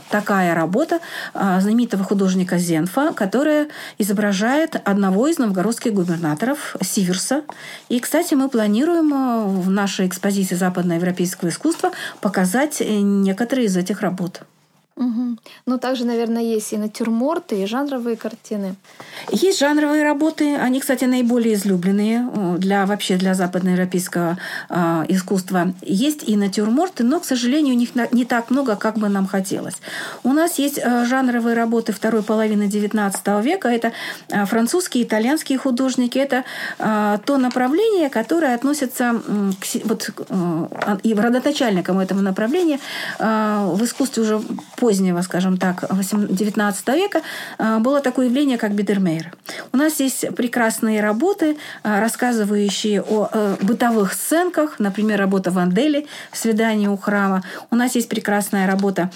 такая 0.10 0.56
работа 0.56 1.00
знаменитого 1.34 2.04
художника 2.04 2.58
Зенфа, 2.58 3.14
которая 3.14 3.68
изображает 3.98 4.76
одного 4.84 5.28
из 5.28 5.38
новгородских 5.38 5.94
губернаторов 5.94 6.76
Сиверса. 6.82 7.42
И, 7.90 8.00
кстати, 8.00 8.34
мы 8.34 8.50
планируем 8.50 9.14
в 9.46 9.70
нашей 9.70 10.08
экспозиции 10.08 10.56
западноевропейского 10.56 11.50
искусства 11.50 11.92
показать 12.22 12.82
э, 12.82 13.00
некоторые 13.02 13.68
из 13.68 13.78
этих 13.78 14.02
работ. 14.02 14.44
Угу. 14.96 15.38
Ну, 15.66 15.78
также, 15.80 16.06
наверное, 16.06 16.44
есть 16.44 16.72
и 16.74 16.78
натюрморты, 16.78 17.64
и 17.64 17.66
жанровые 17.66 18.16
картины. 18.16 18.76
Есть 19.32 19.60
жанровые 19.60 20.04
работы. 20.04 20.56
Они, 20.56 20.80
кстати, 20.80 21.06
наиболее 21.06 21.56
излюбленные 21.56 22.30
э, 22.32 22.56
для, 22.60 22.86
вообще 22.86 23.18
для 23.18 23.34
западноевропейского 23.34 24.38
э, 24.70 25.06
искусства. 25.10 25.74
Есть 25.82 26.30
и 26.30 26.36
натюрморты, 26.36 27.04
но, 27.04 27.20
к 27.20 27.26
сожалению, 27.26 27.74
у 27.74 27.78
них 27.78 27.90
не 28.12 28.26
так 28.26 28.52
много, 28.52 28.76
как 28.76 29.00
бы 29.00 29.10
нам 29.10 29.26
хотелось. 29.26 29.78
У 30.24 30.32
нас 30.32 30.60
есть 30.60 30.78
э, 30.78 31.06
жанровые 31.06 31.56
работы 31.56 31.92
второй 31.92 32.22
половины 32.22 32.64
XIX 32.64 33.42
века. 33.42 33.70
Это 33.70 33.94
э, 34.30 34.46
французские, 34.46 35.06
итальянские 35.06 35.58
художники. 35.58 36.20
Это 36.20 36.44
э, 36.78 37.18
то 37.26 37.38
направление, 37.38 38.12
которое 38.12 38.54
относится 38.54 39.16
к, 39.60 39.86
вот, 39.86 40.12
э, 40.30 40.98
и 41.02 41.16
родоначальникам 41.16 41.98
этого 41.98 42.22
направления 42.22 42.80
э, 43.18 43.70
в 43.74 43.84
искусстве 43.84 44.22
уже 44.22 44.42
позднего, 44.84 45.22
скажем 45.22 45.58
так, 45.58 45.86
19 45.90 46.88
века 46.90 47.22
э, 47.58 47.80
было 47.80 48.02
такое 48.02 48.26
явление, 48.26 48.58
как 48.58 48.74
Бидермейр. 48.74 49.32
У 49.72 49.78
нас 49.78 50.02
есть 50.02 50.36
прекрасные 50.36 51.00
работы, 51.02 51.56
э, 51.84 52.00
рассказывающие 52.02 53.02
о 53.02 53.30
э, 53.32 53.56
бытовых 53.62 54.12
сценках, 54.12 54.80
например, 54.80 55.20
работа 55.20 55.52
Вандели 55.52 56.06
«Свидание 56.34 56.90
у 56.90 56.98
храма». 56.98 57.44
У 57.72 57.78
нас 57.78 57.96
есть 57.96 58.10
прекрасная 58.10 58.68
работа 58.68 59.10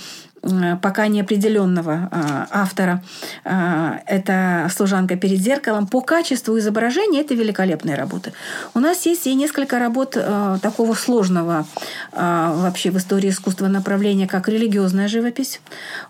пока 0.82 1.08
неопределенного 1.08 2.10
э, 2.12 2.46
автора. 2.52 3.04
Э, 3.44 4.00
это 4.06 4.68
«Служанка 4.76 5.16
перед 5.16 5.40
зеркалом». 5.40 5.88
По 5.88 6.02
качеству 6.02 6.58
изображения 6.58 7.22
это 7.22 7.34
великолепные 7.34 7.96
работы. 7.96 8.34
У 8.74 8.80
нас 8.80 9.06
есть 9.06 9.28
и 9.28 9.36
несколько 9.36 9.80
работ 9.80 10.18
такого 10.62 10.94
сложного 10.94 11.66
вообще 12.12 12.92
в 12.92 12.98
истории 12.98 13.30
искусства 13.30 13.68
направления, 13.68 14.28
как 14.28 14.48
религиозная 14.48 15.08
живопись. 15.08 15.60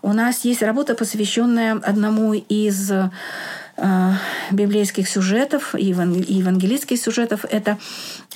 У 0.02 0.12
нас 0.12 0.44
есть 0.44 0.62
работа, 0.62 0.94
посвященная 0.94 1.74
одному 1.74 2.32
из 2.34 2.90
Э, 2.90 3.10
библейских 4.50 5.08
сюжетов 5.08 5.74
и 5.74 5.84
евангелийских 5.84 6.98
сюжетов. 6.98 7.44
Это 7.50 7.78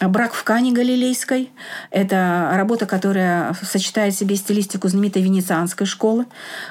«Брак 0.00 0.34
в 0.34 0.44
Кане 0.44 0.72
Галилейской». 0.72 1.50
Это 1.90 2.50
работа, 2.54 2.86
которая 2.86 3.54
сочетает 3.62 4.14
в 4.14 4.18
себе 4.18 4.36
стилистику 4.36 4.88
знаменитой 4.88 5.22
венецианской 5.22 5.86
школы, 5.86 6.26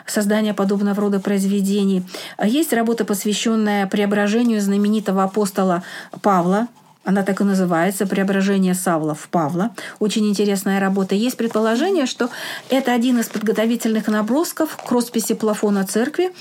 создания 0.05 0.53
подобного 0.53 1.01
рода 1.01 1.19
произведений. 1.19 2.03
Есть 2.43 2.73
работа, 2.73 3.03
посвященная 3.05 3.87
преображению 3.87 4.61
знаменитого 4.61 5.23
апостола 5.23 5.83
Павла, 6.21 6.67
она 7.03 7.23
так 7.23 7.41
и 7.41 7.43
называется 7.43 8.05
«Преображение 8.05 8.75
Савла 8.75 9.15
в 9.15 9.27
Павла». 9.29 9.71
Очень 9.99 10.29
интересная 10.29 10.79
работа. 10.79 11.15
Есть 11.15 11.35
предположение, 11.35 12.05
что 12.05 12.29
это 12.69 12.93
один 12.93 13.19
из 13.19 13.25
подготовительных 13.27 14.07
набросков 14.07 14.77
к 14.77 14.91
росписи 14.91 15.33
плафона 15.33 15.83
церкви 15.85 16.31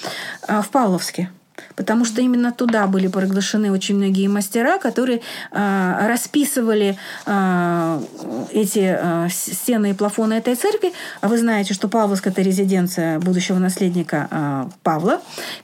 э, 0.46 0.60
в 0.60 0.68
Павловске 0.68 1.30
потому 1.76 2.04
что 2.04 2.20
именно 2.20 2.52
туда 2.52 2.86
были 2.86 3.06
приглашены 3.08 3.72
очень 3.72 3.96
многие 3.96 4.28
мастера, 4.28 4.78
которые 4.78 5.20
э, 5.50 6.06
расписывали 6.08 6.96
э, 7.26 8.00
эти 8.52 8.96
э, 8.98 9.28
стены 9.30 9.90
и 9.90 9.94
плафоны 9.94 10.34
этой 10.34 10.54
церкви. 10.54 10.92
А 11.20 11.28
вы 11.28 11.38
знаете, 11.38 11.74
что 11.74 11.88
Павловск– 11.88 12.26
это 12.26 12.42
резиденция 12.42 13.18
будущего 13.18 13.58
наследника 13.58 14.28
э, 14.30 14.64
Павла 14.82 15.20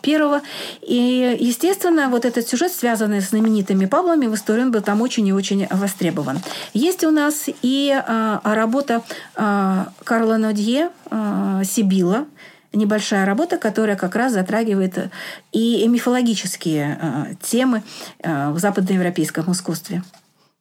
I. 0.07 0.40
И, 0.82 1.36
естественно, 1.40 2.09
вот 2.09 2.24
этот 2.24 2.49
сюжет, 2.49 2.72
связанный 2.72 3.20
с 3.20 3.30
знаменитыми 3.30 3.86
Павлами, 3.86 4.26
в 4.26 4.34
истории 4.34 4.62
он 4.62 4.72
был 4.72 4.82
там 4.82 5.03
очень 5.03 5.26
и 5.26 5.32
очень 5.32 5.66
востребован. 5.70 6.40
Есть 6.74 7.05
у 7.05 7.11
нас 7.11 7.47
и 7.62 7.92
э, 7.94 8.38
работа 8.42 9.03
э, 9.36 9.84
Карла 10.05 10.36
Нодье 10.36 10.90
э, 11.11 11.62
«Сибила», 11.64 12.26
небольшая 12.72 13.26
работа, 13.26 13.58
которая 13.58 13.96
как 13.96 14.14
раз 14.16 14.32
затрагивает 14.32 15.10
и 15.52 15.86
мифологические 15.88 16.98
э, 17.00 17.34
темы 17.40 17.82
э, 18.20 18.50
в 18.50 18.58
западноевропейском 18.58 19.50
искусстве. 19.52 20.02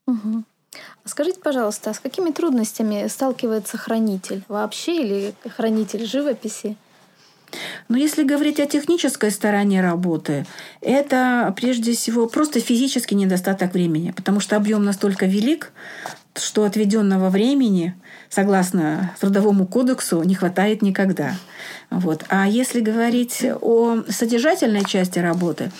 Угу. 0.07 0.43
Скажите, 1.05 1.39
пожалуйста, 1.39 1.91
а 1.91 1.93
с 1.93 1.99
какими 1.99 2.31
трудностями 2.31 3.07
сталкивается 3.07 3.77
хранитель 3.77 4.43
вообще 4.47 5.01
или 5.03 5.33
хранитель 5.55 6.05
живописи? 6.05 6.77
Но 7.87 7.97
если 7.97 8.23
говорить 8.23 8.59
о 8.59 8.65
технической 8.65 9.31
стороне 9.31 9.81
работы, 9.81 10.45
это 10.81 11.53
прежде 11.55 11.93
всего 11.93 12.27
просто 12.27 12.59
физический 12.59 13.15
недостаток 13.15 13.73
времени, 13.73 14.11
потому 14.11 14.39
что 14.39 14.55
объем 14.55 14.83
настолько 14.83 15.25
велик, 15.25 15.71
что 16.35 16.65
отведенного 16.65 17.29
времени, 17.29 17.95
согласно 18.29 19.11
Трудовому 19.19 19.67
кодексу, 19.67 20.21
не 20.23 20.35
хватает 20.35 20.81
никогда. 20.81 21.35
Вот. 21.89 22.25
А 22.29 22.47
если 22.47 22.81
говорить 22.81 23.45
о 23.61 24.03
содержательной 24.09 24.85
части 24.85 25.19
работы, 25.19 25.71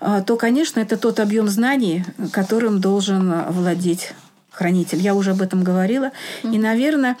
э, 0.00 0.22
то, 0.26 0.36
конечно, 0.36 0.80
это 0.80 0.96
тот 0.96 1.20
объем 1.20 1.48
знаний, 1.48 2.04
которым 2.32 2.80
должен 2.80 3.44
владеть 3.50 4.12
хранитель. 4.50 4.98
Я 4.98 5.14
уже 5.14 5.30
об 5.30 5.42
этом 5.42 5.62
говорила. 5.62 6.10
И, 6.42 6.58
наверное, 6.58 7.16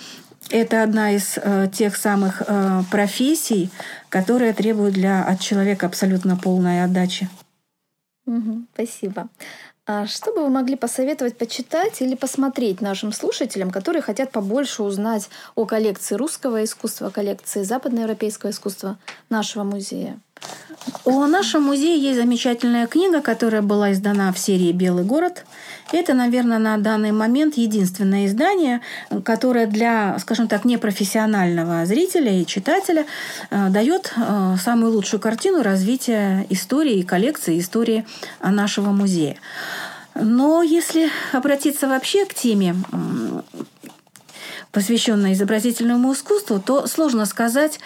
это 0.50 0.82
одна 0.82 1.12
из 1.12 1.38
э, 1.38 1.68
тех 1.72 1.96
самых 1.96 2.42
э, 2.46 2.82
профессий, 2.90 3.70
которая 4.08 4.52
требует 4.52 4.94
для, 4.94 5.22
от 5.22 5.40
человека 5.40 5.86
абсолютно 5.86 6.36
полной 6.36 6.84
отдачи. 6.84 7.28
Угу, 8.26 8.66
спасибо. 8.74 9.28
А 9.86 10.06
что 10.06 10.32
бы 10.32 10.42
вы 10.42 10.50
могли 10.50 10.76
посоветовать 10.76 11.36
почитать 11.36 12.00
или 12.00 12.14
посмотреть 12.14 12.80
нашим 12.80 13.12
слушателям, 13.12 13.70
которые 13.70 14.02
хотят 14.02 14.30
побольше 14.30 14.82
узнать 14.82 15.28
о 15.54 15.64
коллекции 15.64 16.14
русского 16.14 16.62
искусства, 16.62 17.10
коллекции 17.10 17.62
западноевропейского 17.62 18.50
искусства 18.50 18.98
нашего 19.30 19.64
музея? 19.64 20.18
У 21.04 21.24
нашем 21.26 21.64
музее 21.64 21.98
есть 21.98 22.18
замечательная 22.18 22.86
книга, 22.86 23.20
которая 23.20 23.62
была 23.62 23.92
издана 23.92 24.32
в 24.32 24.38
серии 24.38 24.72
«Белый 24.72 25.04
город». 25.04 25.44
Это, 25.92 26.14
наверное, 26.14 26.58
на 26.58 26.78
данный 26.78 27.12
момент 27.12 27.56
единственное 27.56 28.26
издание, 28.26 28.80
которое 29.24 29.66
для, 29.66 30.18
скажем 30.20 30.46
так, 30.48 30.64
непрофессионального 30.64 31.84
зрителя 31.86 32.40
и 32.40 32.46
читателя 32.46 33.06
э, 33.50 33.68
дает 33.70 34.12
э, 34.16 34.56
самую 34.62 34.92
лучшую 34.92 35.20
картину 35.20 35.62
развития 35.62 36.46
истории 36.48 37.02
коллекции 37.02 37.58
истории 37.58 38.06
нашего 38.42 38.90
музея. 38.90 39.36
Но 40.14 40.62
если 40.62 41.08
обратиться 41.32 41.88
вообще 41.88 42.24
к 42.24 42.34
теме 42.34 42.74
посвященной 44.72 45.32
изобразительному 45.32 46.12
искусству, 46.12 46.60
то 46.60 46.86
сложно 46.86 47.26
сказать, 47.26 47.80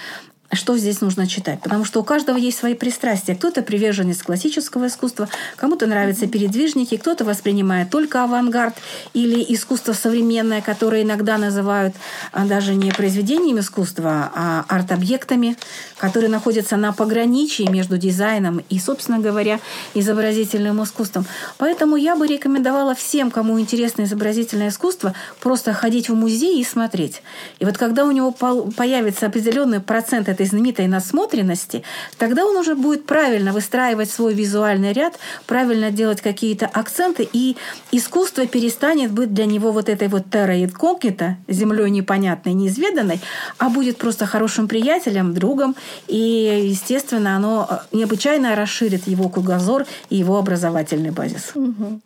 что 0.53 0.76
здесь 0.76 1.01
нужно 1.01 1.26
читать. 1.26 1.61
Потому 1.62 1.84
что 1.84 2.01
у 2.01 2.05
каждого 2.05 2.36
есть 2.36 2.59
свои 2.59 2.74
пристрастия. 2.74 3.34
Кто-то 3.34 3.62
приверженец 3.62 4.22
классического 4.22 4.86
искусства, 4.86 5.28
кому-то 5.57 5.86
нравятся 5.86 6.26
передвижники, 6.26 6.97
кто-то 6.97 7.24
воспринимает 7.24 7.90
только 7.90 8.22
авангард 8.22 8.74
или 9.14 9.45
искусство 9.55 9.92
современное, 9.92 10.61
которое 10.61 11.03
иногда 11.03 11.38
называют 11.38 11.95
а, 12.32 12.45
даже 12.45 12.74
не 12.74 12.90
произведением 12.90 13.59
искусства, 13.59 14.30
а 14.34 14.64
арт-объектами, 14.68 15.57
которые 15.97 16.30
находятся 16.30 16.76
на 16.76 16.92
пограничии 16.92 17.68
между 17.68 17.97
дизайном 17.99 18.62
и, 18.68 18.78
собственно 18.78 19.18
говоря, 19.18 19.61
изобразительным 19.95 20.82
искусством. 20.82 21.26
Поэтому 21.59 21.97
я 21.97 22.16
бы 22.16 22.26
рекомендовала 22.26 22.95
всем, 22.95 23.30
кому 23.30 23.59
интересно 23.59 24.03
изобразительное 24.03 24.68
искусство, 24.68 25.14
просто 25.40 25.72
ходить 25.72 26.09
в 26.09 26.14
музей 26.14 26.61
и 26.61 26.64
смотреть. 26.64 27.22
И 27.59 27.64
вот 27.64 27.78
когда 27.78 28.05
у 28.05 28.11
него 28.11 28.32
появится 28.32 29.26
определенный 29.26 29.80
процент 29.80 30.28
этой 30.35 30.47
знаменитой 30.47 30.87
насмотренности, 30.87 31.82
тогда 32.18 32.45
он 32.45 32.57
уже 32.57 32.74
будет 32.74 33.07
правильно 33.07 33.53
выстраивать 33.53 34.11
свой 34.11 34.35
визуальный 34.35 34.93
ряд, 34.93 35.18
правильно 35.47 35.91
делать 35.91 36.20
какие-то 36.20 36.66
акценты, 36.66 37.28
и 37.32 37.57
искусство 37.93 38.47
перестанет 38.47 39.11
быть 39.11 39.32
для 39.32 39.47
него 39.47 39.72
вот 39.72 39.89
этой 39.89 40.09
вот 40.09 40.30
терра 40.30 40.62
инкогнита, 40.62 41.37
землей 41.49 41.91
непонятной, 41.91 42.53
неизведанной, 42.55 43.20
а 43.59 43.70
будет 43.70 43.97
просто 43.99 44.26
хорошим 44.26 44.68
приятелем, 44.68 45.35
другом, 45.35 45.74
и, 46.09 46.68
естественно, 46.68 47.37
оно 47.37 47.80
необычайно 47.93 48.55
расширит 48.57 49.07
его 49.07 49.28
кругозор 49.28 49.87
и 50.11 50.16
его 50.16 50.39
образовательный 50.39 51.11
базис. 51.11 51.53
Угу. 51.55 52.01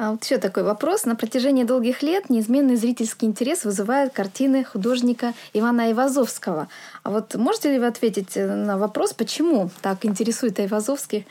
А 0.00 0.12
вот 0.12 0.22
еще 0.22 0.38
такой 0.38 0.62
вопрос. 0.62 1.06
На 1.06 1.16
протяжении 1.16 1.64
долгих 1.64 2.02
лет 2.02 2.30
неизменный 2.30 2.76
зрительский 2.76 3.26
интерес 3.26 3.64
вызывают 3.64 4.12
картины 4.12 4.62
художника 4.62 5.34
Ивана 5.54 5.86
Айвазовского. 5.86 6.68
А 7.02 7.10
вот 7.10 7.34
можете 7.34 7.72
ли 7.72 7.80
вы 7.80 7.86
ответить 7.88 8.36
на 8.36 8.78
вопрос, 8.78 9.12
почему 9.12 9.70
так 9.82 10.06
интересует 10.06 10.60
Айвазовский 10.60 11.26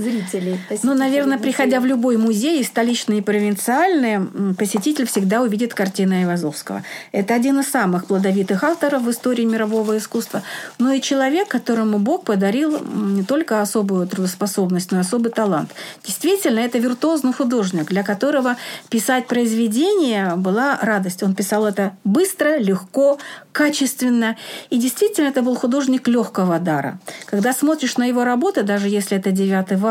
зрителей. 0.00 0.58
Ну, 0.82 0.94
наверное, 0.94 1.36
музея. 1.36 1.42
приходя 1.42 1.80
в 1.80 1.86
любой 1.86 2.16
музей, 2.16 2.62
столичный 2.64 3.18
и 3.18 3.20
провинциальный, 3.20 4.54
посетитель 4.54 5.06
всегда 5.06 5.42
увидит 5.42 5.74
картины 5.74 6.14
Айвазовского. 6.14 6.82
Это 7.12 7.34
один 7.34 7.60
из 7.60 7.68
самых 7.68 8.06
плодовитых 8.06 8.64
авторов 8.64 9.02
в 9.02 9.10
истории 9.10 9.44
мирового 9.44 9.98
искусства, 9.98 10.42
но 10.78 10.92
и 10.92 11.00
человек, 11.00 11.48
которому 11.48 11.98
Бог 11.98 12.24
подарил 12.24 12.78
не 12.80 13.22
только 13.22 13.60
особую 13.60 14.06
трудоспособность, 14.06 14.92
но 14.92 14.98
и 14.98 15.00
особый 15.00 15.32
талант. 15.32 15.70
Действительно, 16.04 16.60
это 16.60 16.78
виртуозный 16.78 17.32
художник, 17.32 17.86
для 17.86 18.02
которого 18.02 18.56
писать 18.88 19.26
произведение 19.26 20.36
была 20.36 20.78
радость. 20.80 21.22
Он 21.22 21.34
писал 21.34 21.66
это 21.66 21.92
быстро, 22.04 22.58
легко, 22.58 23.18
качественно. 23.52 24.36
И 24.70 24.78
действительно, 24.78 25.28
это 25.28 25.42
был 25.42 25.54
художник 25.56 26.08
легкого 26.08 26.58
дара. 26.58 26.98
Когда 27.26 27.52
смотришь 27.52 27.96
на 27.96 28.06
его 28.06 28.24
работы, 28.24 28.62
даже 28.62 28.88
если 28.88 29.16
это 29.18 29.30
девятый 29.30 29.76
вал, 29.76 29.89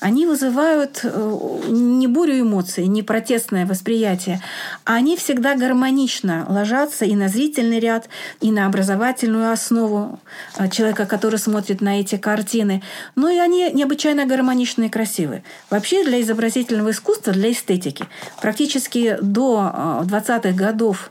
они 0.00 0.26
вызывают 0.26 1.00
э, 1.02 1.40
не 1.68 2.06
бурю 2.06 2.40
эмоций, 2.40 2.86
не 2.86 3.02
протестное 3.02 3.66
восприятие, 3.66 4.40
а 4.84 4.94
они 4.94 5.16
всегда 5.16 5.54
гармонично 5.54 6.46
ложатся 6.48 7.04
и 7.04 7.14
на 7.14 7.28
зрительный 7.28 7.80
ряд, 7.80 8.08
и 8.40 8.50
на 8.50 8.66
образовательную 8.66 9.52
основу 9.52 10.20
э, 10.56 10.68
человека, 10.68 11.06
который 11.06 11.38
смотрит 11.38 11.80
на 11.80 12.00
эти 12.00 12.16
картины. 12.16 12.82
Но 13.14 13.28
и 13.28 13.38
они 13.38 13.70
необычайно 13.72 14.26
гармоничны 14.26 14.86
и 14.86 14.90
красивы. 14.90 15.42
Вообще 15.70 16.04
для 16.04 16.20
изобразительного 16.20 16.90
искусства, 16.90 17.32
для 17.32 17.52
эстетики, 17.52 18.04
практически 18.40 19.16
до 19.20 20.02
20-х 20.04 20.48
э, 20.48 20.52
годов 20.52 21.10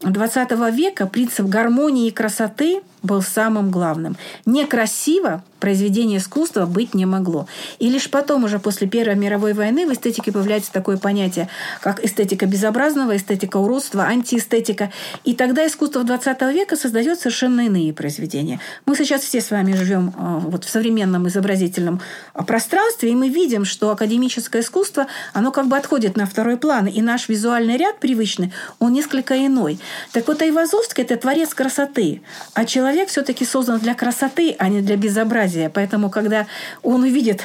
XX 0.00 0.70
века 0.70 1.06
принцип 1.06 1.46
гармонии 1.46 2.08
и 2.08 2.10
красоты 2.10 2.80
был 3.02 3.22
самым 3.22 3.70
главным. 3.70 4.16
Некрасиво 4.46 5.42
произведение 5.60 6.18
искусства 6.18 6.66
быть 6.66 6.94
не 6.94 7.06
могло. 7.06 7.46
И 7.78 7.88
лишь 7.88 8.10
потом, 8.10 8.44
уже 8.44 8.58
после 8.58 8.88
Первой 8.88 9.14
мировой 9.14 9.52
войны, 9.52 9.86
в 9.86 9.92
эстетике 9.92 10.32
появляется 10.32 10.72
такое 10.72 10.96
понятие, 10.96 11.48
как 11.80 12.02
эстетика 12.04 12.46
безобразного, 12.46 13.16
эстетика 13.16 13.58
уродства, 13.58 14.04
антиэстетика. 14.04 14.90
И 15.24 15.34
тогда 15.34 15.66
искусство 15.66 16.02
20 16.02 16.40
века 16.52 16.76
создает 16.76 17.20
совершенно 17.20 17.66
иные 17.66 17.92
произведения. 17.92 18.58
Мы 18.86 18.96
сейчас 18.96 19.22
все 19.22 19.40
с 19.40 19.50
вами 19.50 19.74
живем 19.74 20.12
а, 20.16 20.38
вот 20.38 20.64
в 20.64 20.70
современном 20.70 21.28
изобразительном 21.28 22.00
а, 22.32 22.42
пространстве, 22.42 23.10
и 23.10 23.14
мы 23.14 23.28
видим, 23.28 23.64
что 23.64 23.90
академическое 23.90 24.62
искусство, 24.62 25.06
оно 25.34 25.52
как 25.52 25.68
бы 25.68 25.76
отходит 25.76 26.16
на 26.16 26.26
второй 26.26 26.56
план, 26.56 26.86
и 26.86 27.02
наш 27.02 27.28
визуальный 27.28 27.76
ряд 27.76 28.00
привычный, 28.00 28.52
он 28.78 28.94
несколько 28.94 29.46
иной. 29.46 29.78
Так 30.12 30.26
вот, 30.26 30.40
Айвазовский– 30.40 31.02
это 31.04 31.16
творец 31.16 31.52
красоты, 31.54 32.22
а 32.54 32.64
человек 32.64 32.89
все-таки 33.06 33.44
создан 33.44 33.78
для 33.78 33.94
красоты, 33.94 34.54
а 34.58 34.68
не 34.68 34.80
для 34.80 34.96
безобразия. 34.96 35.70
Поэтому, 35.70 36.10
когда 36.10 36.46
он 36.82 37.02
увидит 37.02 37.42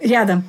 рядом 0.00 0.44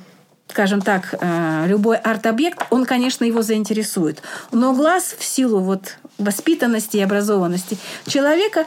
скажем 0.52 0.82
так, 0.82 1.14
э, 1.18 1.64
любой 1.66 1.96
арт-объект, 1.96 2.66
он, 2.68 2.84
конечно, 2.84 3.24
его 3.24 3.40
заинтересует. 3.40 4.22
Но 4.50 4.74
глаз 4.74 5.14
в 5.18 5.24
силу 5.24 5.60
вот 5.60 5.96
воспитанности 6.18 6.98
и 6.98 7.00
образованности 7.00 7.78
человека, 8.06 8.66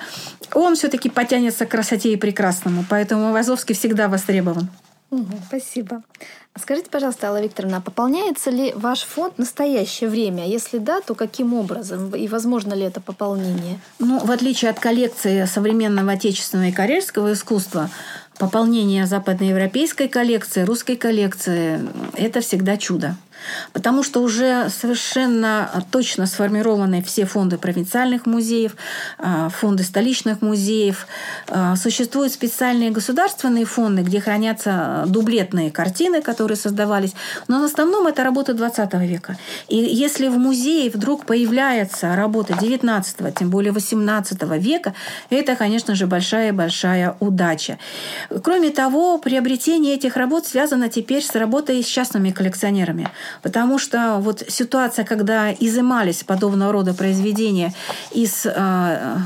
он 0.54 0.76
все-таки 0.76 1.10
потянется 1.10 1.68
к 1.68 1.70
красоте 1.70 2.12
и 2.12 2.16
прекрасному. 2.16 2.86
Поэтому 2.90 3.32
Вазовский 3.32 3.76
всегда 3.76 4.08
востребован. 4.08 4.70
Спасибо. 5.48 6.02
Скажите, 6.58 6.90
пожалуйста, 6.90 7.28
Алла 7.28 7.42
Викторовна, 7.42 7.82
пополняется 7.82 8.50
ли 8.50 8.72
ваш 8.76 9.02
фонд 9.02 9.34
в 9.36 9.40
настоящее 9.40 10.10
время? 10.10 10.48
Если 10.48 10.78
да, 10.78 11.02
то 11.02 11.14
каким 11.14 11.54
образом? 11.54 12.16
И 12.16 12.30
возможно 12.30 12.74
ли 12.74 12.84
это 12.84 13.02
пополнение? 13.02 13.78
Ну, 14.00 14.20
в 14.20 14.32
отличие 14.32 14.72
от 14.72 14.80
коллекции 14.80 15.46
современного 15.46 16.14
отечественного 16.14 16.70
и 16.70 16.72
карельского 16.72 17.34
искусства, 17.34 17.90
пополнение 18.38 19.06
западноевропейской 19.06 20.08
коллекции, 20.08 20.62
русской 20.62 20.96
коллекции– 20.96 21.82
это 22.16 22.40
всегда 22.40 22.78
чудо 22.78 23.18
потому 23.74 24.04
что 24.04 24.22
уже 24.22 24.70
совершенно 24.70 25.84
точно 25.92 26.26
сформированы 26.26 27.02
все 27.04 27.26
фонды 27.26 27.58
провинциальных 27.58 28.26
музеев, 28.26 28.76
а, 29.18 29.50
фонды 29.50 29.84
столичных 29.84 30.42
музеев. 30.42 31.08
А, 31.48 31.76
существуют 31.76 32.34
специальные 32.34 32.92
государственные 32.92 33.66
фонды, 33.66 34.02
где 34.02 34.20
хранятся 34.20 35.04
дублетные 35.08 35.72
картины, 35.72 36.22
которые 36.22 36.58
создавались, 36.58 37.14
но 37.48 37.62
в 37.62 37.64
основном 37.64 38.08
это 38.08 38.24
работа 38.24 38.54
20 38.54 38.94
века. 39.06 39.38
И 39.68 39.78
если 39.78 40.28
в 40.28 40.38
музее 40.38 40.90
вдруг 40.90 41.26
появляется 41.26 42.16
работа 42.16 42.54
19 42.60 43.36
тем 43.36 43.50
более 43.50 43.72
18 43.72 44.42
века, 44.60 44.94
это, 45.30 45.56
конечно 45.56 45.96
же, 45.96 46.08
большая-большая 46.08 47.16
удача. 47.20 47.78
Кроме 48.44 48.70
того, 48.70 49.18
приобретение 49.18 49.96
этих 49.96 50.16
работ 50.18 50.48
связано 50.48 50.90
теперь 50.90 51.24
с 51.24 51.36
работой 51.36 51.84
с 51.84 51.88
частными 51.88 52.32
коллекционерами. 52.32 53.10
Потому 53.42 53.78
что 53.80 54.18
вот 54.20 54.44
ситуация, 54.48 55.06
когда 55.06 55.52
изымались 55.52 56.24
подобного 56.24 56.72
рода 56.72 56.94
произведения 56.94 57.74
из, 58.12 58.46
э, 58.46 59.18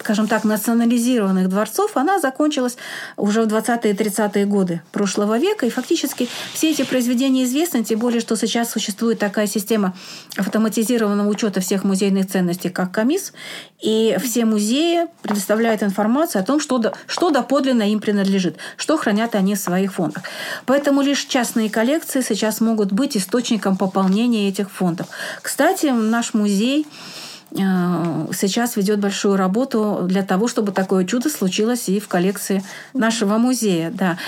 скажем 0.00 0.26
так, 0.28 0.44
национализированных 0.44 1.48
дворцов, 1.48 1.96
она 1.96 2.18
закончилась 2.18 2.76
уже 3.16 3.42
в 3.42 3.46
20-е 3.46 3.92
и 3.92 3.96
30-е 3.96 4.46
годы 4.46 4.82
прошлого 4.92 5.38
века. 5.38 5.66
И 5.66 5.70
фактически 5.70 6.28
все 6.52 6.70
эти 6.70 6.82
произведения 6.82 7.44
известны, 7.44 7.84
тем 7.84 7.98
более, 7.98 8.20
что 8.20 8.36
сейчас 8.36 8.70
существует 8.70 9.18
такая 9.18 9.46
система 9.46 9.94
автоматизированного 10.36 11.28
учета 11.28 11.60
всех 11.60 11.84
музейных 11.84 12.28
ценностей, 12.28 12.70
как 12.70 12.92
КАМИС. 12.92 13.32
И 13.80 14.16
все 14.22 14.44
музеи 14.44 15.06
предоставляют 15.22 15.82
информацию 15.82 16.42
о 16.42 16.44
том, 16.44 16.60
что, 16.60 16.92
что 17.06 17.30
доподлинно 17.30 17.90
им 17.92 18.00
принадлежит, 18.00 18.56
что 18.76 18.96
хранят 18.96 19.34
они 19.34 19.54
в 19.54 19.58
своих 19.58 19.94
фондах. 19.94 20.24
Поэтому 20.66 21.02
лишь 21.02 21.24
частные 21.24 21.70
коллекции 21.70 22.20
сейчас 22.20 22.60
могут 22.60 22.92
быть 22.92 23.16
источником 23.16 23.57
пополнения 23.58 24.48
этих 24.48 24.70
фондов. 24.70 25.06
Кстати, 25.42 25.86
наш 25.86 26.34
музей 26.34 26.86
э, 27.50 27.56
сейчас 28.32 28.76
ведет 28.76 29.00
большую 29.00 29.36
работу 29.36 30.00
для 30.04 30.22
того, 30.22 30.48
чтобы 30.48 30.72
такое 30.72 31.04
чудо 31.04 31.28
случилось 31.28 31.88
и 31.88 32.00
в 32.00 32.08
коллекции 32.08 32.64
нашего 32.94 33.38
музея. 33.38 33.90
Да. 33.90 34.18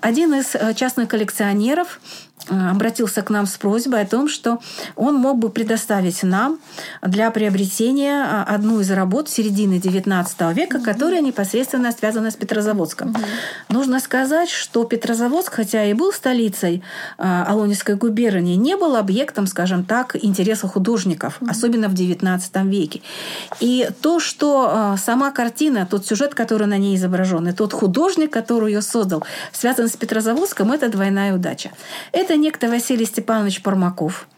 Один 0.00 0.34
из 0.34 0.56
частных 0.76 1.08
коллекционеров 1.08 1.98
Э, 1.98 2.25
обратился 2.48 3.22
к 3.22 3.30
нам 3.30 3.46
с 3.46 3.56
просьбой 3.56 4.02
о 4.02 4.06
том, 4.06 4.28
что 4.28 4.60
он 4.94 5.16
мог 5.16 5.38
бы 5.38 5.50
предоставить 5.50 6.22
нам 6.22 6.58
для 7.02 7.30
приобретения 7.30 8.24
э, 8.24 8.42
одну 8.54 8.80
из 8.80 8.90
работ 8.90 9.28
середины 9.28 9.74
XIX 9.74 10.54
века, 10.54 10.80
которая 10.80 11.20
непосредственно 11.20 11.92
связана 11.92 12.30
с 12.30 12.36
Петрозаводском. 12.36 13.10
Угу. 13.10 13.18
Нужно 13.70 14.00
сказать, 14.00 14.48
что 14.48 14.84
Петрозаводск, 14.84 15.54
хотя 15.54 15.84
и 15.84 15.92
был 15.92 16.12
столицей 16.12 16.82
э, 17.18 17.44
Алонинской 17.46 17.96
губернии, 17.96 18.54
не 18.54 18.76
был 18.76 18.96
объектом, 18.96 19.46
скажем 19.46 19.84
так, 19.84 20.16
интереса 20.22 20.68
художников, 20.68 21.38
угу. 21.40 21.50
особенно 21.50 21.88
в 21.88 21.94
XIX 21.94 22.40
веке. 22.68 23.02
И 23.60 23.88
то, 24.02 24.20
что 24.20 24.96
сама 25.02 25.30
картина, 25.30 25.86
тот 25.86 26.06
сюжет, 26.06 26.34
который 26.34 26.66
на 26.66 26.78
ней 26.78 26.96
изображен, 26.96 27.48
и 27.48 27.52
тот 27.52 27.72
художник, 27.72 28.32
который 28.32 28.72
ее 28.72 28.82
создал, 28.82 29.24
связан 29.52 29.88
с 29.88 29.96
Петрозаводском, 29.96 30.72
это 30.72 30.88
двойная 30.88 31.34
удача. 31.34 31.70
Это 32.12 32.35
некто 32.36 32.68
Василий 32.68 33.06
Степанович 33.06 33.62
Пармаков, 33.62 34.28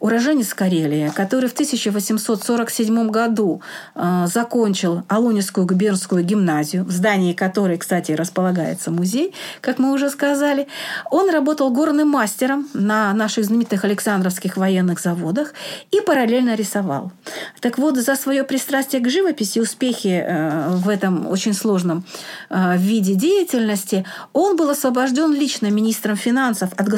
уроженец 0.00 0.54
Карелии, 0.54 1.10
который 1.14 1.48
в 1.48 1.52
1847 1.52 3.10
году 3.10 3.62
э, 3.94 4.26
закончил 4.26 5.02
Алунинскую 5.08 5.66
губернскую 5.66 6.24
гимназию, 6.24 6.84
в 6.84 6.90
здании 6.90 7.32
которой, 7.32 7.78
кстати, 7.78 8.12
располагается 8.12 8.90
музей, 8.90 9.34
как 9.60 9.78
мы 9.78 9.92
уже 9.92 10.10
сказали. 10.10 10.68
Он 11.10 11.30
работал 11.30 11.70
горным 11.70 12.08
мастером 12.08 12.68
на 12.74 13.12
наших 13.12 13.44
знаменитых 13.44 13.84
Александровских 13.84 14.56
военных 14.56 15.00
заводах 15.00 15.52
и 15.90 16.00
параллельно 16.00 16.54
рисовал. 16.54 17.12
Так 17.60 17.78
вот, 17.78 17.96
за 17.96 18.16
свое 18.16 18.44
пристрастие 18.44 19.00
к 19.00 19.08
живописи, 19.08 19.58
успехи 19.58 20.24
э, 20.26 20.70
в 20.70 20.88
этом 20.88 21.26
очень 21.26 21.54
сложном 21.54 22.04
э, 22.50 22.76
виде 22.78 23.14
деятельности, 23.14 24.04
он 24.32 24.56
был 24.56 24.70
освобожден 24.70 25.32
лично 25.32 25.70
министром 25.70 26.16
финансов 26.16 26.70
от 26.76 26.88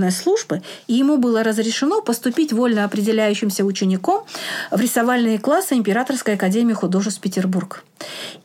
государственной 0.00 0.10
службы, 0.10 0.62
и 0.88 0.94
ему 0.94 1.16
было 1.16 1.42
разрешено 1.42 2.02
поступить 2.02 2.52
вольно 2.52 2.84
определяющимся 2.84 3.64
учеником 3.64 4.24
в 4.70 4.80
рисовальные 4.80 5.38
классы 5.38 5.74
Императорской 5.74 6.34
академии 6.34 6.74
художеств 6.74 7.20
Петербург. 7.20 7.84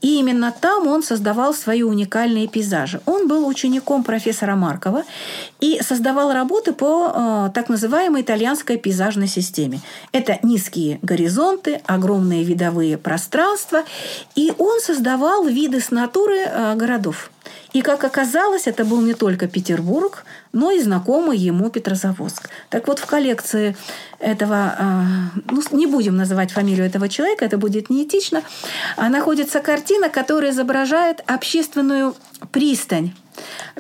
И 0.02 0.20
именно 0.20 0.52
там 0.52 0.88
он 0.88 1.04
создавал 1.04 1.54
свои 1.54 1.84
уникальные 1.84 2.48
пейзажи. 2.48 3.00
Он 3.06 3.28
был 3.28 3.48
учеником 3.48 4.04
профессора 4.04 4.56
Маркова 4.56 5.04
и 5.62 5.80
создавал 5.82 6.34
работы 6.34 6.74
по 6.74 7.12
э, 7.16 7.52
так 7.54 7.70
называемой 7.70 8.22
итальянской 8.22 8.78
пейзажной 8.78 9.28
системе. 9.28 9.80
Это 10.12 10.38
низкие 10.44 11.00
горизонты, 11.02 11.82
огромные 11.86 12.44
видовые 12.44 12.98
пространства, 12.98 13.84
и 14.36 14.54
он 14.58 14.80
создавал 14.82 15.46
виды 15.46 15.80
с 15.80 15.92
натуры 15.92 16.38
э, 16.38 16.76
городов. 16.76 17.30
И, 17.76 17.82
как 17.82 18.06
оказалось, 18.06 18.68
это 18.68 18.86
был 18.86 19.02
не 19.02 19.14
только 19.14 19.48
Петербург, 19.48 20.24
но 20.54 20.72
и 20.72 20.80
знакомый 20.80 21.38
ему 21.38 21.70
Петрозаводск. 21.70 22.50
Так 22.70 22.88
вот, 22.88 23.00
в 23.00 23.06
коллекции 23.06 23.76
этого, 24.18 24.76
а, 24.80 25.06
ну, 25.52 25.62
не 25.72 25.86
будем 25.86 26.16
называть 26.16 26.52
фамилию 26.52 26.86
этого 26.86 27.10
человека, 27.10 27.44
это 27.44 27.58
будет 27.58 27.90
неэтично, 27.90 28.44
а, 28.96 29.10
находится 29.10 29.60
картина, 29.60 30.08
которая 30.08 30.52
изображает 30.52 31.22
общественную 31.28 32.16
пристань 32.54 33.14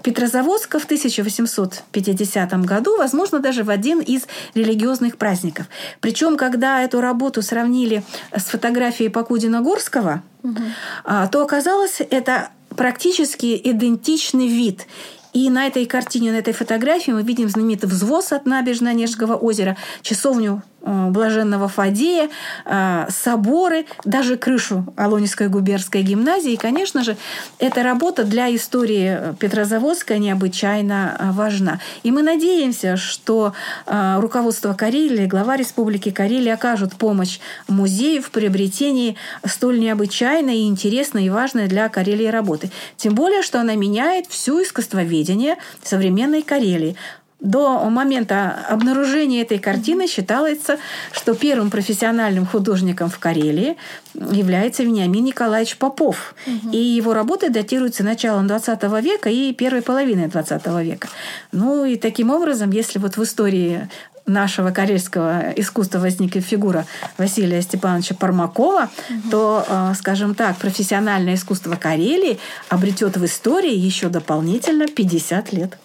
Петрозаводска 0.03 0.77
в 0.77 0.83
1850 0.83 2.65
году, 2.65 2.97
возможно, 2.97 3.39
даже 3.39 3.63
в 3.63 3.69
один 3.69 4.01
из 4.01 4.27
религиозных 4.55 5.15
праздников. 5.15 5.67
Причем, 6.01 6.35
когда 6.35 6.83
эту 6.83 6.99
работу 6.99 7.41
сравнили 7.41 8.03
с 8.35 8.43
фотографией 8.43 9.07
Покудина-Горского, 9.07 10.21
угу. 10.43 10.61
то 11.05 11.41
оказалось, 11.41 12.01
это 12.01 12.49
практически 12.75 13.59
идентичный 13.63 14.47
вид. 14.47 14.87
И 15.33 15.49
на 15.49 15.67
этой 15.67 15.85
картине, 15.85 16.31
на 16.31 16.37
этой 16.37 16.53
фотографии 16.53 17.11
мы 17.11 17.21
видим 17.21 17.49
знаменитый 17.49 17.89
взвоз 17.89 18.31
от 18.31 18.45
набережной 18.45 18.91
Онежского 18.91 19.35
озера, 19.35 19.75
часовню 20.01 20.63
блаженного 20.85 21.67
Фадея, 21.67 22.29
э, 22.65 23.05
соборы, 23.09 23.85
даже 24.03 24.37
крышу 24.37 24.85
Алонинской 24.95 25.47
губернской 25.47 26.03
гимназии. 26.03 26.53
И, 26.53 26.57
конечно 26.57 27.03
же, 27.03 27.17
эта 27.59 27.83
работа 27.83 28.23
для 28.23 28.53
истории 28.55 29.35
Петрозаводска 29.39 30.17
необычайно 30.17 31.17
э, 31.17 31.31
важна. 31.31 31.79
И 32.03 32.11
мы 32.11 32.21
надеемся, 32.21 32.97
что 32.97 33.53
руководство 33.85 34.73
Карелии, 34.73 35.25
глава 35.25 35.57
Республики 35.57 36.11
Карелия 36.11 36.53
окажут 36.53 36.93
помощь 36.95 37.39
музею 37.67 38.21
в 38.21 38.31
приобретении 38.31 39.15
столь 39.45 39.79
необычайной 39.79 40.59
и 40.59 40.67
интересной 40.67 41.25
и 41.25 41.29
важной 41.29 41.67
для 41.67 41.89
Карелии 41.89 42.27
работы. 42.27 42.71
Тем 42.97 43.15
более, 43.15 43.41
что 43.41 43.59
она 43.59 43.75
меняет 43.75 44.27
всю 44.27 44.61
искусствоведение 44.61 45.57
современной 45.83 46.41
Карелии 46.41 46.95
до 47.39 47.89
момента 47.89 48.65
обнаружения 48.69 49.41
этой 49.41 49.59
картины 49.59 50.07
считается, 50.07 50.77
что 51.11 51.35
первым 51.35 51.69
профессиональным 51.69 52.45
художником 52.45 53.09
в 53.09 53.19
Карелии 53.19 53.77
является 54.13 54.83
Вениамин 54.83 55.25
Николаевич 55.25 55.77
Попов. 55.77 56.33
Угу. 56.47 56.71
И 56.71 56.77
его 56.77 57.13
работы 57.13 57.49
датируются 57.49 58.03
началом 58.03 58.47
XX 58.47 59.01
века 59.01 59.29
и 59.29 59.53
первой 59.53 59.81
половиной 59.81 60.27
XX 60.27 60.83
века. 60.83 61.07
Ну 61.51 61.85
и 61.85 61.97
таким 61.97 62.31
образом, 62.31 62.71
если 62.71 62.99
вот 62.99 63.17
в 63.17 63.23
истории 63.23 63.87
нашего 64.25 64.71
карельского 64.71 65.53
искусства 65.55 65.99
возникла 65.99 66.41
фигура 66.41 66.85
Василия 67.17 67.61
Степановича 67.61 68.15
Пармакова, 68.15 68.89
угу. 69.09 69.29
то, 69.29 69.65
э, 69.67 69.93
скажем 69.97 70.35
так, 70.35 70.57
профессиональное 70.57 71.35
искусство 71.35 71.75
Карелии 71.75 72.39
обретет 72.69 73.17
в 73.17 73.25
истории 73.25 73.75
еще 73.75 74.09
дополнительно 74.09 74.87
50 74.87 75.53
лет. 75.53 75.77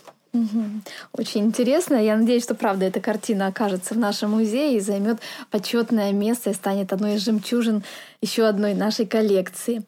Очень 1.13 1.47
интересно. 1.47 1.97
Я 1.97 2.17
надеюсь, 2.17 2.45
что 2.45 2.55
правда 2.55 2.87
эта 2.87 3.01
картина 3.01 3.49
окажется 3.49 3.95
в 3.95 3.99
нашем 3.99 4.31
музее 4.31 4.77
и 4.77 4.81
займет 4.81 5.19
почетное 5.51 6.13
место 6.13 6.51
и 6.51 6.55
станет 6.55 6.93
одной 6.93 7.15
из 7.15 7.25
жемчужин 7.25 7.83
еще 8.21 8.47
одной 8.47 8.75
нашей 8.75 9.07
коллекции. 9.07 9.83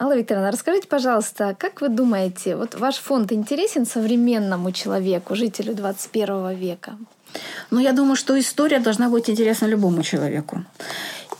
Алла 0.00 0.16
Викторовна, 0.16 0.50
расскажите, 0.50 0.86
пожалуйста, 0.86 1.56
как 1.58 1.80
вы 1.80 1.88
думаете, 1.88 2.56
вот 2.56 2.74
ваш 2.74 2.96
фонд 2.96 3.32
интересен 3.32 3.86
современному 3.86 4.70
человеку, 4.72 5.34
жителю 5.34 5.74
21 5.74 6.54
века? 6.54 6.98
Ну, 7.70 7.80
я 7.80 7.92
думаю, 7.92 8.16
что 8.16 8.38
история 8.38 8.80
должна 8.80 9.08
быть 9.08 9.30
интересна 9.30 9.66
любому 9.66 10.02
человеку. 10.02 10.64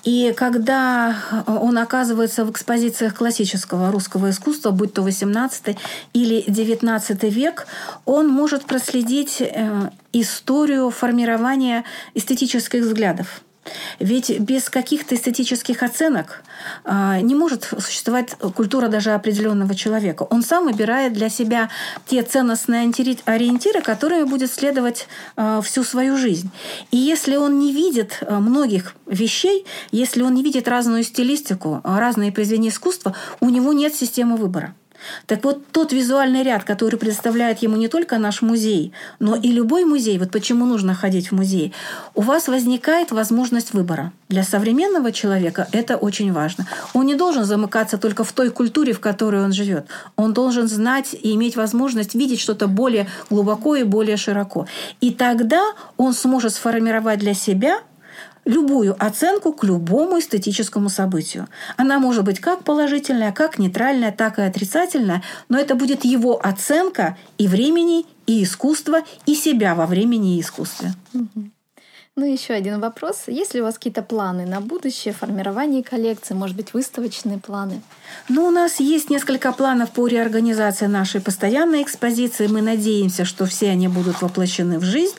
И 0.04 0.32
когда 0.36 1.16
э, 1.46 1.52
он 1.52 1.78
оказывается 1.78 2.44
в 2.44 2.50
экспозициях 2.50 3.14
классического 3.14 3.90
русского 3.90 4.30
искусства, 4.30 4.70
будь 4.70 4.94
то 4.94 5.02
18 5.02 5.76
или 6.12 6.44
19 6.46 7.22
век, 7.24 7.66
он 8.04 8.28
может 8.28 8.64
проследить 8.64 9.40
э, 9.40 9.90
историю 10.12 10.90
формирования 10.90 11.84
эстетических 12.14 12.82
взглядов. 12.82 13.42
Ведь 13.98 14.38
без 14.40 14.70
каких-то 14.70 15.14
эстетических 15.14 15.82
оценок 15.82 16.42
а, 16.84 17.20
не 17.20 17.34
может 17.34 17.64
существовать 17.64 18.30
культура 18.54 18.88
даже 18.88 19.12
определенного 19.12 19.74
человека. 19.74 20.22
Он 20.22 20.42
сам 20.42 20.64
выбирает 20.64 21.12
для 21.12 21.28
себя 21.28 21.68
те 22.06 22.22
ценностные 22.22 22.90
ориентиры, 23.24 23.80
которые 23.82 24.24
будет 24.24 24.52
следовать 24.52 25.08
а, 25.36 25.60
всю 25.60 25.84
свою 25.84 26.16
жизнь. 26.16 26.50
И 26.90 26.96
если 26.96 27.36
он 27.36 27.58
не 27.58 27.72
видит 27.72 28.18
а, 28.20 28.40
многих 28.40 28.94
вещей, 29.06 29.66
если 29.90 30.22
он 30.22 30.34
не 30.34 30.42
видит 30.42 30.68
разную 30.68 31.02
стилистику, 31.02 31.80
разные 31.84 32.32
произведения 32.32 32.68
искусства, 32.68 33.14
у 33.40 33.48
него 33.48 33.72
нет 33.72 33.94
системы 33.94 34.36
выбора. 34.36 34.74
Так 35.26 35.44
вот, 35.44 35.66
тот 35.72 35.92
визуальный 35.92 36.42
ряд, 36.42 36.64
который 36.64 36.98
предоставляет 36.98 37.62
ему 37.62 37.76
не 37.76 37.88
только 37.88 38.18
наш 38.18 38.42
музей, 38.42 38.92
но 39.18 39.36
и 39.36 39.50
любой 39.52 39.84
музей, 39.84 40.18
вот 40.18 40.30
почему 40.30 40.66
нужно 40.66 40.94
ходить 40.94 41.30
в 41.30 41.34
музей, 41.34 41.72
у 42.14 42.22
вас 42.22 42.48
возникает 42.48 43.10
возможность 43.10 43.74
выбора. 43.74 44.12
Для 44.28 44.42
современного 44.42 45.12
человека 45.12 45.68
это 45.72 45.96
очень 45.96 46.32
важно. 46.32 46.66
Он 46.94 47.06
не 47.06 47.14
должен 47.14 47.44
замыкаться 47.44 47.98
только 47.98 48.24
в 48.24 48.32
той 48.32 48.50
культуре, 48.50 48.92
в 48.92 49.00
которой 49.00 49.44
он 49.44 49.52
живет. 49.52 49.86
Он 50.16 50.32
должен 50.32 50.68
знать 50.68 51.14
и 51.14 51.34
иметь 51.34 51.56
возможность 51.56 52.14
видеть 52.14 52.40
что-то 52.40 52.66
более 52.68 53.08
глубоко 53.30 53.76
и 53.76 53.84
более 53.84 54.16
широко. 54.16 54.66
И 55.00 55.10
тогда 55.10 55.62
он 55.96 56.12
сможет 56.12 56.54
сформировать 56.54 57.18
для 57.18 57.34
себя 57.34 57.80
любую 58.48 58.96
оценку 58.98 59.52
к 59.52 59.62
любому 59.62 60.18
эстетическому 60.18 60.88
событию. 60.88 61.48
Она 61.76 61.98
может 61.98 62.24
быть 62.24 62.40
как 62.40 62.64
положительная, 62.64 63.30
как 63.30 63.58
нейтральная, 63.58 64.10
так 64.10 64.38
и 64.38 64.42
отрицательная, 64.42 65.22
но 65.50 65.58
это 65.58 65.74
будет 65.74 66.04
его 66.04 66.40
оценка 66.42 67.16
и 67.36 67.46
времени, 67.46 68.06
и 68.26 68.42
искусства, 68.42 69.02
и 69.26 69.34
себя 69.34 69.74
во 69.74 69.86
времени 69.86 70.36
и 70.36 70.40
искусстве. 70.40 70.94
Ну, 72.18 72.24
еще 72.24 72.54
один 72.54 72.80
вопрос. 72.80 73.28
Есть 73.28 73.54
ли 73.54 73.60
у 73.60 73.64
вас 73.64 73.76
какие-то 73.76 74.02
планы 74.02 74.44
на 74.44 74.60
будущее, 74.60 75.14
формирование 75.14 75.84
коллекции, 75.84 76.34
может 76.34 76.56
быть, 76.56 76.74
выставочные 76.74 77.38
планы? 77.38 77.80
Ну, 78.28 78.44
у 78.48 78.50
нас 78.50 78.80
есть 78.80 79.08
несколько 79.08 79.52
планов 79.52 79.90
по 79.90 80.08
реорганизации 80.08 80.86
нашей 80.86 81.20
постоянной 81.20 81.80
экспозиции. 81.80 82.48
Мы 82.48 82.60
надеемся, 82.60 83.24
что 83.24 83.46
все 83.46 83.70
они 83.70 83.86
будут 83.86 84.20
воплощены 84.20 84.80
в 84.80 84.82
жизнь. 84.82 85.14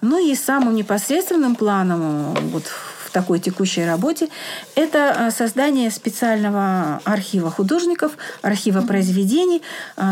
Ну 0.00 0.24
и 0.24 0.36
самым 0.36 0.76
непосредственным 0.76 1.56
планом 1.56 2.34
вот, 2.52 2.66
такой 3.14 3.38
текущей 3.38 3.86
работе, 3.86 4.28
это 4.74 5.30
создание 5.34 5.90
специального 5.90 7.00
архива 7.04 7.50
художников, 7.50 8.18
архива 8.42 8.82
произведений, 8.82 9.62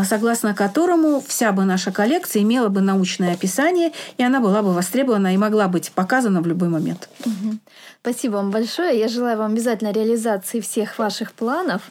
согласно 0.05 0.55
которому 0.55 1.21
вся 1.27 1.51
бы 1.51 1.65
наша 1.65 1.91
коллекция 1.91 2.41
имела 2.41 2.69
бы 2.69 2.81
научное 2.81 3.33
описание, 3.33 3.91
и 4.17 4.23
она 4.23 4.39
была 4.39 4.63
бы 4.63 4.73
востребована 4.73 5.33
и 5.33 5.37
могла 5.37 5.67
быть 5.67 5.91
показана 5.91 6.41
в 6.41 6.47
любой 6.47 6.69
момент. 6.69 7.09
Угу. 7.25 7.57
Спасибо 8.01 8.35
вам 8.37 8.51
большое. 8.51 8.97
Я 8.99 9.07
желаю 9.07 9.37
вам 9.37 9.51
обязательно 9.53 9.91
реализации 9.91 10.59
всех 10.59 10.97
ваших 10.97 11.33
планов. 11.33 11.81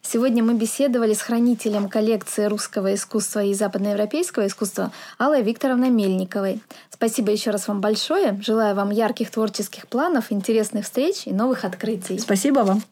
Сегодня 0.00 0.42
мы 0.42 0.54
беседовали 0.54 1.14
с 1.14 1.22
хранителем 1.22 1.88
коллекции 1.88 2.46
русского 2.46 2.94
искусства 2.94 3.44
и 3.44 3.54
западноевропейского 3.54 4.46
искусства 4.46 4.92
Аллой 5.18 5.42
Викторовной 5.42 5.90
Мельниковой. 5.90 6.60
Спасибо 6.90 7.30
еще 7.32 7.50
раз 7.50 7.68
вам 7.68 7.80
большое. 7.80 8.40
Желаю 8.42 8.74
вам 8.74 8.90
ярких 8.90 9.30
творческих 9.30 9.86
планов, 9.88 10.30
интересных 10.52 10.84
встреч 10.84 11.26
и 11.26 11.32
новых 11.32 11.64
открытий. 11.64 12.18
Спасибо 12.18 12.60
вам. 12.60 12.82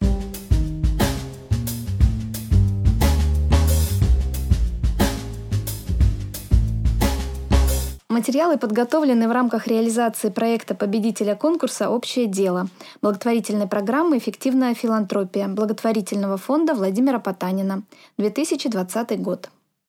Материалы 8.08 8.58
подготовлены 8.58 9.28
в 9.28 9.32
рамках 9.32 9.66
реализации 9.66 10.30
проекта 10.30 10.74
победителя 10.74 11.36
конкурса 11.36 11.90
«Общее 11.90 12.26
дело» 12.26 12.68
благотворительной 13.02 13.66
программы 13.66 14.18
«Эффективная 14.18 14.74
филантропия» 14.74 15.46
благотворительного 15.48 16.36
фонда 16.38 16.74
Владимира 16.74 17.18
Потанина, 17.18 17.82
2020 18.18 19.20
год. 19.20 19.50